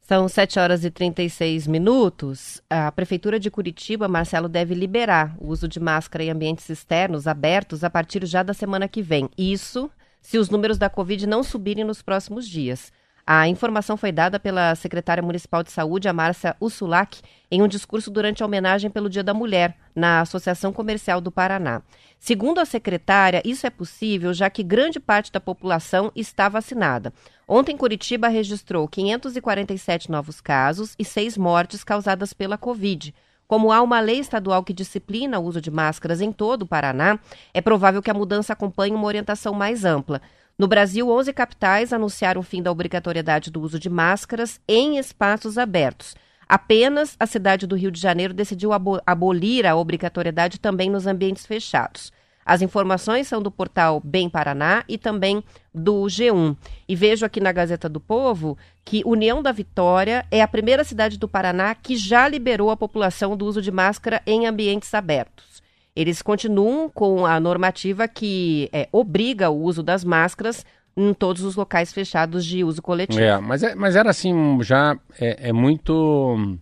São 0.00 0.28
7 0.28 0.58
horas 0.58 0.84
e 0.84 0.90
36 0.90 1.66
minutos. 1.66 2.62
A 2.68 2.92
Prefeitura 2.92 3.40
de 3.40 3.50
Curitiba, 3.50 4.06
Marcelo, 4.06 4.48
deve 4.48 4.74
liberar 4.74 5.34
o 5.38 5.48
uso 5.48 5.66
de 5.66 5.80
máscara 5.80 6.22
em 6.22 6.30
ambientes 6.30 6.68
externos 6.68 7.26
abertos 7.26 7.82
a 7.82 7.88
partir 7.88 8.24
já 8.26 8.42
da 8.42 8.52
semana 8.52 8.86
que 8.86 9.00
vem. 9.00 9.30
Isso 9.36 9.90
se 10.20 10.36
os 10.36 10.50
números 10.50 10.76
da 10.76 10.90
Covid 10.90 11.26
não 11.26 11.42
subirem 11.42 11.84
nos 11.84 12.02
próximos 12.02 12.46
dias. 12.46 12.92
A 13.26 13.48
informação 13.48 13.96
foi 13.96 14.12
dada 14.12 14.38
pela 14.38 14.74
secretária 14.74 15.22
municipal 15.22 15.62
de 15.62 15.72
saúde, 15.72 16.06
a 16.06 16.12
Márcia 16.12 16.54
Ussulac, 16.60 17.22
em 17.50 17.62
um 17.62 17.68
discurso 17.68 18.10
durante 18.10 18.42
a 18.42 18.46
homenagem 18.46 18.90
pelo 18.90 19.08
Dia 19.08 19.24
da 19.24 19.32
Mulher, 19.32 19.78
na 19.94 20.20
Associação 20.20 20.74
Comercial 20.74 21.22
do 21.22 21.30
Paraná. 21.30 21.80
Segundo 22.18 22.58
a 22.58 22.66
secretária, 22.66 23.40
isso 23.42 23.66
é 23.66 23.70
possível 23.70 24.34
já 24.34 24.50
que 24.50 24.62
grande 24.62 25.00
parte 25.00 25.32
da 25.32 25.40
população 25.40 26.12
está 26.14 26.50
vacinada. 26.50 27.14
Ontem, 27.48 27.78
Curitiba 27.78 28.28
registrou 28.28 28.86
547 28.86 30.10
novos 30.10 30.38
casos 30.42 30.94
e 30.98 31.04
seis 31.04 31.38
mortes 31.38 31.82
causadas 31.82 32.34
pela 32.34 32.58
Covid. 32.58 33.14
Como 33.46 33.72
há 33.72 33.80
uma 33.80 34.00
lei 34.00 34.18
estadual 34.18 34.62
que 34.62 34.72
disciplina 34.72 35.38
o 35.38 35.44
uso 35.44 35.60
de 35.60 35.70
máscaras 35.70 36.20
em 36.20 36.32
todo 36.32 36.62
o 36.62 36.66
Paraná, 36.66 37.18
é 37.54 37.60
provável 37.60 38.02
que 38.02 38.10
a 38.10 38.14
mudança 38.14 38.52
acompanhe 38.52 38.94
uma 38.94 39.06
orientação 39.06 39.54
mais 39.54 39.84
ampla. 39.84 40.20
No 40.56 40.68
Brasil, 40.68 41.10
11 41.10 41.32
capitais 41.32 41.92
anunciaram 41.92 42.40
o 42.40 42.44
fim 42.44 42.62
da 42.62 42.70
obrigatoriedade 42.70 43.50
do 43.50 43.60
uso 43.60 43.76
de 43.76 43.90
máscaras 43.90 44.60
em 44.68 44.98
espaços 44.98 45.58
abertos. 45.58 46.14
Apenas 46.48 47.16
a 47.18 47.26
cidade 47.26 47.66
do 47.66 47.74
Rio 47.74 47.90
de 47.90 48.00
Janeiro 48.00 48.32
decidiu 48.32 48.72
abo 48.72 49.00
abolir 49.04 49.66
a 49.66 49.74
obrigatoriedade 49.74 50.60
também 50.60 50.88
nos 50.88 51.08
ambientes 51.08 51.44
fechados. 51.44 52.12
As 52.46 52.62
informações 52.62 53.26
são 53.26 53.42
do 53.42 53.50
portal 53.50 54.00
Bem 54.04 54.28
Paraná 54.28 54.84
e 54.86 54.98
também 54.98 55.42
do 55.74 56.02
G1. 56.04 56.56
E 56.86 56.94
vejo 56.94 57.24
aqui 57.24 57.40
na 57.40 57.50
Gazeta 57.50 57.88
do 57.88 57.98
Povo 57.98 58.56
que 58.84 59.02
União 59.04 59.42
da 59.42 59.50
Vitória 59.50 60.26
é 60.30 60.42
a 60.42 60.46
primeira 60.46 60.84
cidade 60.84 61.18
do 61.18 61.26
Paraná 61.26 61.74
que 61.74 61.96
já 61.96 62.28
liberou 62.28 62.70
a 62.70 62.76
população 62.76 63.36
do 63.36 63.46
uso 63.46 63.62
de 63.62 63.72
máscara 63.72 64.22
em 64.26 64.46
ambientes 64.46 64.92
abertos. 64.92 65.53
Eles 65.96 66.20
continuam 66.22 66.88
com 66.88 67.24
a 67.24 67.38
normativa 67.38 68.08
que 68.08 68.68
é, 68.72 68.88
obriga 68.90 69.48
o 69.50 69.60
uso 69.62 69.82
das 69.82 70.04
máscaras 70.04 70.64
em 70.96 71.12
todos 71.14 71.42
os 71.42 71.54
locais 71.56 71.92
fechados 71.92 72.44
de 72.44 72.64
uso 72.64 72.80
coletivo. 72.82 73.20
É, 73.22 73.38
mas, 73.38 73.62
é- 73.62 73.74
mas 73.74 73.94
era 73.96 74.10
assim, 74.10 74.58
já 74.62 74.98
é, 75.20 75.48
é 75.48 75.52
muito. 75.52 76.56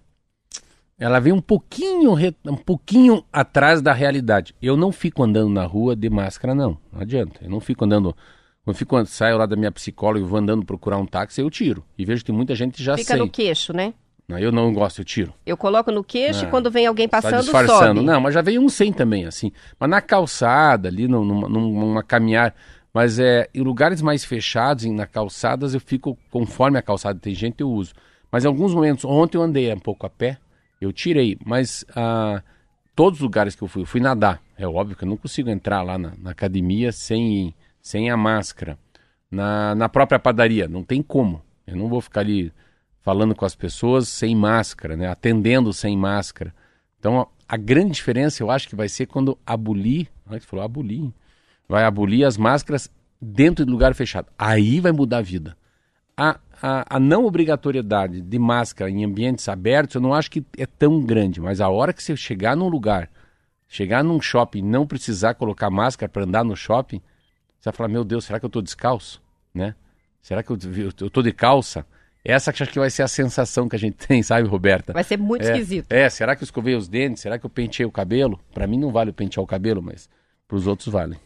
Ela 0.99 1.19
vem 1.19 1.33
um 1.33 1.41
pouquinho, 1.41 2.13
re- 2.15 2.35
um 2.47 2.57
pouquinho 2.57 3.25
atrás 3.33 3.83
da 3.83 3.93
realidade. 3.93 4.55
Eu 4.63 4.77
não 4.77 4.93
fico 4.93 5.23
andando 5.23 5.49
na 5.51 5.65
rua 5.65 5.97
de 5.97 6.09
máscara, 6.09 6.55
não. 6.55 6.79
Não 6.93 7.01
adianta. 7.01 7.41
Eu 7.43 7.51
não 7.51 7.59
fico 7.61 7.85
andando. 7.85 8.15
Eu 8.65 8.73
fico, 8.75 9.05
saio 9.07 9.37
lá 9.37 9.45
da 9.47 9.57
minha 9.57 9.73
psicóloga 9.73 10.25
e 10.25 10.29
vou 10.29 10.39
andando 10.39 10.65
procurar 10.65 10.99
um 10.99 11.07
táxi, 11.07 11.41
eu 11.41 11.51
tiro. 11.51 11.83
E 11.99 12.05
vejo 12.05 12.25
que 12.25 12.31
muita 12.31 12.55
gente 12.55 12.81
já 12.83 12.97
Fica 12.97 13.15
sei. 13.15 13.19
no 13.19 13.29
queixo, 13.29 13.73
né? 13.73 13.93
Não, 14.29 14.39
eu 14.39 14.53
não 14.53 14.73
gosto, 14.73 15.01
eu 15.01 15.05
tiro. 15.05 15.35
Eu 15.45 15.57
coloco 15.57 15.91
no 15.91 16.03
queixo 16.03 16.45
Ah, 16.45 16.49
e 16.49 16.51
quando 16.51 16.71
vem 16.71 16.87
alguém 16.87 17.09
Tá 17.09 17.21
passando, 17.21 17.43
disfarçando. 17.43 18.01
sobe. 18.01 18.07
Não, 18.07 18.21
mas 18.21 18.33
já 18.35 18.41
veio 18.41 18.63
um 18.63 18.69
sem 18.69 18.93
também, 18.93 19.27
assim. 19.27 19.53
Mas 19.79 19.91
na 19.91 20.01
calçada, 20.01 20.89
ali, 20.89 21.07
num- 21.09 21.25
numa, 21.25 21.49
numa 21.49 22.03
caminhar. 22.03 22.55
Mas 22.95 23.19
é, 23.19 23.49
em 23.55 23.63
lugares 23.63 24.01
mais 24.01 24.25
fechados, 24.25 24.85
na 24.87 25.07
calçadas, 25.07 25.75
eu 25.75 25.81
fico, 25.81 26.17
conforme 26.31 26.79
a 26.79 26.83
calçada 26.83 27.19
tem 27.19 27.35
gente, 27.35 27.61
eu 27.61 27.71
uso. 27.71 27.93
Mas 28.31 28.45
em 28.45 28.49
alguns 28.49 28.75
momentos, 28.75 29.05
ontem 29.05 29.37
eu 29.39 29.43
andei 29.43 29.73
um 29.73 29.79
pouco 29.79 30.07
a 30.07 30.11
pé, 30.11 30.39
eu 30.81 30.93
tirei. 30.93 31.37
Mas 31.45 31.85
ah, 31.97 32.43
todos 32.95 33.19
os 33.19 33.23
lugares 33.23 33.55
que 33.55 33.63
eu 33.63 33.69
fui, 33.69 33.83
eu 33.83 33.87
fui 33.87 34.01
nadar. 34.01 34.41
É 34.57 34.67
óbvio 34.67 34.97
que 34.97 35.05
eu 35.05 35.09
não 35.09 35.17
consigo 35.17 35.51
entrar 35.51 35.83
lá 35.83 35.99
na, 35.99 36.13
na 36.23 36.31
academia 36.31 36.93
sem, 36.93 37.55
sem 37.83 38.09
a 38.11 38.17
máscara. 38.17 38.79
Na, 39.31 39.75
na 39.75 39.89
própria 39.89 40.19
padaria, 40.19 40.69
não 40.69 40.85
tem 40.85 41.03
como. 41.03 41.43
Eu 41.67 41.77
não 41.77 41.89
vou 41.89 42.01
ficar 42.01 42.21
ali 42.21 42.53
falando 43.03 43.35
com 43.35 43.45
as 43.45 43.55
pessoas 43.55 44.09
sem 44.09 44.35
máscara, 44.35 44.97
né? 44.97 45.09
atendendo 45.09 45.73
sem 45.73 45.97
máscara. 45.97 46.55
Então, 46.99 47.21
a, 47.21 47.27
a 47.49 47.57
grande 47.57 47.93
diferença 47.93 48.43
eu 48.43 48.51
acho 48.51 48.69
que 48.69 48.77
vai 48.77 48.89
ser 48.89 49.07
quando 49.07 49.37
abolir, 49.45 50.09
olha 50.29 50.41
que 50.41 50.47
falou 50.47 50.65
abolir, 50.65 51.13
vai 51.69 51.85
abolir 51.85 52.25
as 52.25 52.37
máscaras 52.37 52.91
dentro 53.21 53.65
de 53.65 53.71
lugar 53.71 53.95
fechado. 53.95 54.29
Aí 54.39 54.81
vai 54.81 54.93
mudar 54.93 55.19
a 55.19 55.23
vida. 55.23 55.57
A, 56.17 56.39
a, 56.63 56.97
a 56.97 57.01
não 57.01 57.25
obrigatoriedade 57.25 58.21
de 58.21 58.39
máscara 58.39 58.91
em 58.91 59.05
ambientes 59.05 59.49
abertos, 59.49 59.97
eu 59.97 60.01
não 60.01 60.15
acho 60.15 60.31
que 60.31 60.45
é 60.57 60.67
tão 60.67 61.01
grande, 61.01 61.41
mas 61.41 61.61
a 61.61 61.69
hora 61.69 61.93
que 61.93 62.03
você 62.03 62.17
chegar 62.17 62.57
num 62.57 62.69
lugar, 62.69 63.11
chegar 63.67 64.05
num 64.05 64.21
shopping 64.21 64.61
e 64.61 64.63
não 64.63 64.87
precisar 64.87 65.35
colocar 65.35 65.71
máscara 65.71 66.09
para 66.09 66.25
andar 66.25 66.45
no 66.45 66.55
shopping, 66.55 67.01
você 67.59 67.71
vai 67.71 67.73
falar, 67.73 67.89
meu 67.89 68.05
Deus, 68.05 68.25
será 68.25 68.39
que 68.39 68.45
eu 68.45 68.49
estou 68.49 68.63
descalço? 68.63 69.23
Né? 69.55 69.75
Será 70.21 70.43
que 70.43 70.51
eu, 70.51 71.11
tô 71.11 71.23
de 71.23 71.33
calça? 71.33 71.87
Essa 72.25 72.53
que 72.53 72.63
acho 72.63 72.73
que 72.73 72.79
vai 72.79 72.91
ser 72.91 73.03
a 73.03 73.09
sensação 73.09 73.69
que 73.69 73.77
a 73.77 73.79
gente 73.79 73.97
tem, 74.07 74.23
sabe, 74.23 74.47
Roberta? 74.47 74.93
Vai 74.93 75.05
ser 75.05 75.19
muito 75.19 75.45
é, 75.45 75.51
esquisito. 75.51 75.91
É, 75.91 76.09
será 76.09 76.37
que 76.37 76.43
eu 76.43 76.47
escovei 76.47 76.75
os 76.75 76.89
dentes? 76.89 77.23
Será 77.23 77.39
que 77.39 77.47
eu 77.47 77.51
penteei 77.51 77.87
o 77.87 77.91
cabelo? 77.91 78.41
Para 78.53 78.67
mim 78.67 78.79
não 78.79 78.93
vale 78.93 79.11
o 79.11 79.15
pentear 79.15 79.43
o 79.43 79.47
cabelo, 79.47 79.83
mas 79.83 80.09
para 80.47 80.57
os 80.57 80.67
outros 80.67 80.89
vale. 80.89 81.17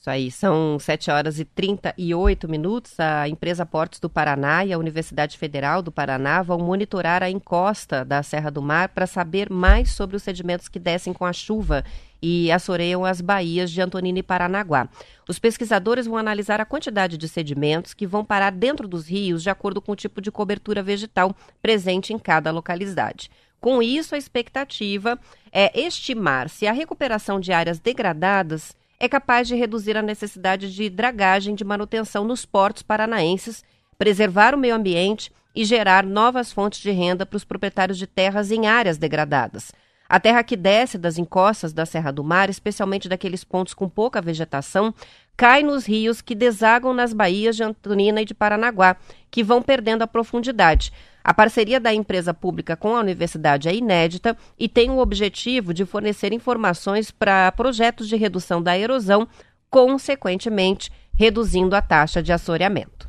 Isso 0.00 0.08
aí, 0.08 0.30
são 0.30 0.78
7 0.78 1.10
horas 1.10 1.38
e 1.38 1.44
38 1.44 2.48
minutos. 2.48 2.98
A 2.98 3.28
empresa 3.28 3.66
Portos 3.66 4.00
do 4.00 4.08
Paraná 4.08 4.64
e 4.64 4.72
a 4.72 4.78
Universidade 4.78 5.36
Federal 5.36 5.82
do 5.82 5.92
Paraná 5.92 6.40
vão 6.40 6.58
monitorar 6.58 7.22
a 7.22 7.28
encosta 7.28 8.02
da 8.02 8.22
Serra 8.22 8.50
do 8.50 8.62
Mar 8.62 8.88
para 8.88 9.06
saber 9.06 9.50
mais 9.50 9.90
sobre 9.90 10.16
os 10.16 10.22
sedimentos 10.22 10.68
que 10.68 10.78
descem 10.78 11.12
com 11.12 11.26
a 11.26 11.34
chuva 11.34 11.84
e 12.22 12.50
assoreiam 12.50 13.04
as 13.04 13.20
baías 13.20 13.70
de 13.70 13.80
Antonina 13.80 14.18
e 14.18 14.22
Paranaguá. 14.22 14.88
Os 15.28 15.38
pesquisadores 15.38 16.06
vão 16.06 16.16
analisar 16.16 16.60
a 16.60 16.64
quantidade 16.64 17.16
de 17.16 17.28
sedimentos 17.28 17.94
que 17.94 18.06
vão 18.06 18.24
parar 18.24 18.50
dentro 18.50 18.86
dos 18.88 19.08
rios 19.08 19.42
de 19.42 19.50
acordo 19.50 19.80
com 19.80 19.92
o 19.92 19.96
tipo 19.96 20.20
de 20.20 20.30
cobertura 20.30 20.82
vegetal 20.82 21.34
presente 21.62 22.12
em 22.12 22.18
cada 22.18 22.50
localidade. 22.50 23.30
Com 23.60 23.82
isso, 23.82 24.14
a 24.14 24.18
expectativa 24.18 25.18
é 25.52 25.78
estimar 25.78 26.48
se 26.48 26.66
a 26.66 26.72
recuperação 26.72 27.38
de 27.38 27.52
áreas 27.52 27.78
degradadas 27.78 28.74
é 28.98 29.08
capaz 29.08 29.48
de 29.48 29.54
reduzir 29.54 29.96
a 29.96 30.02
necessidade 30.02 30.74
de 30.74 30.90
dragagem 30.90 31.54
de 31.54 31.64
manutenção 31.64 32.24
nos 32.24 32.44
portos 32.44 32.82
paranaenses, 32.82 33.64
preservar 33.98 34.54
o 34.54 34.58
meio 34.58 34.74
ambiente 34.74 35.32
e 35.54 35.64
gerar 35.64 36.04
novas 36.04 36.52
fontes 36.52 36.80
de 36.80 36.90
renda 36.90 37.26
para 37.26 37.36
os 37.36 37.44
proprietários 37.44 37.98
de 37.98 38.06
terras 38.06 38.50
em 38.50 38.66
áreas 38.66 38.98
degradadas. 38.98 39.72
A 40.10 40.18
terra 40.18 40.42
que 40.42 40.56
desce 40.56 40.98
das 40.98 41.18
encostas 41.18 41.72
da 41.72 41.86
Serra 41.86 42.10
do 42.10 42.24
Mar, 42.24 42.50
especialmente 42.50 43.08
daqueles 43.08 43.44
pontos 43.44 43.72
com 43.74 43.88
pouca 43.88 44.20
vegetação, 44.20 44.92
cai 45.36 45.62
nos 45.62 45.86
rios 45.86 46.20
que 46.20 46.34
desagam 46.34 46.92
nas 46.92 47.12
baías 47.12 47.54
de 47.54 47.62
Antonina 47.62 48.20
e 48.20 48.24
de 48.24 48.34
Paranaguá, 48.34 48.96
que 49.30 49.44
vão 49.44 49.62
perdendo 49.62 50.02
a 50.02 50.08
profundidade. 50.08 50.92
A 51.22 51.32
parceria 51.32 51.78
da 51.78 51.94
empresa 51.94 52.34
pública 52.34 52.74
com 52.76 52.96
a 52.96 53.00
universidade 53.00 53.68
é 53.68 53.74
inédita 53.76 54.36
e 54.58 54.68
tem 54.68 54.90
o 54.90 54.98
objetivo 54.98 55.72
de 55.72 55.84
fornecer 55.84 56.32
informações 56.32 57.12
para 57.12 57.52
projetos 57.52 58.08
de 58.08 58.16
redução 58.16 58.60
da 58.60 58.76
erosão, 58.76 59.28
consequentemente 59.70 60.90
reduzindo 61.14 61.76
a 61.76 61.80
taxa 61.82 62.20
de 62.20 62.32
assoreamento. 62.32 63.08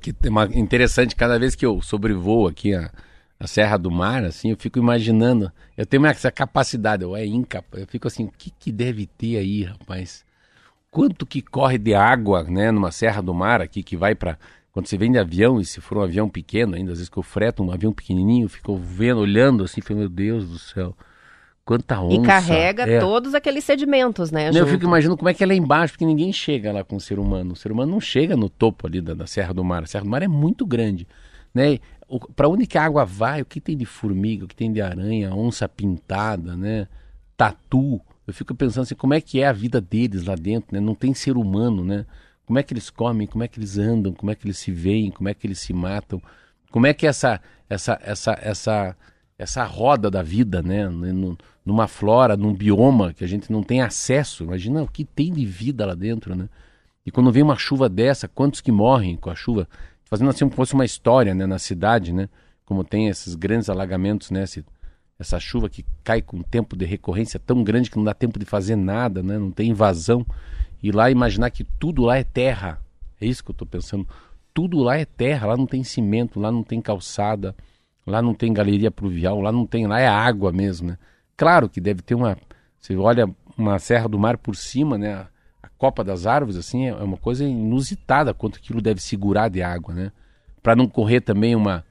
Que 0.00 0.14
uma- 0.28 0.44
interessante, 0.54 1.16
cada 1.16 1.36
vez 1.36 1.56
que 1.56 1.66
eu 1.66 1.82
sobrevoo 1.82 2.46
aqui 2.46 2.74
a, 2.74 2.92
a 3.40 3.46
Serra 3.46 3.76
do 3.76 3.90
Mar, 3.90 4.24
assim, 4.24 4.50
eu 4.50 4.56
fico 4.56 4.78
imaginando, 4.78 5.52
eu 5.76 5.86
tenho 5.86 6.04
essa 6.06 6.30
capacidade, 6.30 7.04
eu 7.04 7.14
é 7.16 7.24
incapaz, 7.24 7.82
eu 7.82 7.86
fico 7.86 8.08
assim, 8.08 8.24
o 8.24 8.32
que, 8.36 8.50
que 8.58 8.72
deve 8.72 9.06
ter 9.06 9.36
aí, 9.36 9.62
rapaz? 9.62 10.24
Quanto 10.90 11.24
que 11.24 11.40
corre 11.40 11.78
de 11.78 11.94
água, 11.94 12.42
né, 12.44 12.72
numa 12.72 12.90
Serra 12.90 13.22
do 13.22 13.32
Mar 13.32 13.60
aqui, 13.60 13.82
que 13.82 13.96
vai 13.96 14.14
para 14.14 14.38
quando 14.72 14.86
você 14.86 14.96
vem 14.96 15.10
de 15.10 15.18
avião, 15.18 15.60
e 15.60 15.64
se 15.64 15.80
for 15.80 15.98
um 15.98 16.02
avião 16.02 16.28
pequeno 16.28 16.76
ainda, 16.76 16.92
às 16.92 16.98
vezes 16.98 17.08
que 17.08 17.16
eu 17.18 17.22
freto 17.22 17.62
um 17.62 17.72
avião 17.72 17.92
pequenininho, 17.92 18.48
fico 18.48 18.76
vendo, 18.76 19.20
olhando 19.20 19.64
assim, 19.64 19.80
falei, 19.80 20.00
meu 20.00 20.08
Deus 20.08 20.48
do 20.48 20.58
céu, 20.58 20.94
quanta 21.64 22.00
onça. 22.00 22.14
E 22.14 22.22
carrega 22.24 22.88
É. 22.88 22.98
todos 23.00 23.34
aqueles 23.34 23.64
sedimentos, 23.64 24.30
né? 24.30 24.50
Não, 24.50 24.60
eu 24.60 24.66
fico 24.66 24.84
imaginando 24.84 25.16
como 25.16 25.28
é 25.28 25.34
que 25.34 25.42
é 25.42 25.46
lá 25.46 25.54
embaixo, 25.54 25.94
porque 25.94 26.06
ninguém 26.06 26.32
chega 26.32 26.72
lá 26.72 26.84
com 26.84 26.96
o 26.96 27.00
ser 27.00 27.18
humano. 27.18 27.52
O 27.52 27.56
ser 27.56 27.72
humano 27.72 27.92
não 27.92 28.00
chega 28.00 28.36
no 28.36 28.48
topo 28.48 28.86
ali 28.86 29.00
da, 29.00 29.14
da 29.14 29.26
Serra 29.26 29.52
do 29.52 29.64
Mar. 29.64 29.82
A 29.82 29.86
Serra 29.86 30.04
do 30.04 30.10
Mar 30.10 30.22
é 30.22 30.28
muito 30.28 30.64
grande. 30.64 31.06
Né? 31.52 31.78
Para 32.34 32.48
onde 32.48 32.66
que 32.66 32.78
a 32.78 32.84
água 32.84 33.04
vai? 33.04 33.42
O 33.42 33.44
que 33.44 33.60
tem 33.60 33.76
de 33.76 33.84
formiga? 33.84 34.44
O 34.44 34.48
que 34.48 34.56
tem 34.56 34.72
de 34.72 34.80
aranha? 34.80 35.34
Onça 35.34 35.68
pintada, 35.68 36.56
né? 36.56 36.88
Tatu. 37.36 38.00
Eu 38.26 38.34
fico 38.34 38.54
pensando 38.54 38.82
assim, 38.82 38.94
como 38.94 39.14
é 39.14 39.20
que 39.20 39.40
é 39.40 39.46
a 39.46 39.52
vida 39.52 39.80
deles 39.80 40.24
lá 40.24 40.34
dentro, 40.34 40.68
né? 40.74 40.80
Não 40.80 40.94
tem 40.94 41.14
ser 41.14 41.36
humano, 41.36 41.84
né? 41.84 42.04
Como 42.46 42.58
é 42.58 42.62
que 42.62 42.72
eles 42.72 42.88
comem? 42.90 43.26
Como 43.26 43.44
é 43.44 43.48
que 43.48 43.58
eles 43.58 43.76
andam? 43.78 44.12
Como 44.12 44.30
é 44.30 44.34
que 44.34 44.46
eles 44.46 44.58
se 44.58 44.70
veem? 44.72 45.10
Como 45.10 45.28
é 45.28 45.34
que 45.34 45.46
eles 45.46 45.58
se 45.58 45.72
matam? 45.72 46.20
Como 46.70 46.86
é 46.86 46.94
que 46.94 47.06
é 47.06 47.10
essa 47.10 47.40
essa 47.68 47.98
essa 48.02 48.38
essa 48.40 48.96
essa 49.38 49.64
roda 49.64 50.10
da 50.10 50.22
vida, 50.22 50.60
né, 50.62 50.88
nu- 50.88 51.38
numa 51.64 51.86
flora, 51.86 52.36
num 52.36 52.52
bioma 52.52 53.12
que 53.12 53.22
a 53.22 53.26
gente 53.28 53.52
não 53.52 53.62
tem 53.62 53.80
acesso. 53.82 54.42
Imagina 54.42 54.82
o 54.82 54.88
que 54.88 55.04
tem 55.04 55.32
de 55.32 55.44
vida 55.46 55.86
lá 55.86 55.94
dentro, 55.94 56.34
né? 56.34 56.48
E 57.06 57.10
quando 57.10 57.30
vem 57.30 57.42
uma 57.42 57.56
chuva 57.56 57.88
dessa, 57.88 58.26
quantos 58.26 58.60
que 58.60 58.72
morrem 58.72 59.16
com 59.16 59.30
a 59.30 59.34
chuva? 59.34 59.68
Fazendo 60.08 60.30
assim 60.30 60.44
como 60.46 60.56
fosse 60.56 60.74
uma 60.74 60.84
história, 60.84 61.34
né, 61.34 61.46
na 61.46 61.58
cidade, 61.58 62.12
né? 62.12 62.28
Como 62.64 62.82
tem 62.84 63.08
esses 63.08 63.34
grandes 63.34 63.68
alagamentos, 63.68 64.30
né? 64.30 64.42
Esse- 64.44 64.64
essa 65.18 65.38
chuva 65.38 65.68
que 65.68 65.84
cai 66.04 66.22
com 66.22 66.38
um 66.38 66.42
tempo 66.42 66.76
de 66.76 66.84
recorrência 66.84 67.38
tão 67.40 67.62
grande 67.62 67.90
que 67.90 67.96
não 67.96 68.04
dá 68.04 68.14
tempo 68.14 68.38
de 68.38 68.44
fazer 68.44 68.76
nada, 68.76 69.22
né? 69.22 69.38
Não 69.38 69.50
tem 69.50 69.70
invasão. 69.70 70.24
E 70.82 70.90
lá 70.92 71.10
imaginar 71.10 71.50
que 71.50 71.64
tudo 71.64 72.02
lá 72.02 72.16
é 72.16 72.24
terra. 72.24 72.80
É 73.20 73.26
isso 73.26 73.42
que 73.42 73.50
eu 73.50 73.52
estou 73.52 73.66
pensando. 73.66 74.06
Tudo 74.54 74.78
lá 74.78 74.96
é 74.96 75.04
terra, 75.04 75.48
lá 75.48 75.56
não 75.56 75.66
tem 75.66 75.82
cimento, 75.84 76.38
lá 76.40 76.50
não 76.50 76.62
tem 76.62 76.80
calçada, 76.80 77.54
lá 78.06 78.22
não 78.22 78.32
tem 78.34 78.52
galeria 78.52 78.90
pluvial, 78.90 79.40
lá 79.40 79.52
não 79.52 79.66
tem, 79.66 79.86
lá 79.86 80.00
é 80.00 80.06
água 80.08 80.52
mesmo, 80.52 80.88
né? 80.88 80.98
Claro 81.36 81.68
que 81.68 81.80
deve 81.80 82.00
ter 82.02 82.14
uma, 82.14 82.36
você 82.80 82.96
olha 82.96 83.28
uma 83.56 83.78
serra 83.78 84.08
do 84.08 84.18
mar 84.18 84.38
por 84.38 84.56
cima, 84.56 84.96
né? 84.96 85.26
Copa 85.78 86.02
das 86.02 86.26
árvores 86.26 86.56
assim 86.56 86.88
é 86.88 86.94
uma 86.94 87.16
coisa 87.16 87.44
inusitada 87.44 88.34
quanto 88.34 88.58
aquilo 88.58 88.82
deve 88.82 89.00
segurar 89.00 89.48
de 89.48 89.62
água, 89.62 89.94
né? 89.94 90.12
Para 90.62 90.74
não 90.76 90.88
correr 90.88 91.20
também 91.20 91.54
uma 91.54 91.84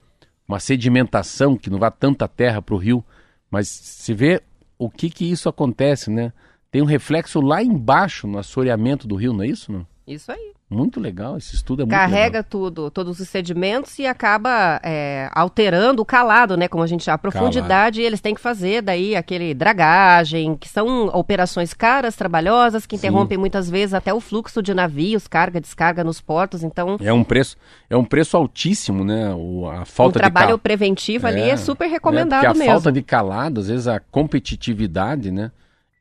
uma 0.48 0.60
sedimentação 0.60 1.58
que 1.58 1.70
não 1.70 1.78
vá 1.78 1.92
tanta 1.92 2.26
terra 2.28 2.62
para 2.62 2.74
o 2.74 2.78
rio, 2.78 3.04
mas 3.52 3.68
se 3.68 4.14
vê 4.14 4.42
o 4.78 4.90
que 4.90 5.10
que 5.10 5.30
isso 5.30 5.50
acontece, 5.50 6.10
né? 6.10 6.32
Tem 6.72 6.82
um 6.82 6.86
reflexo 6.86 7.42
lá 7.42 7.62
embaixo 7.62 8.28
no 8.28 8.38
assoreamento 8.38 9.08
do 9.08 9.16
rio, 9.16 9.34
não 9.34 9.44
é 9.44 9.48
isso? 9.48 9.72
Não? 9.72 9.86
Isso 10.08 10.32
aí. 10.32 10.54
Muito 10.70 11.00
legal, 11.02 11.38
esse 11.38 11.56
estudo 11.56 11.82
é 11.82 11.86
muito 11.86 11.98
Carrega 11.98 12.38
legal. 12.40 12.44
tudo, 12.50 12.90
todos 12.92 13.20
os 13.20 13.28
sedimentos 13.28 14.00
e 14.00 14.06
acaba 14.06 14.80
é, 14.84 15.30
alterando 15.34 16.02
o 16.02 16.06
calado, 16.06 16.56
né? 16.56 16.68
Como 16.68 16.82
a 16.84 16.88
gente 16.88 17.10
a 17.10 17.18
profundidade 17.18 18.02
eles 18.02 18.22
têm 18.22 18.34
que 18.34 18.40
fazer 18.40 18.82
daí 18.82 19.16
aquele 19.16 19.54
dragagem, 19.54 20.56
que 20.56 20.68
são 20.70 21.08
operações 21.08 21.74
caras, 21.74 22.16
trabalhosas, 22.16 22.86
que 22.86 22.98
Sim. 22.98 23.08
interrompem 23.08 23.38
muitas 23.38 23.70
vezes 23.70 23.94
até 23.94 24.14
o 24.14 24.20
fluxo 24.22 24.62
de 24.62 24.74
navios, 24.74 25.28
carga, 25.28 25.60
descarga 25.60 26.04
nos 26.04 26.22
portos. 26.22 26.64
Então, 26.64 26.98
É 27.02 27.12
um 27.12 27.24
preço, 27.24 27.58
é 27.90 27.98
um 27.98 28.06
preço 28.06 28.38
altíssimo, 28.38 29.04
né? 29.04 29.34
O, 29.36 29.70
a 29.70 29.82
o 29.82 29.86
falta 29.86 30.20
trabalho 30.20 30.48
de 30.48 30.52
cal... 30.54 30.60
preventivo 30.60 31.28
ali 31.28 31.50
é, 31.50 31.58
super 31.58 31.88
recomendado 31.88 32.46
porque 32.46 32.58
a 32.58 32.60
mesmo. 32.60 32.74
falta 32.74 32.92
de 32.92 33.02
calado, 33.02 33.60
às 33.60 33.68
vezes 33.68 33.88
a 33.88 34.00
competitividade, 34.00 35.32
né? 35.32 35.52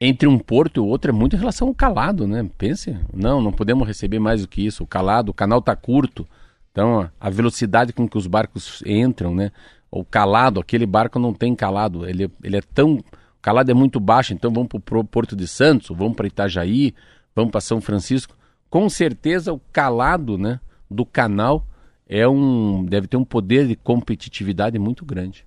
Entre 0.00 0.28
um 0.28 0.38
porto 0.38 0.76
e 0.76 0.80
o 0.80 0.86
outro 0.86 1.10
é 1.10 1.12
muito 1.12 1.36
em 1.36 1.38
relação 1.38 1.68
ao 1.68 1.74
calado, 1.74 2.26
né? 2.26 2.48
Pense, 2.58 2.94
não, 3.14 3.40
não 3.40 3.50
podemos 3.50 3.86
receber 3.88 4.18
mais 4.18 4.42
do 4.42 4.48
que 4.48 4.64
isso. 4.64 4.84
O 4.84 4.86
calado, 4.86 5.30
o 5.30 5.34
canal 5.34 5.58
está 5.58 5.74
curto, 5.74 6.26
então 6.70 7.08
a- 7.18 7.30
velocidade 7.30 7.92
com 7.94 8.06
que 8.06 8.18
os 8.18 8.26
barcos 8.26 8.82
entram, 8.84 9.34
né? 9.34 9.50
O 9.90 10.04
calado, 10.04 10.60
aquele 10.60 10.84
barco 10.84 11.18
não 11.18 11.32
tem 11.32 11.54
calado, 11.54 12.06
ele, 12.06 12.30
ele 12.42 12.56
é 12.58 12.60
tão, 12.74 12.96
o 12.96 13.04
calado 13.40 13.70
é 13.70 13.74
muito 13.74 13.98
baixo, 13.98 14.34
então 14.34 14.52
vamos 14.52 14.68
para 14.84 14.98
o 14.98 15.04
Porto 15.04 15.34
de 15.34 15.48
Santos, 15.48 15.88
vamos 15.96 16.14
para 16.14 16.26
Itajaí, 16.26 16.92
vamos 17.34 17.50
para 17.50 17.60
São 17.62 17.80
Francisco. 17.80 18.36
Com 18.68 18.90
certeza 18.90 19.52
o 19.52 19.60
calado, 19.72 20.36
né? 20.36 20.60
Do 20.90 21.06
canal 21.06 21.64
é 22.06 22.28
um, 22.28 22.84
deve 22.84 23.06
ter 23.06 23.16
um 23.16 23.24
poder 23.24 23.66
de 23.66 23.76
competitividade 23.76 24.78
muito 24.78 25.06
grande. 25.06 25.46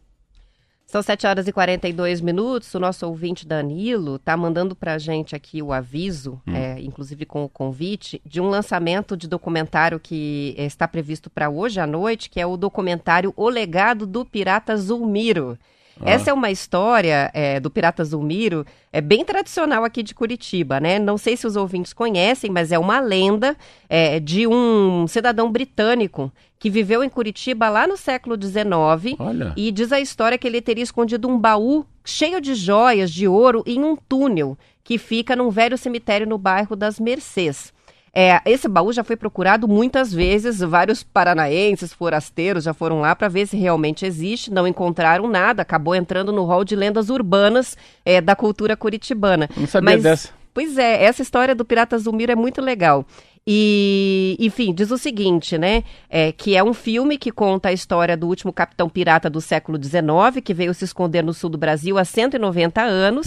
São 0.89 1.03
7 1.03 1.27
horas 1.27 1.47
e 1.47 1.51
42 1.51 2.19
minutos. 2.19 2.73
O 2.73 2.79
nosso 2.79 3.05
ouvinte 3.05 3.45
Danilo 3.45 4.17
tá 4.17 4.35
mandando 4.35 4.75
pra 4.75 4.97
gente 4.97 5.35
aqui 5.35 5.61
o 5.61 5.71
aviso, 5.71 6.41
Hum. 6.47 6.55
é, 6.55 6.81
inclusive 6.81 7.27
com 7.27 7.43
o 7.43 7.47
convite, 7.49 8.19
de 8.25 8.41
um 8.41 8.49
lançamento 8.49 9.15
de 9.15 9.27
documentário 9.27 9.99
que 9.99 10.55
eh, 10.57 10.65
está 10.65 10.87
previsto 10.87 11.29
para 11.29 11.47
hoje 11.47 11.79
à 11.79 11.85
noite, 11.85 12.27
que 12.27 12.39
é 12.41 12.45
o 12.47 12.57
documentário 12.57 13.31
O 13.37 13.47
Legado 13.49 14.07
do 14.07 14.25
Pirata 14.25 14.75
Zulmiro. 14.75 15.59
Ah. 16.01 16.09
Essa 16.09 16.29
é 16.31 16.33
uma 16.33 16.51
história 16.51 17.29
é, 17.33 17.59
do 17.59 17.69
Pirata 17.69 18.03
Zulmiro, 18.03 18.65
é 18.91 19.01
bem 19.01 19.23
tradicional 19.23 19.83
aqui 19.83 20.01
de 20.01 20.15
Curitiba, 20.15 20.79
né? 20.79 20.97
Não 20.99 21.17
sei 21.17 21.35
se 21.35 21.45
os 21.45 21.55
ouvintes 21.55 21.93
conhecem, 21.93 22.49
mas 22.49 22.71
é 22.71 22.79
uma 22.79 22.99
lenda 22.99 23.55
é, 23.87 24.19
de 24.19 24.47
um 24.47 25.07
cidadão 25.07 25.51
britânico 25.51 26.31
que 26.57 26.69
viveu 26.69 27.03
em 27.03 27.09
Curitiba 27.09 27.69
lá 27.69 27.87
no 27.87 27.95
século 27.95 28.35
XIX 28.35 29.15
Olha. 29.17 29.53
e 29.55 29.71
diz 29.71 29.91
a 29.91 29.99
história 29.99 30.37
que 30.37 30.45
ele 30.45 30.61
teria 30.61 30.83
escondido 30.83 31.27
um 31.27 31.39
baú 31.39 31.85
cheio 32.03 32.41
de 32.41 32.53
joias 32.53 33.11
de 33.11 33.27
ouro 33.27 33.63
em 33.65 33.83
um 33.83 33.95
túnel 33.95 34.57
que 34.83 34.97
fica 34.97 35.35
num 35.35 35.49
velho 35.49 35.77
cemitério 35.77 36.27
no 36.27 36.37
bairro 36.37 36.75
das 36.75 36.99
Mercês. 36.99 37.71
É, 38.13 38.41
esse 38.45 38.67
baú 38.67 38.91
já 38.91 39.03
foi 39.03 39.15
procurado 39.15 39.67
muitas 39.67 40.13
vezes, 40.13 40.59
vários 40.59 41.03
paranaenses, 41.03 41.93
forasteiros 41.93 42.63
já 42.63 42.73
foram 42.73 43.01
lá 43.01 43.15
para 43.15 43.27
ver 43.27 43.47
se 43.47 43.57
realmente 43.57 44.05
existe, 44.05 44.51
não 44.51 44.67
encontraram 44.67 45.27
nada, 45.27 45.61
acabou 45.61 45.95
entrando 45.95 46.31
no 46.31 46.43
rol 46.43 46.63
de 46.63 46.75
lendas 46.75 47.09
urbanas 47.09 47.77
é, 48.05 48.19
da 48.19 48.35
cultura 48.35 48.75
curitibana. 48.75 49.49
Não 49.55 49.67
sabia 49.67 49.95
Mas- 49.95 50.03
dessa. 50.03 50.39
Pois 50.51 50.77
é, 50.77 51.03
essa 51.03 51.21
história 51.21 51.53
do 51.53 51.63
Pirata 51.63 51.97
Zulmiro 51.97 52.31
é 52.31 52.35
muito 52.35 52.59
legal. 52.59 53.05
E, 53.47 54.35
enfim, 54.39 54.73
diz 54.73 54.91
o 54.91 54.97
seguinte, 54.97 55.57
né? 55.57 55.83
É, 56.09 56.31
que 56.31 56.55
é 56.55 56.63
um 56.63 56.73
filme 56.73 57.17
que 57.17 57.31
conta 57.31 57.69
a 57.69 57.73
história 57.73 58.17
do 58.17 58.27
último 58.27 58.51
capitão 58.51 58.89
pirata 58.89 59.29
do 59.29 59.39
século 59.41 59.81
XIX, 59.81 60.43
que 60.43 60.53
veio 60.53 60.73
se 60.73 60.85
esconder 60.85 61.23
no 61.23 61.33
sul 61.33 61.49
do 61.49 61.57
Brasil 61.57 61.97
há 61.97 62.03
190 62.03 62.81
anos. 62.81 63.25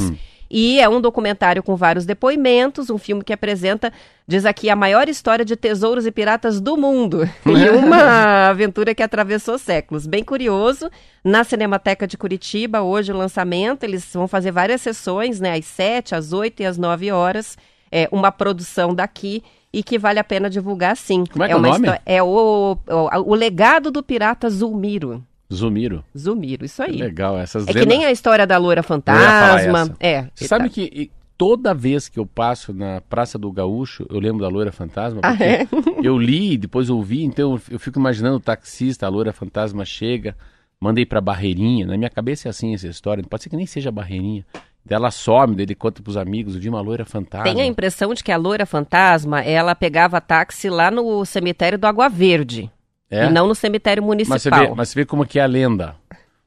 E 0.54 0.78
é 0.80 0.86
um 0.86 1.00
documentário 1.00 1.62
com 1.62 1.74
vários 1.74 2.04
depoimentos, 2.04 2.90
um 2.90 2.98
filme 2.98 3.24
que 3.24 3.32
apresenta, 3.32 3.90
diz 4.28 4.44
aqui, 4.44 4.68
a 4.68 4.76
maior 4.76 5.08
história 5.08 5.46
de 5.46 5.56
tesouros 5.56 6.04
e 6.04 6.12
piratas 6.12 6.60
do 6.60 6.76
mundo. 6.76 7.26
e 7.46 7.70
uma 7.70 8.50
aventura 8.50 8.94
que 8.94 9.02
atravessou 9.02 9.58
séculos. 9.58 10.06
Bem 10.06 10.22
curioso. 10.22 10.90
Na 11.24 11.42
Cinemateca 11.42 12.06
de 12.06 12.18
Curitiba, 12.18 12.82
hoje 12.82 13.10
o 13.10 13.16
lançamento, 13.16 13.84
eles 13.84 14.06
vão 14.12 14.28
fazer 14.28 14.50
várias 14.50 14.82
sessões, 14.82 15.40
né? 15.40 15.54
Às 15.54 15.64
7, 15.64 16.14
às 16.14 16.34
8 16.34 16.60
e 16.60 16.66
às 16.66 16.76
9 16.76 17.10
horas. 17.10 17.56
É 17.90 18.06
uma 18.12 18.30
produção 18.30 18.94
daqui 18.94 19.42
e 19.72 19.82
que 19.82 19.98
vale 19.98 20.18
a 20.18 20.24
pena 20.24 20.50
divulgar 20.50 20.98
sim. 20.98 21.24
Como 21.24 21.44
é 21.44 21.46
que 21.46 21.52
é 21.54 21.56
o 21.56 21.58
uma 21.60 21.68
nome? 21.68 21.88
É 22.04 22.22
o, 22.22 22.76
o, 22.86 23.30
o 23.30 23.34
legado 23.34 23.90
do 23.90 24.02
pirata 24.02 24.50
Zulmiro. 24.50 25.24
Zumiro. 25.54 26.04
Zulmiro, 26.16 26.64
isso 26.64 26.82
aí. 26.82 26.96
Legal, 26.96 27.38
essas 27.38 27.66
É 27.68 27.72
que 27.72 27.86
nem 27.86 28.04
a 28.04 28.10
história 28.10 28.46
da 28.46 28.58
loira 28.58 28.82
fantasma. 28.82 29.94
É. 30.00 30.26
Você 30.34 30.46
sabe 30.46 30.64
tá. 30.64 30.70
que 30.70 31.10
toda 31.42 31.74
vez 31.74 32.08
que 32.08 32.20
eu 32.20 32.24
passo 32.24 32.72
na 32.72 33.00
Praça 33.00 33.36
do 33.36 33.50
Gaúcho, 33.50 34.06
eu 34.08 34.20
lembro 34.20 34.42
da 34.42 34.48
Loira 34.48 34.70
Fantasma, 34.70 35.18
Ah, 35.24 35.30
porque 35.30 35.42
é? 35.42 35.66
eu 36.00 36.16
li, 36.16 36.56
depois 36.56 36.88
ouvi, 36.88 37.24
então 37.24 37.60
eu 37.68 37.80
fico 37.80 37.98
imaginando 37.98 38.36
o 38.36 38.40
taxista, 38.40 39.06
a 39.06 39.08
Loira 39.08 39.32
Fantasma 39.32 39.84
chega, 39.84 40.36
mandei 40.78 41.04
pra 41.04 41.20
Barreirinha, 41.20 41.84
na 41.84 41.96
minha 41.96 42.10
cabeça 42.10 42.48
é 42.48 42.50
assim 42.50 42.74
essa 42.74 42.86
história, 42.86 43.24
pode 43.28 43.42
ser 43.42 43.48
que 43.48 43.56
nem 43.56 43.66
seja 43.66 43.90
Barreirinha. 43.90 44.46
Ela 44.88 45.10
some, 45.10 45.56
daí 45.56 45.64
ele 45.64 45.74
conta 45.74 46.00
pros 46.00 46.16
amigos, 46.16 46.54
vi 46.54 46.68
uma 46.68 46.80
Loira 46.80 47.04
Fantasma. 47.04 47.44
Tem 47.44 47.60
a 47.60 47.66
impressão 47.66 48.14
de 48.14 48.22
que 48.22 48.30
a 48.30 48.36
loira 48.36 48.66
fantasma, 48.66 49.40
ela 49.40 49.74
pegava 49.74 50.20
táxi 50.20 50.68
lá 50.68 50.92
no 50.92 51.24
cemitério 51.24 51.78
do 51.78 51.86
Água 51.86 52.08
Verde. 52.08 52.70
É? 53.12 53.26
E 53.26 53.30
não 53.30 53.46
no 53.46 53.54
cemitério 53.54 54.02
municipal. 54.02 54.34
Mas 54.34 54.42
você, 54.42 54.50
vê, 54.50 54.74
mas 54.74 54.88
você 54.88 55.00
vê 55.00 55.04
como 55.04 55.26
que 55.26 55.38
é 55.38 55.42
a 55.42 55.46
lenda. 55.46 55.96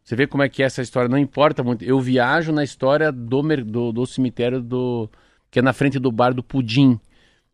Você 0.04 0.16
vê 0.16 0.26
como 0.26 0.42
é 0.44 0.50
que 0.50 0.64
é 0.64 0.66
essa 0.66 0.82
história, 0.82 1.08
não 1.08 1.18
importa 1.18 1.64
muito. 1.64 1.86
Eu 1.86 2.00
viajo 2.00 2.52
na 2.52 2.64
história 2.64 3.12
do, 3.12 3.42
do, 3.64 3.92
do 3.92 4.06
cemitério 4.06 4.62
do. 4.62 5.08
que 5.52 5.60
é 5.60 5.62
na 5.62 5.74
frente 5.74 6.00
do 6.00 6.12
bar 6.12 6.34
do 6.34 6.42
Pudim. 6.44 7.00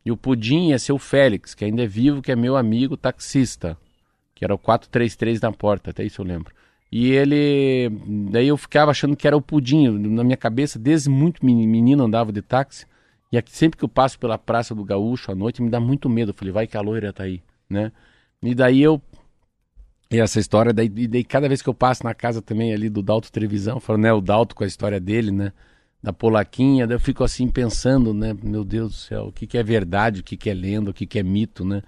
E 0.05 0.12
o 0.12 0.18
Pudim 0.18 0.72
é 0.72 0.78
seu 0.78 0.97
Félix, 0.97 1.53
que 1.53 1.66
ainda 1.66 1.84
é 1.84 1.88
vivo, 1.88 2.22
que 2.22 2.32
é 2.32 2.36
meu 2.36 2.55
amigo 2.55 2.95
taxista. 2.95 3.78
Que 4.34 4.45
era 4.45 4.55
o 4.55 4.57
433 4.57 5.39
na 5.41 5.51
porta, 5.51 5.91
até 5.91 6.03
isso 6.03 6.22
eu 6.22 6.26
lembro. 6.26 6.53
E 6.91 7.12
ele. 7.12 7.89
Daí 8.32 8.47
eu 8.47 8.57
ficava 8.57 8.91
achando 8.91 9.16
que 9.16 9.28
era 9.28 9.36
o 9.36 9.41
Pudim. 9.41 9.89
Na 9.89 10.24
minha 10.24 10.38
cabeça, 10.38 10.80
desde 10.80 11.09
muito 11.09 11.45
meni- 11.45 11.68
menino 11.68 12.03
andava 12.05 12.32
de 12.32 12.41
táxi. 12.41 12.86
E 13.32 13.38
aqui, 13.38 13.51
sempre 13.51 13.78
que 13.78 13.84
eu 13.86 13.89
passo 13.89 14.18
pela 14.20 14.38
Praça 14.38 14.74
do 14.76 14.84
Gaúcho 14.84 15.32
à 15.32 15.36
noite, 15.36 15.62
me 15.62 15.70
dá 15.70 15.80
muito 15.80 16.09
medo. 16.09 16.32
Eu 16.32 16.34
falei, 16.34 16.51
vai 16.53 16.68
que 16.68 16.76
a 16.76 16.82
loira 16.82 17.14
tá 17.14 17.24
aí, 17.24 17.41
né? 17.70 17.91
E 18.44 18.56
daí 18.56 18.82
eu 18.82 19.02
e 20.12 20.20
essa 20.20 20.39
história, 20.39 20.74
daí, 20.74 20.92
e 20.94 21.08
daí 21.08 21.24
cada 21.24 21.48
vez 21.48 21.62
que 21.62 21.70
eu 21.70 21.74
passo 21.74 22.04
na 22.04 22.14
casa 22.14 22.42
também 22.42 22.74
ali 22.74 22.89
do 22.89 23.02
Dalto 23.02 23.32
Televisão, 23.32 23.80
falo, 23.80 23.98
né, 23.98 24.12
o 24.12 24.20
Dalto 24.20 24.56
com 24.56 24.64
a 24.64 24.68
história 24.68 25.00
dele, 25.00 25.32
né, 25.32 25.54
da 26.04 26.12
Polaquinha, 26.12 26.86
daí 26.86 26.96
eu 26.96 27.00
fico 27.00 27.24
assim 27.24 27.48
pensando, 27.48 28.14
né, 28.14 28.36
meu 28.44 28.66
Deus 28.66 28.92
do 28.92 28.98
céu, 28.98 29.28
o 29.28 29.32
que, 29.32 29.48
que 29.48 29.58
é 29.58 29.64
verdade, 29.64 30.20
o 30.20 30.24
que, 30.24 30.36
que 30.36 30.50
é 30.50 30.54
lenda, 30.54 30.92
o 30.92 30.94
que, 30.94 31.06
que 31.06 31.18
é 31.18 31.24
mito, 31.24 31.64
né, 31.64 31.82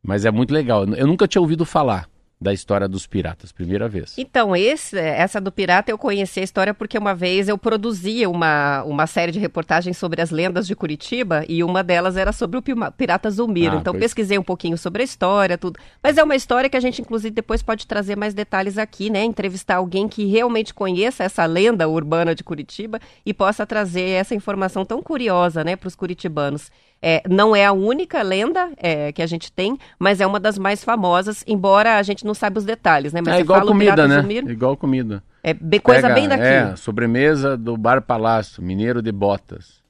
mas 0.00 0.24
é 0.24 0.30
muito 0.30 0.54
legal. 0.54 0.84
Eu 0.84 1.06
nunca 1.08 1.26
tinha 1.26 1.42
ouvido 1.42 1.64
falar 1.64 2.08
da 2.38 2.52
história 2.52 2.86
dos 2.86 3.06
piratas, 3.06 3.50
primeira 3.50 3.88
vez. 3.88 4.14
Então, 4.18 4.54
esse, 4.54 4.98
essa 4.98 5.40
do 5.40 5.50
pirata 5.50 5.90
eu 5.90 5.96
conheci 5.96 6.40
a 6.40 6.42
história 6.42 6.74
porque 6.74 6.98
uma 6.98 7.14
vez 7.14 7.48
eu 7.48 7.56
produzia 7.56 8.28
uma, 8.28 8.82
uma 8.84 9.06
série 9.06 9.32
de 9.32 9.38
reportagens 9.38 9.96
sobre 9.96 10.20
as 10.20 10.30
lendas 10.30 10.66
de 10.66 10.76
Curitiba 10.76 11.44
e 11.48 11.64
uma 11.64 11.82
delas 11.82 12.16
era 12.16 12.32
sobre 12.32 12.58
o 12.58 12.62
pirata 12.92 13.30
Zulmiro. 13.30 13.76
Ah, 13.76 13.80
então 13.80 13.94
pois. 13.94 14.04
pesquisei 14.04 14.38
um 14.38 14.42
pouquinho 14.42 14.76
sobre 14.76 15.00
a 15.00 15.04
história, 15.04 15.56
tudo. 15.56 15.80
Mas 16.02 16.18
é 16.18 16.22
uma 16.22 16.36
história 16.36 16.68
que 16.68 16.76
a 16.76 16.80
gente 16.80 17.00
inclusive 17.00 17.34
depois 17.34 17.62
pode 17.62 17.86
trazer 17.86 18.16
mais 18.16 18.34
detalhes 18.34 18.76
aqui, 18.76 19.08
né? 19.08 19.24
Entrevistar 19.24 19.76
alguém 19.76 20.06
que 20.06 20.26
realmente 20.26 20.74
conheça 20.74 21.24
essa 21.24 21.46
lenda 21.46 21.88
urbana 21.88 22.34
de 22.34 22.44
Curitiba 22.44 23.00
e 23.24 23.32
possa 23.32 23.66
trazer 23.66 24.10
essa 24.10 24.34
informação 24.34 24.84
tão 24.84 25.02
curiosa, 25.02 25.64
né, 25.64 25.74
para 25.74 25.88
os 25.88 25.94
curitibanos. 25.94 26.70
É, 27.08 27.22
não 27.30 27.54
é 27.54 27.64
a 27.64 27.70
única 27.72 28.20
lenda 28.20 28.68
é, 28.76 29.12
que 29.12 29.22
a 29.22 29.26
gente 29.28 29.52
tem, 29.52 29.78
mas 29.96 30.20
é 30.20 30.26
uma 30.26 30.40
das 30.40 30.58
mais 30.58 30.82
famosas, 30.82 31.44
embora 31.46 31.98
a 31.98 32.02
gente 32.02 32.24
não 32.24 32.34
saiba 32.34 32.58
os 32.58 32.64
detalhes, 32.64 33.12
né? 33.12 33.20
Mas 33.24 33.34
é 33.36 33.40
igual 33.42 33.64
comida, 33.64 34.08
né? 34.08 34.20
Zumir, 34.20 34.44
Igual 34.50 34.76
comida. 34.76 35.22
é 35.40 35.54
bem- 35.54 35.78
coisa 35.78 36.08
Pega, 36.08 36.14
bem 36.14 36.28
daqui. 36.28 36.42
É, 36.42 36.74
sobremesa 36.74 37.56
do 37.56 37.76
Bar 37.76 38.02
Palácio, 38.02 38.60
Mineiro 38.60 39.00
de 39.00 39.12
Botas. 39.12 39.80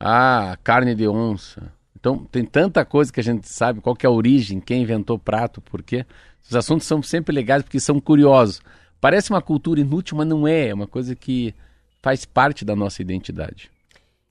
Ah, 0.00 0.56
carne 0.64 0.94
de 0.94 1.06
onça. 1.06 1.70
Então, 2.00 2.16
tem 2.32 2.46
tanta 2.46 2.82
coisa 2.82 3.12
que 3.12 3.20
a 3.20 3.22
gente 3.22 3.46
sabe, 3.46 3.82
qual 3.82 3.94
que 3.94 4.06
é 4.06 4.08
a 4.08 4.12
origem, 4.12 4.58
quem 4.58 4.80
inventou 4.80 5.16
o 5.16 5.18
prato, 5.18 5.60
por 5.60 5.82
quê. 5.82 6.06
Os 6.48 6.56
assuntos 6.56 6.86
são 6.86 7.02
sempre 7.02 7.34
legais 7.34 7.62
porque 7.62 7.78
são 7.78 8.00
curiosos. 8.00 8.62
Parece 9.02 9.28
uma 9.28 9.42
cultura 9.42 9.80
inútil, 9.80 10.16
mas 10.16 10.26
não 10.26 10.48
é. 10.48 10.68
É 10.68 10.74
uma 10.74 10.86
coisa 10.86 11.14
que 11.14 11.54
faz 12.00 12.24
parte 12.24 12.64
da 12.64 12.74
nossa 12.74 13.02
identidade. 13.02 13.70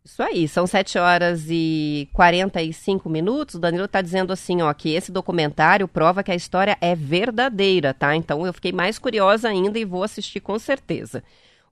Isso 0.06 0.22
aí, 0.22 0.50
são 0.50 0.68
7 0.68 0.98
horas 0.98 1.46
e 1.50 2.10
45 2.12 3.10
minutos. 3.10 3.56
O 3.56 3.60
Danilo 3.60 3.86
está 3.86 4.02
dizendo 4.02 4.34
assim, 4.34 4.62
ó, 4.62 4.74
que 4.74 4.94
esse 4.94 5.12
documentário 5.14 5.88
prova 5.88 6.22
que 6.22 6.32
a 6.32 6.36
história 6.36 6.78
é 6.82 6.94
verdadeira, 6.94 7.94
tá? 7.94 8.14
Então 8.14 8.46
eu 8.46 8.54
fiquei 8.54 8.74
mais 8.74 9.00
curiosa 9.00 9.48
ainda 9.48 9.80
e 9.80 9.86
vou 9.86 10.04
assistir 10.04 10.42
com 10.42 10.60
certeza. 10.60 11.24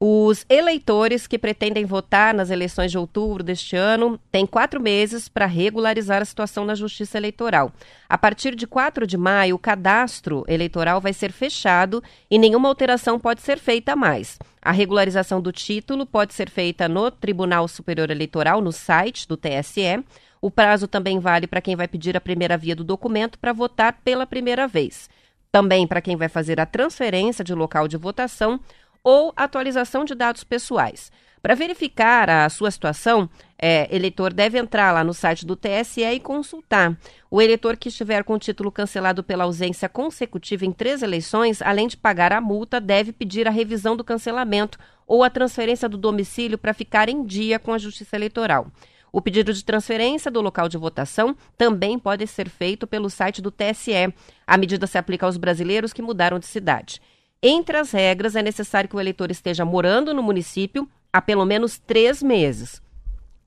Os 0.04 0.48
eleitores 0.50 1.28
que 1.28 1.38
pretendem 1.38 1.86
votar 1.86 2.34
nas 2.34 2.50
eleições 2.50 2.90
de 2.90 2.98
outubro 2.98 3.44
deste 3.44 3.76
ano 3.76 4.20
têm 4.32 4.48
quatro 4.48 4.82
meses 4.82 5.30
para 5.30 5.46
regularizar 5.46 6.24
a 6.24 6.26
situação 6.26 6.66
na 6.66 6.74
Justiça 6.74 7.20
Eleitoral. 7.20 7.72
A 8.10 8.18
partir 8.18 8.56
de 8.56 8.66
4 8.66 9.06
de 9.06 9.16
maio, 9.16 9.54
o 9.54 9.60
cadastro 9.60 10.44
eleitoral 10.48 11.00
vai 11.00 11.14
ser 11.14 11.32
fechado 11.32 12.04
e 12.32 12.40
nenhuma 12.40 12.68
alteração 12.68 13.20
pode 13.20 13.42
ser 13.44 13.60
feita 13.60 13.96
mais. 13.96 14.40
A 14.60 14.72
regularização 14.72 15.40
do 15.40 15.52
título 15.52 16.04
pode 16.04 16.34
ser 16.34 16.50
feita 16.50 16.90
no 16.90 17.12
Tribunal 17.12 17.68
Superior 17.68 18.10
Eleitoral, 18.10 18.60
no 18.60 18.72
site 18.72 19.28
do 19.28 19.38
TSE. 19.38 20.04
O 20.42 20.50
prazo 20.50 20.88
também 20.88 21.20
vale 21.20 21.46
para 21.46 21.62
quem 21.62 21.76
vai 21.76 21.88
pedir 21.88 22.18
a 22.18 22.22
primeira 22.22 22.58
via 22.58 22.76
do 22.76 22.84
documento 22.84 23.38
para 23.38 23.54
votar 23.54 24.00
pela 24.04 24.26
primeira 24.26 24.68
vez. 24.68 25.08
Também 25.52 25.86
para 25.86 26.02
quem 26.02 26.16
vai 26.16 26.30
fazer 26.30 26.62
a 26.62 26.66
transferência 26.66 27.44
de 27.44 27.54
local 27.54 27.86
de 27.86 27.98
votação 27.98 28.60
ou 29.04 29.34
atualização 29.36 30.06
de 30.06 30.16
dados 30.16 30.44
pessoais. 30.44 31.12
Para 31.42 31.56
verificar 31.56 32.30
a 32.30 32.48
sua 32.50 32.70
situação, 32.70 33.28
é, 33.58 33.88
eleitor 33.94 34.32
deve 34.32 34.60
entrar 34.60 34.92
lá 34.92 35.04
no 35.04 35.14
site 35.14 35.44
do 35.44 35.56
TSE 35.56 36.04
e 36.04 36.20
consultar. 36.20 36.96
O 37.32 37.42
eleitor 37.42 37.78
que 37.78 37.90
estiver 37.90 38.24
com 38.24 38.34
o 38.34 38.40
título 38.40 38.72
cancelado 38.72 39.24
pela 39.24 39.46
ausência 39.46 39.90
consecutiva 39.90 40.68
em 40.68 40.72
três 40.72 41.02
eleições, 41.02 41.60
além 41.64 41.88
de 41.88 41.98
pagar 41.98 42.32
a 42.32 42.40
multa, 42.40 42.80
deve 42.80 43.12
pedir 43.12 43.48
a 43.48 43.52
revisão 43.52 43.98
do 43.98 44.04
cancelamento 44.04 44.78
ou 45.08 45.24
a 45.24 45.32
transferência 45.32 45.90
do 45.90 45.98
domicílio 45.98 46.60
para 46.60 46.76
ficar 46.76 47.10
em 47.10 47.26
dia 47.26 47.58
com 47.58 47.74
a 47.74 47.80
Justiça 47.80 48.16
Eleitoral. 48.16 48.68
O 49.12 49.20
pedido 49.20 49.52
de 49.52 49.66
transferência 49.66 50.30
do 50.30 50.42
local 50.42 50.70
de 50.70 50.78
votação 50.78 51.36
também 51.58 51.98
pode 51.98 52.26
ser 52.28 52.50
feito 52.50 52.86
pelo 52.86 53.10
site 53.10 53.42
do 53.42 53.52
TSE. 53.52 54.14
A 54.46 54.58
medida 54.58 54.86
se 54.86 54.98
aplica 54.98 55.26
aos 55.26 55.38
brasileiros 55.38 55.92
que 55.92 56.04
mudaram 56.04 56.38
de 56.38 56.46
cidade. 56.46 57.02
Entre 57.44 57.76
as 57.76 57.92
regras, 57.92 58.36
é 58.36 58.44
necessário 58.44 58.88
que 58.88 58.96
o 58.96 59.00
eleitor 59.00 59.32
esteja 59.32 59.66
morando 59.66 60.14
no 60.14 60.22
município 60.22 60.88
há 61.12 61.20
pelo 61.20 61.44
menos 61.44 61.80
três 61.80 62.22
meses. 62.22 62.82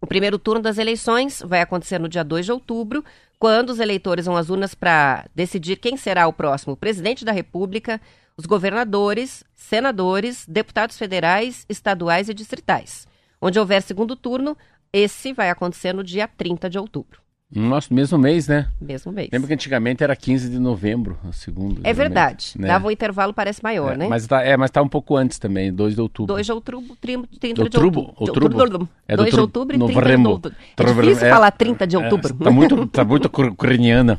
O 0.01 0.07
primeiro 0.07 0.39
turno 0.39 0.61
das 0.61 0.79
eleições 0.79 1.41
vai 1.47 1.61
acontecer 1.61 2.01
no 2.01 2.09
dia 2.09 2.25
2 2.25 2.45
de 2.45 2.53
outubro, 2.53 3.05
quando 3.39 3.71
os 3.71 3.79
eleitores 3.79 4.27
vão 4.27 4.37
às 4.37 4.51
urnas 4.51 4.75
para 4.75 5.27
decidir 5.35 5.77
quem 5.77 5.97
será 5.97 6.27
o 6.27 6.33
próximo 6.33 6.77
presidente 6.77 7.25
da 7.25 7.31
República, 7.31 8.01
os 8.37 8.47
governadores, 8.47 9.45
senadores, 9.55 10.45
deputados 10.49 10.99
federais, 10.99 11.65
estaduais 11.69 12.29
e 12.29 12.35
distritais. 12.35 13.07
Onde 13.41 13.61
houver 13.61 13.81
segundo 13.81 14.17
turno, 14.17 14.57
esse 14.93 15.33
vai 15.33 15.51
acontecer 15.51 15.93
no 15.93 16.03
dia 16.03 16.27
30 16.27 16.69
de 16.69 16.79
outubro, 16.79 17.21
nosso 17.61 17.93
mesmo 17.95 18.19
mês, 18.19 18.49
né? 18.49 18.67
mesmo 18.81 19.13
mês. 19.13 19.29
Lembra 19.33 19.49
que 19.49 19.55
antigamente 19.55 20.03
era 20.03 20.15
15 20.17 20.49
de 20.49 20.59
novembro, 20.59 21.17
o 21.29 21.33
segundo. 21.33 21.81
É 21.85 21.93
verdade. 21.93 22.53
né? 22.59 22.69
Dava 22.69 22.89
um 22.89 22.91
intervalo, 22.91 23.33
parece 23.33 23.63
maior, 23.63 23.93
É, 23.93 23.97
né? 23.97 24.09
Mas 24.09 24.27
tá, 24.27 24.43
é, 24.43 24.57
mas 24.57 24.71
tá 24.71 24.83
um 24.83 24.89
pouco 24.89 25.17
antes 25.17 25.39
também, 25.39 25.73
2 25.73 25.95
de 25.95 26.01
outubro. 26.01 26.35
2 26.35 26.47
de 26.47 26.53
outubro, 26.53 26.97
30 27.01 27.29
de 27.31 27.39
De 27.55 27.61
outubro? 27.63 28.15
outubro. 28.17 28.57
Outubro? 28.57 28.89
É 29.07 29.15
do 29.15 29.19
2 29.19 29.27
de 29.31 29.31
tru- 29.33 29.43
outubro 29.43 29.77
e 29.77 29.79
30 29.79 29.93
de 29.93 30.01
novembro. 30.01 30.31
outubro. 30.33 30.57
É 30.77 30.85
difícil 30.85 31.27
é. 31.27 31.31
falar 31.31 31.51
30 31.51 31.87
de 31.87 31.97
outubro. 31.97 32.37
É, 32.41 32.45
tá 32.45 32.51
muito, 32.51 32.87
tá 32.87 33.05
muito 33.05 33.27
ucraniana. 33.27 34.19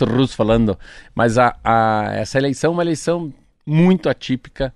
O 0.00 0.04
russo 0.04 0.34
falando. 0.36 0.78
Mas 1.14 1.38
a, 1.38 1.56
a- 1.62 2.10
essa 2.14 2.38
eleição 2.38 2.70
é 2.70 2.74
uma 2.74 2.82
eleição 2.82 3.32
muito 3.64 4.08
atípica. 4.08 4.72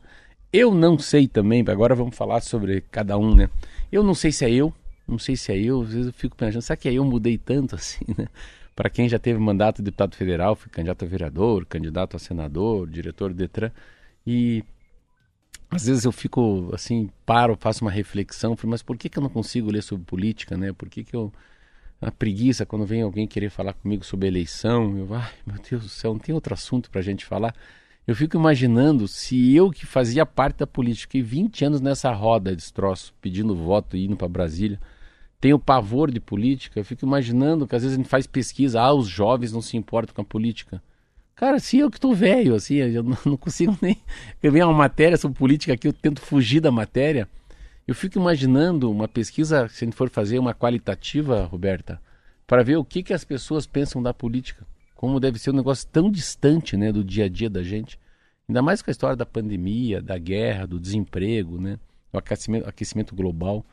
Eu 0.52 0.74
não 0.74 0.98
sei 0.98 1.28
também, 1.28 1.64
agora 1.68 1.94
vamos 1.94 2.16
falar 2.16 2.40
sobre 2.40 2.82
cada 2.90 3.16
um, 3.16 3.34
né? 3.34 3.48
Eu 3.92 4.02
não 4.02 4.14
sei 4.14 4.32
se 4.32 4.44
é 4.44 4.50
eu, 4.50 4.72
não 5.10 5.18
sei 5.18 5.36
se 5.36 5.52
é 5.52 5.58
eu, 5.58 5.82
às 5.82 5.92
vezes 5.92 6.06
eu 6.06 6.12
fico 6.12 6.36
pensando, 6.36 6.62
será 6.62 6.76
que 6.76 6.88
é 6.88 6.92
eu 6.92 7.04
mudei 7.04 7.36
tanto 7.36 7.74
assim, 7.74 8.04
né? 8.16 8.26
Para 8.74 8.88
quem 8.88 9.08
já 9.08 9.18
teve 9.18 9.38
mandato 9.38 9.78
de 9.78 9.82
deputado 9.84 10.14
federal, 10.16 10.56
fui 10.56 10.70
candidato 10.70 11.04
a 11.04 11.08
vereador, 11.08 11.66
candidato 11.66 12.16
a 12.16 12.18
senador, 12.18 12.88
diretor 12.88 13.30
do 13.30 13.36
Detran, 13.36 13.70
e 14.26 14.64
às 15.70 15.86
vezes 15.86 16.04
eu 16.04 16.12
fico 16.12 16.70
assim, 16.72 17.10
paro, 17.24 17.56
faço 17.56 17.84
uma 17.84 17.90
reflexão, 17.90 18.56
mas 18.64 18.82
por 18.82 18.96
que, 18.96 19.08
que 19.08 19.18
eu 19.18 19.22
não 19.22 19.30
consigo 19.30 19.70
ler 19.70 19.82
sobre 19.82 20.04
política, 20.04 20.56
né? 20.56 20.72
Por 20.72 20.88
que, 20.88 21.04
que 21.04 21.14
eu. 21.14 21.32
A 22.00 22.10
preguiça 22.10 22.64
quando 22.64 22.86
vem 22.86 23.02
alguém 23.02 23.26
querer 23.26 23.50
falar 23.50 23.74
comigo 23.74 24.02
sobre 24.04 24.26
eleição, 24.26 24.96
eu, 24.96 25.14
ai 25.14 25.32
meu 25.46 25.56
Deus 25.68 25.82
do 25.82 25.88
céu, 25.88 26.12
não 26.14 26.18
tem 26.18 26.34
outro 26.34 26.54
assunto 26.54 26.90
pra 26.90 27.02
gente 27.02 27.26
falar. 27.26 27.54
Eu 28.06 28.16
fico 28.16 28.36
imaginando 28.36 29.06
se 29.06 29.54
eu 29.54 29.70
que 29.70 29.86
fazia 29.86 30.24
parte 30.26 30.58
da 30.58 30.66
política, 30.66 31.02
fiquei 31.02 31.22
20 31.22 31.64
anos 31.66 31.80
nessa 31.80 32.10
roda 32.10 32.56
de 32.56 32.64
pedindo 33.20 33.54
voto 33.54 33.96
indo 33.96 34.16
para 34.16 34.28
Brasília, 34.28 34.80
tenho 35.40 35.58
pavor 35.58 36.10
de 36.10 36.20
política, 36.20 36.78
eu 36.78 36.84
fico 36.84 37.06
imaginando 37.06 37.66
que 37.66 37.74
às 37.74 37.82
vezes 37.82 37.96
a 37.96 38.00
gente 38.00 38.08
faz 38.08 38.26
pesquisa, 38.26 38.80
ah, 38.80 38.92
os 38.92 39.08
jovens 39.08 39.52
não 39.52 39.62
se 39.62 39.76
importam 39.76 40.14
com 40.14 40.20
a 40.20 40.24
política. 40.24 40.82
Cara, 41.34 41.58
se 41.58 41.78
eu 41.78 41.90
que 41.90 41.98
tô 41.98 42.12
velho, 42.12 42.54
assim, 42.54 42.74
eu 42.74 43.02
não 43.02 43.36
consigo 43.38 43.76
nem. 43.80 43.96
Eu 44.42 44.52
venho 44.52 44.66
uma 44.66 44.76
matéria 44.76 45.16
sobre 45.16 45.38
política 45.38 45.72
aqui, 45.72 45.88
eu 45.88 45.92
tento 45.92 46.20
fugir 46.20 46.60
da 46.60 46.70
matéria. 46.70 47.26
Eu 47.88 47.94
fico 47.94 48.18
imaginando 48.18 48.90
uma 48.90 49.08
pesquisa, 49.08 49.66
se 49.68 49.82
a 49.82 49.86
gente 49.86 49.96
for 49.96 50.10
fazer 50.10 50.38
uma 50.38 50.54
qualitativa, 50.54 51.46
Roberta, 51.46 52.00
para 52.46 52.62
ver 52.62 52.76
o 52.76 52.84
que, 52.84 53.02
que 53.02 53.14
as 53.14 53.24
pessoas 53.24 53.66
pensam 53.66 54.02
da 54.02 54.12
política. 54.12 54.66
Como 54.94 55.18
deve 55.18 55.38
ser 55.38 55.50
um 55.50 55.54
negócio 55.54 55.88
tão 55.90 56.10
distante 56.10 56.76
né, 56.76 56.92
do 56.92 57.02
dia 57.02 57.24
a 57.24 57.28
dia 57.28 57.48
da 57.48 57.62
gente. 57.62 57.98
Ainda 58.46 58.60
mais 58.60 58.82
com 58.82 58.90
a 58.90 58.92
história 58.92 59.16
da 59.16 59.24
pandemia, 59.24 60.02
da 60.02 60.18
guerra, 60.18 60.66
do 60.66 60.78
desemprego, 60.78 61.58
né, 61.58 61.78
do 62.12 62.18
aquecimento, 62.18 62.68
aquecimento 62.68 63.14
global. 63.14 63.64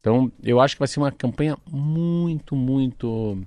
Então, 0.00 0.32
eu 0.42 0.60
acho 0.60 0.74
que 0.74 0.78
vai 0.78 0.88
ser 0.88 0.98
uma 0.98 1.12
campanha 1.12 1.56
muito, 1.70 2.56
muito 2.56 3.38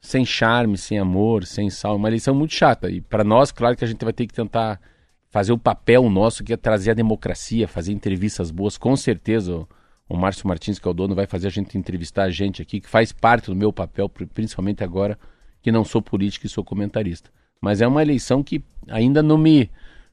sem 0.00 0.24
charme, 0.24 0.76
sem 0.76 0.98
amor, 0.98 1.44
sem 1.44 1.68
sal. 1.70 1.96
Uma 1.96 2.08
eleição 2.08 2.34
muito 2.34 2.54
chata. 2.54 2.90
E 2.90 3.00
para 3.00 3.22
nós, 3.22 3.52
claro 3.52 3.76
que 3.76 3.84
a 3.84 3.88
gente 3.88 4.02
vai 4.04 4.12
ter 4.12 4.26
que 4.26 4.34
tentar 4.34 4.80
fazer 5.30 5.52
o 5.52 5.58
papel 5.58 6.08
nosso, 6.08 6.42
que 6.44 6.52
é 6.52 6.56
trazer 6.56 6.92
a 6.92 6.94
democracia, 6.94 7.68
fazer 7.68 7.92
entrevistas 7.92 8.50
boas. 8.50 8.78
Com 8.78 8.96
certeza, 8.96 9.54
o, 9.56 9.68
o 10.08 10.16
Márcio 10.16 10.46
Martins, 10.48 10.78
que 10.78 10.86
é 10.86 10.90
o 10.90 10.94
dono, 10.94 11.14
vai 11.14 11.26
fazer 11.26 11.48
a 11.48 11.50
gente 11.50 11.76
entrevistar 11.76 12.24
a 12.24 12.30
gente 12.30 12.62
aqui, 12.62 12.80
que 12.80 12.88
faz 12.88 13.12
parte 13.12 13.46
do 13.46 13.56
meu 13.56 13.72
papel, 13.72 14.08
pri- 14.08 14.26
principalmente 14.26 14.82
agora 14.82 15.18
que 15.60 15.72
não 15.72 15.84
sou 15.84 16.00
político 16.00 16.46
e 16.46 16.48
sou 16.48 16.62
comentarista. 16.62 17.30
Mas 17.60 17.80
é 17.80 17.86
uma 17.86 18.02
eleição 18.02 18.42
que 18.42 18.62
ainda 18.88 19.22
não 19.22 19.36
me, 19.38 19.70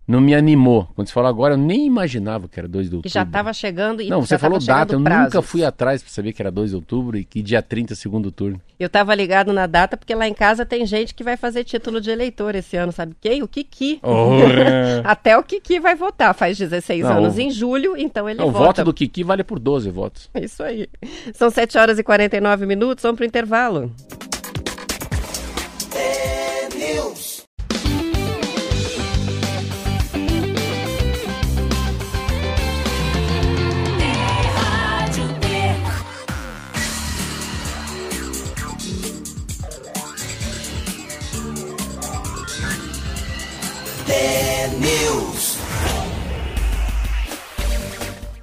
não 0.07 0.19
me 0.19 0.33
animou. 0.35 0.87
Quando 0.95 1.07
você 1.07 1.13
falou 1.13 1.29
agora, 1.29 1.53
eu 1.53 1.57
nem 1.57 1.85
imaginava 1.85 2.47
que 2.47 2.59
era 2.59 2.67
2 2.67 2.85
de 2.85 2.89
Que 2.89 2.95
outubro. 2.97 3.13
já 3.13 3.23
estava 3.23 3.53
chegando 3.53 4.01
e 4.01 4.09
Não, 4.09 4.21
você 4.21 4.37
falou 4.37 4.59
data, 4.59 4.93
eu 4.95 5.01
prazos. 5.01 5.25
nunca 5.33 5.41
fui 5.41 5.63
atrás 5.63 6.01
para 6.03 6.11
saber 6.11 6.33
que 6.33 6.41
era 6.41 6.51
2 6.51 6.71
de 6.71 6.75
outubro 6.75 7.17
e 7.17 7.23
que 7.23 7.41
dia 7.41 7.61
30 7.61 7.93
é 7.93 7.95
segundo 7.95 8.31
turno. 8.31 8.59
Eu 8.79 8.87
estava 8.87 9.13
ligado 9.15 9.53
na 9.53 9.67
data 9.67 9.95
porque 9.95 10.13
lá 10.13 10.27
em 10.27 10.33
casa 10.33 10.65
tem 10.65 10.85
gente 10.85 11.13
que 11.13 11.23
vai 11.23 11.37
fazer 11.37 11.63
título 11.63 12.01
de 12.01 12.09
eleitor 12.09 12.55
esse 12.55 12.75
ano, 12.75 12.91
sabe 12.91 13.15
quem? 13.21 13.41
O 13.43 13.47
Kiki. 13.47 13.99
Ora. 14.03 15.01
Até 15.05 15.37
o 15.37 15.43
Kiki 15.43 15.79
vai 15.79 15.95
votar, 15.95 16.33
faz 16.33 16.57
16 16.57 17.03
Não, 17.03 17.17
anos 17.17 17.37
o- 17.37 17.41
em 17.41 17.49
julho, 17.51 17.95
então 17.95 18.27
ele 18.29 18.39
Não, 18.39 18.47
o 18.47 18.51
vota. 18.51 18.65
voto 18.65 18.83
do 18.85 18.93
Kiki 18.93 19.23
vale 19.23 19.43
por 19.43 19.59
12 19.59 19.89
votos. 19.89 20.29
Isso 20.35 20.61
aí. 20.63 20.87
São 21.33 21.49
7 21.49 21.77
horas 21.77 21.97
e 21.99 22.03
49 22.03 22.65
minutos, 22.65 23.01
vamos 23.03 23.17
para 23.17 23.23
o 23.23 23.27
intervalo. 23.27 23.91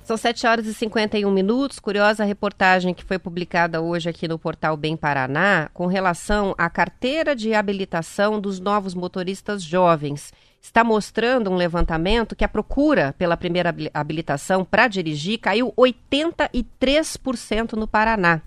São 0.05 0.16
7 0.16 0.47
horas 0.47 0.66
e 0.66 0.72
51 0.72 1.31
minutos. 1.31 1.79
Curiosa 1.79 2.24
reportagem 2.24 2.95
que 2.95 3.05
foi 3.05 3.18
publicada 3.18 3.83
hoje 3.83 4.09
aqui 4.09 4.26
no 4.26 4.39
portal 4.39 4.74
Bem 4.74 4.97
Paraná 4.97 5.68
com 5.74 5.87
relação 5.87 6.55
à 6.57 6.70
carteira 6.70 7.37
de 7.37 7.53
habilitação 7.53 8.41
dos 8.41 8.59
novos 8.59 8.95
motoristas 8.95 9.62
jovens. 9.62 10.33
Está 10.62 10.83
mostrando 10.83 11.51
um 11.51 11.57
levantamento 11.57 12.35
que 12.35 12.45
a 12.45 12.49
procura 12.49 13.14
pela 13.18 13.37
primeira 13.37 13.68
habili- 13.68 13.91
habilitação 13.93 14.64
para 14.64 14.89
dirigir 14.89 15.39
caiu 15.41 15.74
83% 15.76 17.74
no 17.74 17.87
Paraná. 17.87 18.41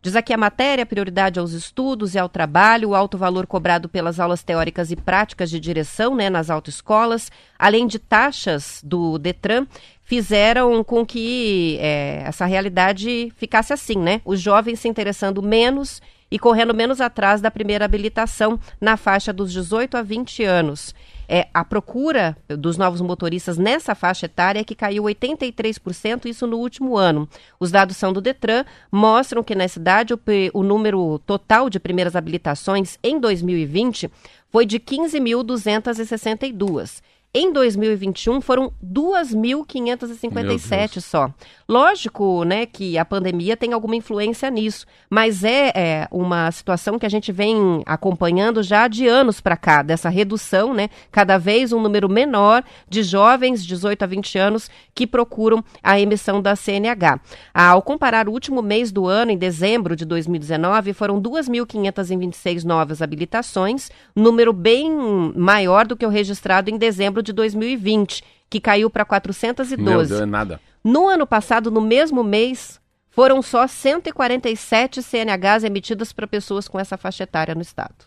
Diz 0.00 0.14
aqui 0.14 0.32
a 0.32 0.36
matéria, 0.36 0.86
prioridade 0.86 1.40
aos 1.40 1.50
estudos 1.52 2.14
e 2.14 2.18
ao 2.18 2.28
trabalho, 2.28 2.90
o 2.90 2.94
alto 2.94 3.18
valor 3.18 3.48
cobrado 3.48 3.88
pelas 3.88 4.20
aulas 4.20 4.44
teóricas 4.44 4.92
e 4.92 4.96
práticas 4.96 5.50
de 5.50 5.58
direção 5.58 6.14
né, 6.14 6.30
nas 6.30 6.50
autoescolas, 6.50 7.32
além 7.58 7.84
de 7.84 7.98
taxas 7.98 8.80
do 8.84 9.18
Detran, 9.18 9.66
fizeram 10.04 10.84
com 10.84 11.04
que 11.04 11.78
é, 11.80 12.22
essa 12.24 12.46
realidade 12.46 13.32
ficasse 13.36 13.72
assim, 13.72 13.98
né? 13.98 14.20
Os 14.24 14.40
jovens 14.40 14.78
se 14.78 14.88
interessando 14.88 15.42
menos 15.42 16.00
e 16.30 16.38
correndo 16.38 16.72
menos 16.72 17.00
atrás 17.00 17.40
da 17.40 17.50
primeira 17.50 17.84
habilitação 17.84 18.60
na 18.80 18.96
faixa 18.96 19.32
dos 19.32 19.52
18 19.52 19.96
a 19.96 20.02
20 20.02 20.44
anos. 20.44 20.94
É, 21.28 21.46
a 21.52 21.62
procura 21.62 22.34
dos 22.48 22.78
novos 22.78 23.02
motoristas 23.02 23.58
nessa 23.58 23.94
faixa 23.94 24.24
etária 24.26 24.60
é 24.60 24.64
que 24.64 24.74
caiu 24.74 25.04
83%, 25.04 26.24
isso 26.24 26.46
no 26.46 26.56
último 26.56 26.96
ano. 26.96 27.28
Os 27.60 27.70
dados 27.70 27.98
são 27.98 28.10
do 28.12 28.22
Detran, 28.22 28.64
mostram 28.90 29.44
que 29.44 29.54
na 29.54 29.68
cidade 29.68 30.14
o, 30.14 30.20
o 30.54 30.62
número 30.62 31.18
total 31.26 31.68
de 31.68 31.78
primeiras 31.78 32.16
habilitações 32.16 32.98
em 33.02 33.20
2020 33.20 34.10
foi 34.50 34.64
de 34.64 34.80
15.262. 34.80 37.02
Em 37.34 37.52
2021 37.52 38.40
foram 38.40 38.72
2.557 38.82 41.00
só. 41.00 41.30
Lógico, 41.70 42.44
né, 42.44 42.64
que 42.64 42.96
a 42.96 43.04
pandemia 43.04 43.54
tem 43.54 43.74
alguma 43.74 43.94
influência 43.94 44.48
nisso, 44.48 44.86
mas 45.10 45.44
é, 45.44 45.70
é 45.74 46.08
uma 46.10 46.50
situação 46.50 46.98
que 46.98 47.04
a 47.04 47.10
gente 47.10 47.30
vem 47.30 47.82
acompanhando 47.84 48.62
já 48.62 48.88
de 48.88 49.06
anos 49.06 49.38
para 49.38 49.54
cá, 49.54 49.82
dessa 49.82 50.08
redução, 50.08 50.72
né, 50.72 50.88
cada 51.12 51.36
vez 51.36 51.70
um 51.70 51.78
número 51.78 52.08
menor 52.08 52.64
de 52.88 53.02
jovens 53.02 53.62
18 53.66 54.02
a 54.02 54.06
20 54.06 54.38
anos 54.38 54.70
que 54.94 55.06
procuram 55.06 55.62
a 55.82 56.00
emissão 56.00 56.40
da 56.40 56.56
CNH. 56.56 57.20
Ao 57.52 57.82
comparar 57.82 58.30
o 58.30 58.32
último 58.32 58.62
mês 58.62 58.90
do 58.90 59.06
ano, 59.06 59.30
em 59.30 59.36
dezembro 59.36 59.94
de 59.94 60.06
2019, 60.06 60.94
foram 60.94 61.20
2.526 61.20 62.64
novas 62.64 63.02
habilitações, 63.02 63.90
número 64.16 64.54
bem 64.54 64.90
maior 65.36 65.86
do 65.86 65.98
que 65.98 66.06
o 66.06 66.08
registrado 66.08 66.70
em 66.70 66.78
dezembro 66.78 67.22
de 67.22 67.30
2020, 67.34 68.24
que 68.48 68.58
caiu 68.58 68.88
para 68.88 69.04
412. 69.04 69.76
Meu 69.76 69.98
Deus, 69.98 70.22
é 70.22 70.24
nada. 70.24 70.58
No 70.88 71.06
ano 71.06 71.26
passado, 71.26 71.70
no 71.70 71.82
mesmo 71.82 72.24
mês, 72.24 72.80
foram 73.10 73.42
só 73.42 73.66
147 73.66 75.02
CNHs 75.02 75.62
emitidas 75.62 76.14
para 76.14 76.26
pessoas 76.26 76.66
com 76.66 76.80
essa 76.80 76.96
faixa 76.96 77.24
etária 77.24 77.54
no 77.54 77.60
estado. 77.60 78.06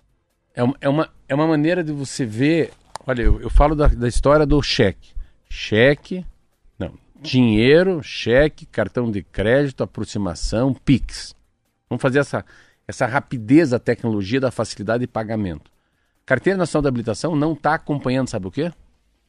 É 0.51 0.63
uma, 0.63 0.75
é 0.81 0.89
uma, 0.89 1.09
é 1.29 1.35
uma 1.35 1.45
maneira 1.45 1.83
de 1.83 1.91
você 1.91 2.25
ver. 2.25 2.73
Olha, 3.05 3.21
eu, 3.21 3.39
eu 3.39 3.51
falo 3.51 3.75
da, 3.75 3.85
da 3.85 4.07
história 4.07 4.47
do 4.47 4.59
cheque. 4.63 5.13
Cheque, 5.47 6.25
não, 6.79 6.97
dinheiro, 7.21 8.01
cheque, 8.01 8.65
cartão 8.65 9.11
de 9.11 9.21
crédito, 9.21 9.83
aproximação, 9.83 10.73
Pix. 10.73 11.35
Vamos 11.87 12.01
fazer 12.01 12.17
essa, 12.17 12.43
essa 12.87 13.05
rapidez 13.05 13.69
da 13.69 13.77
tecnologia, 13.77 14.39
da 14.39 14.49
facilidade 14.49 15.01
de 15.01 15.07
pagamento. 15.07 15.69
Carteira 16.25 16.57
Nacional 16.57 16.81
de 16.81 16.87
Habilitação 16.87 17.35
não 17.35 17.53
está 17.53 17.75
acompanhando, 17.75 18.29
sabe 18.29 18.47
o 18.47 18.51
quê? 18.51 18.73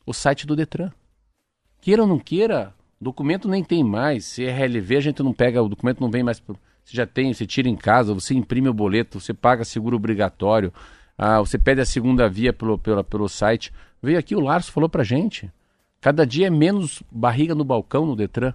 O 0.07 0.15
site 0.15 0.47
do 0.47 0.57
Detran. 0.57 0.91
Queira 1.83 2.01
ou 2.01 2.09
não 2.09 2.19
queira, 2.19 2.73
documento 3.03 3.49
nem 3.49 3.63
tem 3.63 3.83
mais. 3.85 4.25
Se 4.25 4.45
é 4.45 4.51
RLV, 4.51 4.97
a 4.97 5.01
gente 5.01 5.23
não 5.23 5.33
pega, 5.33 5.63
o 5.63 5.69
documento 5.69 6.01
não 6.01 6.11
vem 6.11 6.23
mais. 6.23 6.41
Pro... 6.41 6.57
Você 6.85 6.97
já 6.97 7.07
tem, 7.07 7.33
você 7.33 7.47
tira 7.47 7.69
em 7.69 7.77
casa, 7.77 8.15
você 8.15 8.35
imprime 8.35 8.69
o 8.69 8.75
boleto, 8.75 9.21
você 9.21 9.35
paga 9.35 9.65
seguro 9.65 9.97
obrigatório, 9.97 10.73
ah, 11.17 11.39
você 11.39 11.59
pede 11.59 11.81
a 11.81 11.87
segunda 11.87 12.29
via 12.29 12.53
pelo, 12.53 12.79
pelo, 12.79 13.05
pelo 13.05 13.29
site. 13.29 13.73
Veio 14.03 14.19
aqui 14.19 14.35
o 14.35 14.41
Larso, 14.41 14.73
falou 14.73 14.89
pra 14.89 15.05
gente. 15.05 15.51
Cada 16.01 16.27
dia 16.27 16.49
é 16.49 16.51
menos 16.51 17.03
barriga 17.11 17.55
no 17.55 17.65
balcão 17.65 18.05
no 18.05 18.17
Detran. 18.17 18.53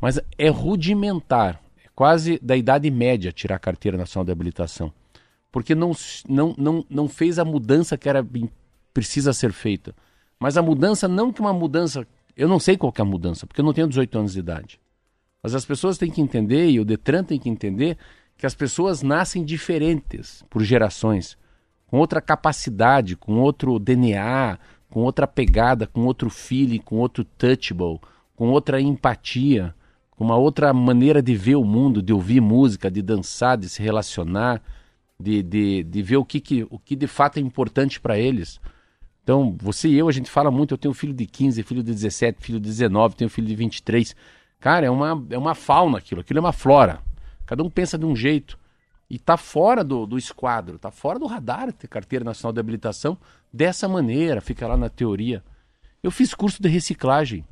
Mas 0.00 0.18
é 0.38 0.48
rudimentar. 0.48 1.60
É 1.84 1.88
quase 1.94 2.38
da 2.42 2.56
idade 2.56 2.90
média 2.90 3.32
tirar 3.32 3.56
a 3.56 3.58
carteira 3.58 3.98
nacional 3.98 4.24
de 4.24 4.32
habilitação. 4.32 4.92
Porque 5.52 5.74
não, 5.74 5.92
não, 6.28 6.54
não, 6.56 6.84
não 6.88 7.08
fez 7.08 7.38
a 7.38 7.44
mudança 7.44 7.96
que 7.96 8.08
era 8.08 8.26
precisa 8.92 9.32
ser 9.32 9.52
feita. 9.52 9.94
Mas 10.38 10.56
a 10.56 10.62
mudança, 10.62 11.08
não 11.08 11.32
que 11.32 11.40
uma 11.40 11.52
mudança. 11.52 12.06
Eu 12.36 12.48
não 12.48 12.60
sei 12.60 12.76
qual 12.76 12.92
é 12.96 13.00
a 13.00 13.04
mudança, 13.04 13.46
porque 13.46 13.60
eu 13.60 13.64
não 13.64 13.72
tenho 13.72 13.88
18 13.88 14.18
anos 14.18 14.32
de 14.34 14.40
idade. 14.40 14.78
Mas 15.42 15.54
as 15.54 15.64
pessoas 15.64 15.96
têm 15.96 16.10
que 16.10 16.20
entender, 16.20 16.68
e 16.68 16.78
o 16.78 16.84
Detran 16.84 17.24
tem 17.24 17.38
que 17.38 17.48
entender, 17.48 17.96
que 18.36 18.44
as 18.44 18.54
pessoas 18.54 19.02
nascem 19.02 19.44
diferentes 19.44 20.44
por 20.50 20.62
gerações, 20.62 21.38
com 21.86 21.98
outra 21.98 22.20
capacidade, 22.20 23.16
com 23.16 23.40
outro 23.40 23.78
DNA, 23.78 24.58
com 24.90 25.00
outra 25.00 25.26
pegada, 25.26 25.86
com 25.86 26.04
outro 26.04 26.28
feeling, 26.28 26.78
com 26.78 26.96
outro 26.96 27.24
touchable, 27.24 28.00
com 28.34 28.50
outra 28.50 28.80
empatia, 28.80 29.74
com 30.10 30.24
uma 30.24 30.36
outra 30.36 30.72
maneira 30.74 31.22
de 31.22 31.34
ver 31.34 31.56
o 31.56 31.64
mundo, 31.64 32.02
de 32.02 32.12
ouvir 32.12 32.40
música, 32.40 32.90
de 32.90 33.00
dançar, 33.00 33.56
de 33.56 33.68
se 33.68 33.82
relacionar, 33.82 34.62
de, 35.18 35.42
de, 35.42 35.82
de 35.84 36.02
ver 36.02 36.16
o 36.16 36.24
que, 36.24 36.40
que, 36.40 36.66
o 36.68 36.78
que 36.78 36.94
de 36.94 37.06
fato 37.06 37.38
é 37.38 37.40
importante 37.40 38.00
para 38.00 38.18
eles. 38.18 38.60
Então, 39.26 39.56
você 39.60 39.88
e 39.88 39.98
eu, 39.98 40.08
a 40.08 40.12
gente 40.12 40.30
fala 40.30 40.52
muito, 40.52 40.72
eu 40.72 40.78
tenho 40.78 40.94
filho 40.94 41.12
de 41.12 41.26
15, 41.26 41.60
filho 41.64 41.82
de 41.82 41.92
17, 41.92 42.40
filho 42.40 42.60
de 42.60 42.68
19, 42.68 43.16
tenho 43.16 43.28
filho 43.28 43.48
de 43.48 43.56
23. 43.56 44.14
Cara, 44.60 44.86
é 44.86 44.90
uma, 44.90 45.26
é 45.30 45.36
uma 45.36 45.52
fauna 45.52 45.98
aquilo, 45.98 46.20
aquilo 46.20 46.38
é 46.38 46.40
uma 46.40 46.52
flora. 46.52 47.00
Cada 47.44 47.60
um 47.64 47.68
pensa 47.68 47.98
de 47.98 48.06
um 48.06 48.14
jeito. 48.14 48.56
E 49.10 49.18
tá 49.18 49.36
fora 49.36 49.82
do, 49.82 50.06
do 50.06 50.16
esquadro, 50.16 50.78
tá 50.78 50.92
fora 50.92 51.18
do 51.18 51.26
radar 51.26 51.72
ter 51.72 51.88
carteira 51.88 52.24
nacional 52.24 52.52
de 52.52 52.60
habilitação 52.60 53.18
dessa 53.52 53.88
maneira, 53.88 54.40
fica 54.40 54.64
lá 54.64 54.76
na 54.76 54.88
teoria. 54.88 55.42
Eu 56.04 56.12
fiz 56.12 56.32
curso 56.32 56.62
de 56.62 56.68
reciclagem. 56.68 57.44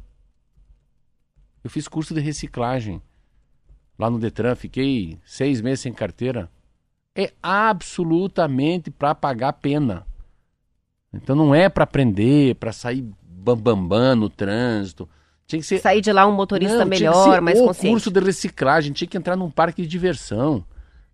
Eu 1.64 1.68
fiz 1.70 1.88
curso 1.88 2.14
de 2.14 2.20
reciclagem 2.20 3.02
lá 3.98 4.08
no 4.08 4.20
Detran, 4.20 4.54
fiquei 4.54 5.18
seis 5.24 5.60
meses 5.60 5.80
sem 5.80 5.92
carteira. 5.92 6.48
É 7.16 7.32
absolutamente 7.42 8.92
para 8.92 9.12
pagar 9.12 9.54
pena. 9.54 10.06
Então 11.16 11.34
não 11.36 11.54
é 11.54 11.68
para 11.68 11.84
aprender, 11.84 12.54
para 12.56 12.72
sair 12.72 13.04
bambambam 13.22 13.88
bam, 13.88 13.88
bam 13.88 14.16
no 14.16 14.28
trânsito. 14.28 15.08
Tinha 15.46 15.60
que 15.60 15.66
ser 15.66 15.78
sair 15.78 16.00
de 16.00 16.10
lá 16.10 16.26
um 16.26 16.32
motorista 16.32 16.78
não, 16.78 16.86
melhor, 16.86 17.40
mais 17.40 17.60
o 17.60 17.66
consciente. 17.66 17.90
curso 17.90 18.10
de 18.10 18.20
reciclagem, 18.20 18.92
tinha 18.92 19.06
que 19.06 19.16
entrar 19.16 19.36
num 19.36 19.50
parque 19.50 19.82
de 19.82 19.88
diversão. 19.88 20.64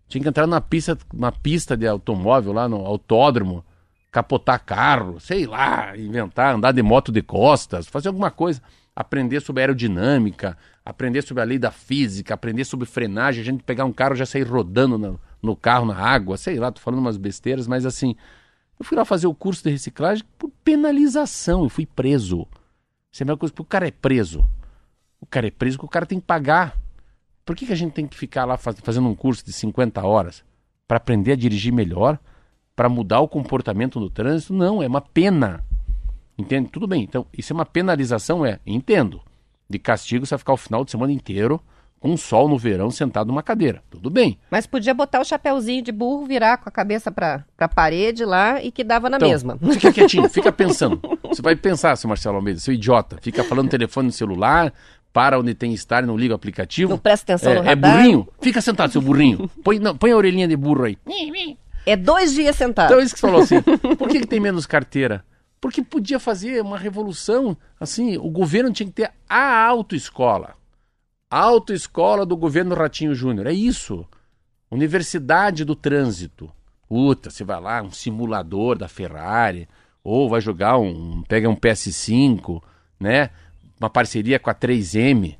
Tinha 0.07 0.21
que 0.21 0.29
entrar 0.29 0.47
numa 0.47 0.61
pista, 0.61 0.97
uma 1.13 1.31
pista 1.31 1.75
de 1.75 1.87
automóvel 1.87 2.53
lá 2.53 2.67
no 2.67 2.85
autódromo, 2.85 3.63
capotar 4.11 4.63
carro, 4.63 5.19
sei 5.19 5.45
lá, 5.45 5.97
inventar, 5.97 6.55
andar 6.55 6.71
de 6.71 6.81
moto 6.81 7.11
de 7.11 7.21
costas, 7.21 7.87
fazer 7.87 8.09
alguma 8.09 8.31
coisa, 8.31 8.61
aprender 8.95 9.41
sobre 9.41 9.61
aerodinâmica, 9.61 10.57
aprender 10.85 11.21
sobre 11.21 11.41
a 11.43 11.45
lei 11.45 11.57
da 11.57 11.71
física, 11.71 12.33
aprender 12.33 12.65
sobre 12.65 12.85
frenagem, 12.85 13.41
a 13.41 13.45
gente 13.45 13.63
pegar 13.63 13.85
um 13.85 13.93
carro 13.93 14.15
e 14.15 14.17
já 14.17 14.25
sair 14.25 14.43
rodando 14.43 14.97
no, 14.97 15.19
no 15.41 15.55
carro 15.55 15.85
na 15.85 15.95
água, 15.95 16.37
sei 16.37 16.57
lá, 16.57 16.71
tô 16.71 16.81
falando 16.81 16.99
umas 16.99 17.17
besteiras, 17.17 17.67
mas 17.67 17.85
assim, 17.85 18.15
eu 18.81 18.83
fui 18.83 18.97
lá 18.97 19.05
fazer 19.05 19.27
o 19.27 19.33
curso 19.33 19.63
de 19.63 19.69
reciclagem 19.69 20.25
por 20.39 20.49
penalização. 20.63 21.63
Eu 21.63 21.69
fui 21.69 21.85
preso. 21.85 22.47
Isso 23.11 23.21
é 23.21 23.23
a 23.23 23.27
mesma 23.27 23.37
coisa 23.37 23.53
que 23.53 23.61
o 23.61 23.65
cara 23.65 23.87
é 23.87 23.91
preso. 23.91 24.43
O 25.19 25.25
cara 25.25 25.47
é 25.47 25.51
preso 25.51 25.77
porque 25.77 25.85
o 25.85 25.89
cara 25.89 26.05
tem 26.05 26.19
que 26.19 26.25
pagar. 26.25 26.75
Por 27.45 27.55
que, 27.55 27.67
que 27.67 27.73
a 27.73 27.75
gente 27.75 27.93
tem 27.93 28.07
que 28.07 28.17
ficar 28.17 28.43
lá 28.45 28.57
faz, 28.57 28.79
fazendo 28.81 29.07
um 29.07 29.13
curso 29.13 29.45
de 29.45 29.53
50 29.53 30.03
horas? 30.03 30.43
Para 30.87 30.97
aprender 30.97 31.33
a 31.33 31.35
dirigir 31.35 31.71
melhor? 31.71 32.17
Para 32.75 32.89
mudar 32.89 33.19
o 33.19 33.27
comportamento 33.27 33.99
no 33.99 34.09
trânsito? 34.09 34.53
Não, 34.53 34.81
é 34.81 34.87
uma 34.87 35.01
pena. 35.01 35.63
Entende? 36.35 36.69
Tudo 36.69 36.87
bem. 36.87 37.03
Então, 37.03 37.27
isso 37.37 37.53
é 37.53 37.55
uma 37.55 37.65
penalização? 37.65 38.43
É, 38.43 38.59
entendo. 38.65 39.21
De 39.69 39.77
castigo 39.77 40.25
você 40.25 40.31
vai 40.31 40.39
ficar 40.39 40.53
o 40.53 40.57
final 40.57 40.83
de 40.83 40.89
semana 40.89 41.13
inteiro 41.13 41.61
com 42.01 42.17
sol 42.17 42.49
no 42.49 42.57
verão 42.57 42.89
sentado 42.89 43.27
numa 43.27 43.43
cadeira. 43.43 43.83
Tudo 43.89 44.09
bem. 44.09 44.39
Mas 44.49 44.65
podia 44.65 44.91
botar 44.91 45.21
o 45.21 45.23
chapéuzinho 45.23 45.83
de 45.83 45.91
burro, 45.91 46.25
virar 46.25 46.57
com 46.57 46.67
a 46.67 46.71
cabeça 46.71 47.11
para 47.11 47.45
a 47.59 47.67
parede 47.69 48.25
lá 48.25 48.61
e 48.61 48.71
que 48.71 48.83
dava 48.83 49.07
na 49.07 49.17
então, 49.17 49.29
mesma. 49.29 49.57
Fica 49.73 49.93
quietinho, 49.93 50.27
fica 50.27 50.51
pensando. 50.51 50.99
Você 51.29 51.43
vai 51.43 51.55
pensar, 51.55 51.95
seu 51.95 52.07
Marcelo 52.07 52.37
Almeida, 52.37 52.59
seu 52.59 52.73
idiota. 52.73 53.19
Fica 53.21 53.43
falando 53.43 53.65
no 53.65 53.69
telefone 53.69 54.07
no 54.07 54.11
celular, 54.11 54.73
para 55.13 55.39
onde 55.39 55.53
tem 55.53 55.73
estar 55.73 56.03
e 56.03 56.07
não 56.07 56.17
liga 56.17 56.33
o 56.33 56.35
aplicativo. 56.35 56.89
Não 56.89 56.97
presta 56.97 57.33
atenção 57.33 57.51
é, 57.51 57.55
no 57.59 57.61
É 57.61 57.67
radar. 57.67 57.97
burrinho? 57.97 58.27
Fica 58.41 58.61
sentado, 58.61 58.91
seu 58.91 59.01
burrinho. 59.01 59.47
Põe, 59.63 59.77
não, 59.77 59.95
põe 59.95 60.11
a 60.11 60.17
orelhinha 60.17 60.47
de 60.47 60.57
burro 60.57 60.85
aí. 60.85 60.97
É 61.85 61.95
dois 61.95 62.33
dias 62.33 62.55
sentado. 62.55 62.87
Então 62.87 62.99
é 62.99 63.03
isso 63.03 63.13
que 63.13 63.19
você 63.19 63.27
falou 63.27 63.43
assim. 63.43 63.61
Por 63.95 64.09
que, 64.09 64.21
que 64.21 64.27
tem 64.27 64.39
menos 64.39 64.65
carteira? 64.65 65.23
Porque 65.59 65.83
podia 65.83 66.19
fazer 66.19 66.63
uma 66.63 66.79
revolução. 66.79 67.55
Assim, 67.79 68.17
o 68.17 68.31
governo 68.31 68.73
tinha 68.73 68.87
que 68.87 68.93
ter 68.93 69.11
a 69.29 69.65
autoescola. 69.67 70.55
Autoescola 71.31 72.25
do 72.25 72.35
governo 72.35 72.75
Ratinho 72.75 73.15
Júnior. 73.15 73.47
É 73.47 73.53
isso. 73.53 74.05
Universidade 74.69 75.63
do 75.63 75.77
Trânsito. 75.77 76.51
Puta, 76.89 77.29
você 77.29 77.45
vai 77.45 77.61
lá, 77.61 77.81
um 77.81 77.89
simulador 77.89 78.77
da 78.77 78.89
Ferrari, 78.89 79.65
ou 80.03 80.29
vai 80.29 80.41
jogar 80.41 80.77
um. 80.77 81.23
pega 81.23 81.49
um 81.49 81.55
PS5, 81.55 82.61
né? 82.99 83.29
Uma 83.79 83.89
parceria 83.89 84.37
com 84.39 84.49
a 84.49 84.53
3M 84.53 85.37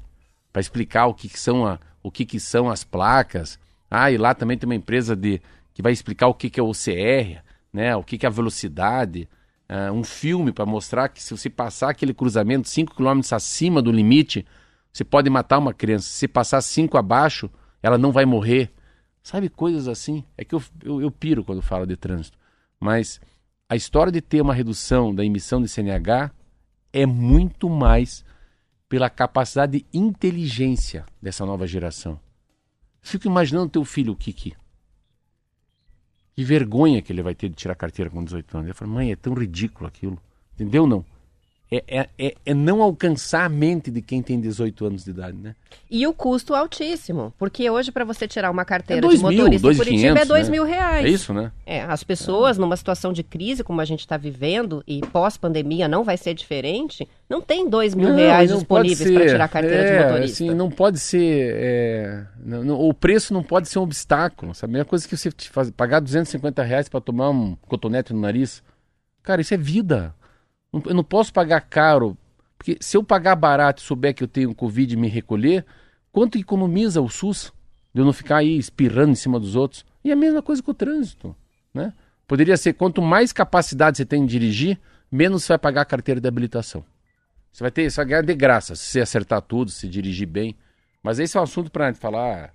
para 0.54 0.62
explicar 0.62 1.08
o 1.08 1.14
que, 1.14 1.28
que 1.28 1.38
são 1.38 1.68
a, 1.68 1.78
o 2.02 2.10
que, 2.10 2.26
que 2.26 2.40
são 2.40 2.70
as 2.70 2.86
placas. 2.86 3.60
Ah, 3.90 4.10
e 4.10 4.18
lá 4.18 4.34
também 4.34 4.58
tem 4.58 4.70
uma 4.70 4.76
empresa 4.76 5.14
de 5.14 5.42
que 5.74 5.82
vai 5.82 5.92
explicar 5.92 6.28
o 6.28 6.34
que, 6.34 6.50
que 6.50 6.60
é 6.60 6.64
o 6.64 6.70
OCR, 6.70 7.44
né? 7.74 7.94
O 7.98 8.04
que, 8.04 8.18
que 8.18 8.26
é 8.26 8.30
a 8.30 8.32
velocidade. 8.32 9.28
Ah, 9.68 9.92
um 9.92 10.06
filme 10.06 10.54
para 10.54 10.66
mostrar 10.66 11.10
que 11.10 11.22
se 11.22 11.36
você 11.36 11.50
passar 11.50 11.90
aquele 11.90 12.14
cruzamento 12.14 12.70
5 12.70 12.96
km 12.96 13.20
acima 13.34 13.82
do 13.82 13.92
limite, 13.92 14.46
você 14.92 15.04
pode 15.04 15.30
matar 15.30 15.58
uma 15.58 15.74
criança. 15.74 16.08
Se 16.08 16.28
passar 16.28 16.62
5 16.62 16.98
abaixo, 16.98 17.50
ela 17.82 17.98
não 17.98 18.12
vai 18.12 18.26
morrer. 18.26 18.72
Sabe, 19.24 19.50
coisas 19.50 19.88
assim. 19.88 20.24
É 20.38 20.44
que 20.44 20.56
eu, 20.56 20.64
eu, 20.84 21.02
eu 21.02 21.12
piro 21.12 21.44
quando 21.44 21.62
falo 21.62 21.86
de 21.86 21.96
trânsito. 21.96 22.38
Mas 22.80 23.22
a 23.70 23.76
história 23.76 24.12
de 24.12 24.22
ter 24.22 24.42
uma 24.42 24.54
redução 24.54 25.14
da 25.14 25.24
emissão 25.24 25.62
de 25.62 25.70
CNH 25.70 26.32
é 26.92 27.06
muito 27.06 27.70
mais 27.70 28.26
pela 28.90 29.10
capacidade 29.10 29.80
de 29.80 29.86
inteligência 29.94 31.06
dessa 31.22 31.46
nova 31.46 31.66
geração. 31.66 32.20
Fico 33.02 33.28
imaginando 33.28 33.70
teu 33.70 33.86
filho, 33.86 34.12
o 34.12 34.16
Kiki. 34.16 34.54
Que 36.36 36.44
vergonha 36.44 37.02
que 37.02 37.14
ele 37.14 37.24
vai 37.24 37.34
ter 37.34 37.50
de 37.50 37.56
tirar 37.56 37.76
carteira 37.76 38.12
com 38.12 38.24
18 38.24 38.58
anos. 38.58 38.68
Ele 38.68 38.74
fala, 38.74 38.92
mãe, 38.92 39.12
é 39.12 39.16
tão 39.16 39.34
ridículo 39.34 39.88
aquilo. 39.88 40.22
Entendeu 40.54 40.86
não? 40.86 41.06
É, 41.74 41.84
é, 41.88 42.10
é, 42.20 42.36
é 42.48 42.54
não 42.54 42.82
alcançar 42.82 43.46
a 43.46 43.50
mente 43.50 43.90
de 43.90 44.02
quem 44.02 44.22
tem 44.22 44.42
18 44.42 44.86
anos 44.86 45.06
de 45.06 45.12
idade, 45.12 45.38
né? 45.38 45.56
E 45.90 46.06
o 46.06 46.14
custo 46.14 46.54
altíssimo, 46.54 47.34
porque 47.40 47.70
hoje 47.70 47.94
para 47.94 48.04
você 48.04 48.28
tirar 48.28 48.52
uma 48.52 48.64
É 48.64 48.66
carteira 48.66 49.02
dois 49.02 49.20
de 49.20 49.26
mil, 49.26 49.38
motorista 49.38 49.62
dois 49.68 49.78
em 49.78 49.80
Curitiba 49.80 50.02
é 50.02 50.12
quinhentos, 50.12 50.28
dois 50.28 50.48
né? 50.48 50.52
mil 50.52 50.66
reais. 50.66 51.06
É 51.06 51.10
isso, 51.10 51.34
né? 51.34 51.50
É, 51.66 51.82
as 51.84 52.04
pessoas 52.04 52.58
numa 52.58 52.76
situação 52.76 53.14
de 53.14 53.24
crise 53.24 53.64
como 53.64 53.80
a 53.80 53.86
gente 53.86 54.02
está 54.02 54.18
vivendo 54.18 54.84
e 54.86 55.00
pós-pandemia 55.00 55.88
não 55.88 56.04
vai 56.04 56.18
ser 56.18 56.34
diferente, 56.34 57.08
não 57.30 57.42
tem 57.42 57.70
dois 57.70 57.96
mil 57.96 58.10
Não, 58.10 58.18
reais 58.18 58.52
disponíveis 58.52 59.10
para 59.10 59.26
tirar 59.28 59.46
a 59.46 59.48
carteira 59.48 59.78
é, 59.82 59.98
de 59.98 60.04
motorista. 60.04 60.44
Assim, 60.44 60.54
não 60.54 60.70
pode 60.70 61.00
ser. 61.00 61.54
é, 61.56 62.26
não- 62.44 62.64
não- 62.66 62.80
o 62.82 62.94
preço 62.94 63.34
não 63.34 63.44
pode 63.44 63.70
ser 63.70 63.80
um 63.80 63.84
obstáculo. 63.84 64.54
Sabe? 64.54 64.72
A 64.72 64.74
mesma 64.74 64.86
coisa 64.90 65.08
que 65.08 65.16
você 65.16 65.32
te 65.32 65.50
faz, 65.50 65.72
pagar 65.72 66.02
250 66.02 66.62
reais 66.64 66.90
para 66.90 67.00
tomar 67.00 67.30
um 67.30 67.56
cotonete 67.68 68.12
no 68.12 68.20
nariz. 68.20 68.62
Cara, 69.24 69.40
isso 69.40 69.54
é 69.54 69.58
vida. 69.58 70.14
Eu 70.74 70.94
não 70.94 71.04
posso 71.04 71.34
pagar 71.34 71.62
caro. 71.62 72.18
Porque 72.58 72.78
se 72.80 72.96
eu 72.96 73.04
pagar 73.04 73.36
barato 73.36 73.82
e 73.82 73.86
souber 73.86 74.14
que 74.14 74.24
eu 74.24 74.28
tenho 74.28 74.54
Covid 74.54 74.94
e 74.94 74.98
me 74.98 75.08
recolher, 75.08 75.66
quanto 76.12 76.38
economiza 76.38 77.02
o 77.02 77.10
SUS? 77.10 77.52
De 77.94 78.02
eu 78.02 78.06
não 78.06 78.14
ficar 78.14 78.38
aí 78.38 78.58
espirrando 78.58 79.12
em 79.12 79.16
cima 79.16 79.40
dos 79.40 79.56
outros. 79.56 79.86
E 80.04 80.12
a 80.12 80.16
mesma 80.16 80.42
coisa 80.42 80.62
com 80.62 80.72
o 80.72 80.74
trânsito. 80.74 81.36
Né? 81.74 81.94
Poderia 82.28 82.56
ser 82.56 82.74
quanto 82.74 83.02
mais 83.02 83.34
capacidade 83.34 83.98
você 83.98 84.06
tem 84.06 84.26
de 84.26 84.32
dirigir, 84.32 84.80
menos 85.12 85.44
você 85.44 85.50
vai 85.50 85.58
pagar 85.58 85.82
a 85.82 85.86
carteira 85.86 86.22
de 86.22 86.28
habilitação. 86.28 86.86
Você 87.52 87.64
vai 87.64 87.72
ter, 87.72 87.90
você 87.90 87.98
vai 87.98 88.06
ganhar 88.06 88.22
de 88.22 88.34
graça 88.34 88.76
se 88.76 88.86
você 88.86 89.02
acertar 89.02 89.42
tudo, 89.42 89.70
se 89.70 89.88
dirigir 89.90 90.28
bem. 90.28 90.56
Mas 91.04 91.20
esse 91.20 91.36
é 91.36 91.40
um 91.40 91.44
assunto 91.44 91.70
para 91.70 91.94
falar 91.94 92.54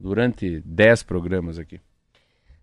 durante 0.00 0.60
10 0.64 1.02
programas 1.02 1.58
aqui. 1.58 1.80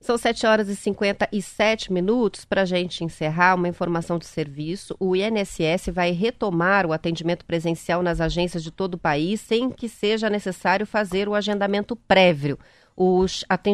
São 0.05 0.19
7 0.19 0.45
horas 0.45 0.69
e 0.69 0.75
57 0.75 1.91
minutos 1.91 2.45
para 2.45 2.61
a 2.61 2.65
gente 2.65 3.03
encerrar 3.03 3.55
uma 3.55 3.67
informação 3.67 4.19
de 4.19 4.27
serviço. 4.27 4.95
O 4.99 5.15
INSS 5.15 5.87
vai 5.91 6.11
retomar 6.11 6.85
o 6.85 6.93
atendimento 6.93 7.43
presencial 7.43 8.03
nas 8.03 8.21
agências 8.21 8.63
de 8.63 8.69
todo 8.69 8.93
o 8.93 8.99
país 8.99 9.41
sem 9.41 9.67
que 9.71 9.89
seja 9.89 10.29
necessário 10.29 10.85
fazer 10.85 11.27
o 11.27 11.33
agendamento 11.33 11.95
prévio. 11.95 12.59
O, 12.95 13.25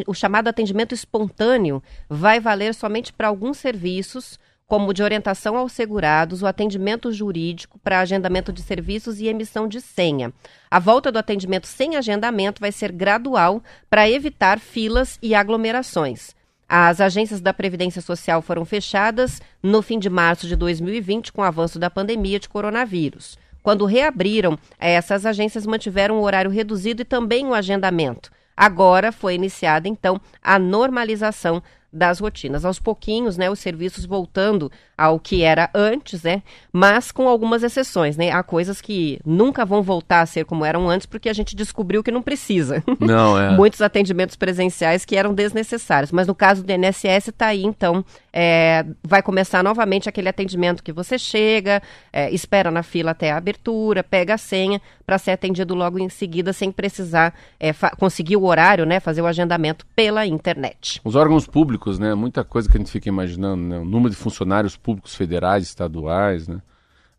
o 0.08 0.14
chamado 0.14 0.48
atendimento 0.48 0.96
espontâneo 0.96 1.84
vai 2.08 2.40
valer 2.40 2.74
somente 2.74 3.12
para 3.12 3.28
alguns 3.28 3.58
serviços, 3.58 4.40
como 4.72 4.94
de 4.94 5.04
orientação 5.04 5.58
aos 5.58 5.74
segurados, 5.74 6.42
o 6.42 6.48
atendimento 6.48 7.12
jurídico 7.12 7.78
para 7.80 8.00
agendamento 8.00 8.54
de 8.54 8.62
serviços 8.62 9.20
e 9.20 9.28
emissão 9.28 9.68
de 9.68 9.82
senha. 9.82 10.32
A 10.70 10.80
volta 10.80 11.12
do 11.12 11.20
atendimento 11.20 11.68
sem 11.68 11.98
agendamento 11.98 12.62
vai 12.62 12.72
ser 12.72 12.90
gradual 12.90 13.62
para 13.90 14.10
evitar 14.10 14.62
filas 14.62 15.20
e 15.22 15.36
aglomerações. 15.36 16.34
As 16.70 17.02
agências 17.02 17.42
da 17.42 17.54
Previdência 17.54 18.02
Social 18.02 18.42
foram 18.42 18.64
fechadas 18.64 19.42
no 19.62 19.82
fim 19.82 20.00
de 20.00 20.10
março 20.10 20.48
de 20.48 20.56
2020 20.56 21.34
com 21.34 21.42
o 21.42 21.44
avanço 21.44 21.78
da 21.78 21.90
pandemia 21.90 22.40
de 22.40 22.48
coronavírus. 22.48 23.38
Quando 23.62 23.84
reabriram, 23.84 24.58
essas 24.80 25.26
agências 25.26 25.66
mantiveram 25.66 26.18
o 26.18 26.24
horário 26.24 26.50
reduzido 26.50 27.02
e 27.02 27.06
também 27.06 27.46
o 27.46 27.54
agendamento. 27.54 28.32
Agora 28.56 29.12
foi 29.12 29.36
iniciada, 29.36 29.90
então, 29.90 30.22
a 30.42 30.58
normalização 30.58 31.62
das 31.92 32.20
rotinas. 32.20 32.64
Aos 32.66 32.80
pouquinhos, 32.80 33.38
né, 33.38 33.50
os 33.50 33.60
serviços 33.60 34.06
voltando 34.06 34.72
ao 35.02 35.20
que 35.20 35.43
era 35.43 35.70
antes, 35.74 36.24
né, 36.24 36.43
mas 36.72 37.12
com 37.12 37.28
algumas 37.28 37.64
exceções, 37.64 38.16
né? 38.16 38.32
Há 38.32 38.41
coisas 38.43 38.80
que 38.80 39.20
nunca 39.26 39.66
vão 39.66 39.82
voltar 39.82 40.22
a 40.22 40.26
ser 40.26 40.45
como 40.45 40.64
eram 40.64 40.89
antes 40.89 41.06
porque 41.06 41.28
a 41.28 41.34
gente 41.34 41.56
descobriu 41.56 42.04
que 42.04 42.12
não 42.12 42.22
precisa. 42.22 42.84
Não, 42.99 43.38
é. 43.38 43.52
Muitos 43.52 43.82
atendimentos 43.82 44.36
presenciais 44.36 45.04
que 45.04 45.16
eram 45.16 45.34
desnecessários. 45.34 46.12
Mas 46.12 46.28
no 46.28 46.36
caso 46.36 46.64
do 46.64 46.72
INSS, 46.72 47.28
está 47.28 47.47
aí, 47.47 47.64
então, 47.64 48.06
é, 48.32 48.86
vai 49.04 49.22
começar 49.22 49.64
novamente 49.64 50.08
aquele 50.08 50.30
atendimento 50.30 50.84
que 50.84 50.93
você 50.93 51.18
chega, 51.18 51.82
é, 52.14 52.32
espera 52.32 52.72
na 52.72 52.84
fila 52.84 53.12
até 53.12 53.32
a 53.32 53.38
abertura, 53.38 54.04
pega 54.04 54.36
a 54.36 54.38
senha 54.38 54.82
para 55.06 55.18
ser 55.18 55.32
atendido 55.32 55.76
logo 55.76 55.99
em 55.99 56.08
seguida, 56.08 56.54
sem 56.54 56.72
precisar 56.72 57.34
é, 57.60 57.74
conseguir 57.97 58.38
o 58.38 58.45
horário, 58.45 58.86
né? 58.86 58.99
Fazer 58.99 59.22
o 59.22 59.26
agendamento 59.26 59.86
pela 59.95 60.26
internet. 60.26 61.02
Os 61.04 61.16
órgãos 61.16 61.45
públicos, 61.45 61.99
né? 61.99 62.16
Muita 62.16 62.43
coisa 62.43 62.70
que 62.70 62.78
a 62.78 62.80
gente 62.80 62.91
fica 62.91 63.10
imaginando, 63.10 63.62
né? 63.62 63.80
O 63.80 63.86
número 63.86 64.12
de 64.12 64.16
funcionários 64.16 64.78
públicos 64.92 65.16
federais, 65.16 65.64
estaduais, 65.64 66.48
né? 66.48 66.62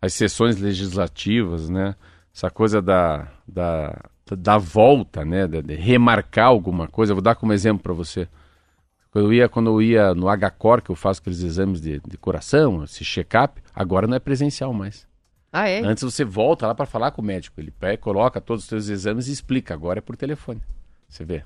As 0.00 0.12
sessões 0.12 0.58
legislativas, 0.58 1.70
né? 1.70 1.94
Essa 2.34 2.50
coisa 2.50 2.82
da, 2.82 3.28
da, 3.48 3.98
da 4.36 4.58
volta, 4.58 5.24
né? 5.24 5.46
De, 5.46 5.62
de 5.62 5.74
remarcar 5.74 6.46
alguma 6.46 6.86
coisa. 6.86 7.12
Eu 7.12 7.16
vou 7.16 7.22
dar 7.22 7.34
como 7.34 7.52
exemplo 7.52 7.82
para 7.82 7.94
você. 7.94 8.28
Quando 9.10 9.26
eu 9.26 9.32
ia, 9.32 9.48
quando 9.48 9.70
eu 9.70 9.80
ia 9.80 10.14
no 10.14 10.26
HCOR, 10.26 10.82
que 10.82 10.90
eu 10.90 10.96
faço 10.96 11.20
aqueles 11.20 11.42
exames 11.42 11.80
de, 11.80 12.00
de 12.06 12.18
coração, 12.18 12.84
esse 12.84 13.04
check-up, 13.04 13.62
agora 13.74 14.06
não 14.06 14.16
é 14.16 14.20
presencial 14.20 14.72
mais. 14.72 15.06
Ah, 15.52 15.68
é? 15.68 15.80
Antes 15.80 16.02
você 16.02 16.24
volta 16.24 16.66
lá 16.66 16.74
para 16.74 16.86
falar 16.86 17.10
com 17.10 17.22
o 17.22 17.24
médico. 17.24 17.60
Ele 17.60 17.70
pega, 17.70 17.98
coloca 17.98 18.40
todos 18.40 18.64
os 18.64 18.68
seus 18.68 18.88
exames 18.88 19.28
e 19.28 19.32
explica. 19.32 19.72
Agora 19.72 19.98
é 19.98 20.02
por 20.02 20.16
telefone. 20.16 20.60
Você 21.08 21.24
vê. 21.24 21.44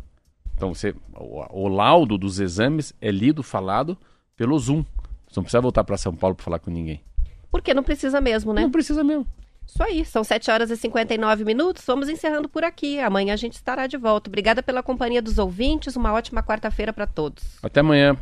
Então 0.56 0.72
você, 0.72 0.94
o, 1.14 1.64
o 1.64 1.68
laudo 1.68 2.16
dos 2.16 2.40
exames 2.40 2.94
é 3.00 3.10
lido, 3.10 3.42
falado 3.42 3.96
pelo 4.36 4.58
Zoom. 4.58 4.84
Você 5.28 5.38
não 5.38 5.44
precisa 5.44 5.60
voltar 5.60 5.84
para 5.84 5.96
São 5.96 6.14
Paulo 6.14 6.34
para 6.36 6.44
falar 6.44 6.58
com 6.58 6.70
ninguém. 6.70 7.02
Porque 7.50 7.74
não 7.74 7.82
precisa 7.82 8.20
mesmo, 8.20 8.52
né? 8.52 8.62
Não 8.62 8.70
precisa 8.70 9.02
mesmo. 9.02 9.26
Isso 9.66 9.82
aí, 9.82 10.04
são 10.04 10.22
7 10.22 10.50
horas 10.50 10.70
e 10.70 10.76
59 10.76 11.44
minutos. 11.44 11.82
Vamos 11.84 12.08
encerrando 12.08 12.48
por 12.48 12.62
aqui. 12.62 13.00
Amanhã 13.00 13.34
a 13.34 13.36
gente 13.36 13.54
estará 13.54 13.86
de 13.86 13.96
volta. 13.96 14.30
Obrigada 14.30 14.62
pela 14.62 14.82
companhia 14.82 15.20
dos 15.20 15.38
ouvintes. 15.38 15.96
Uma 15.96 16.12
ótima 16.12 16.42
quarta-feira 16.42 16.92
para 16.92 17.06
todos. 17.06 17.42
Até 17.62 17.80
amanhã. 17.80 18.16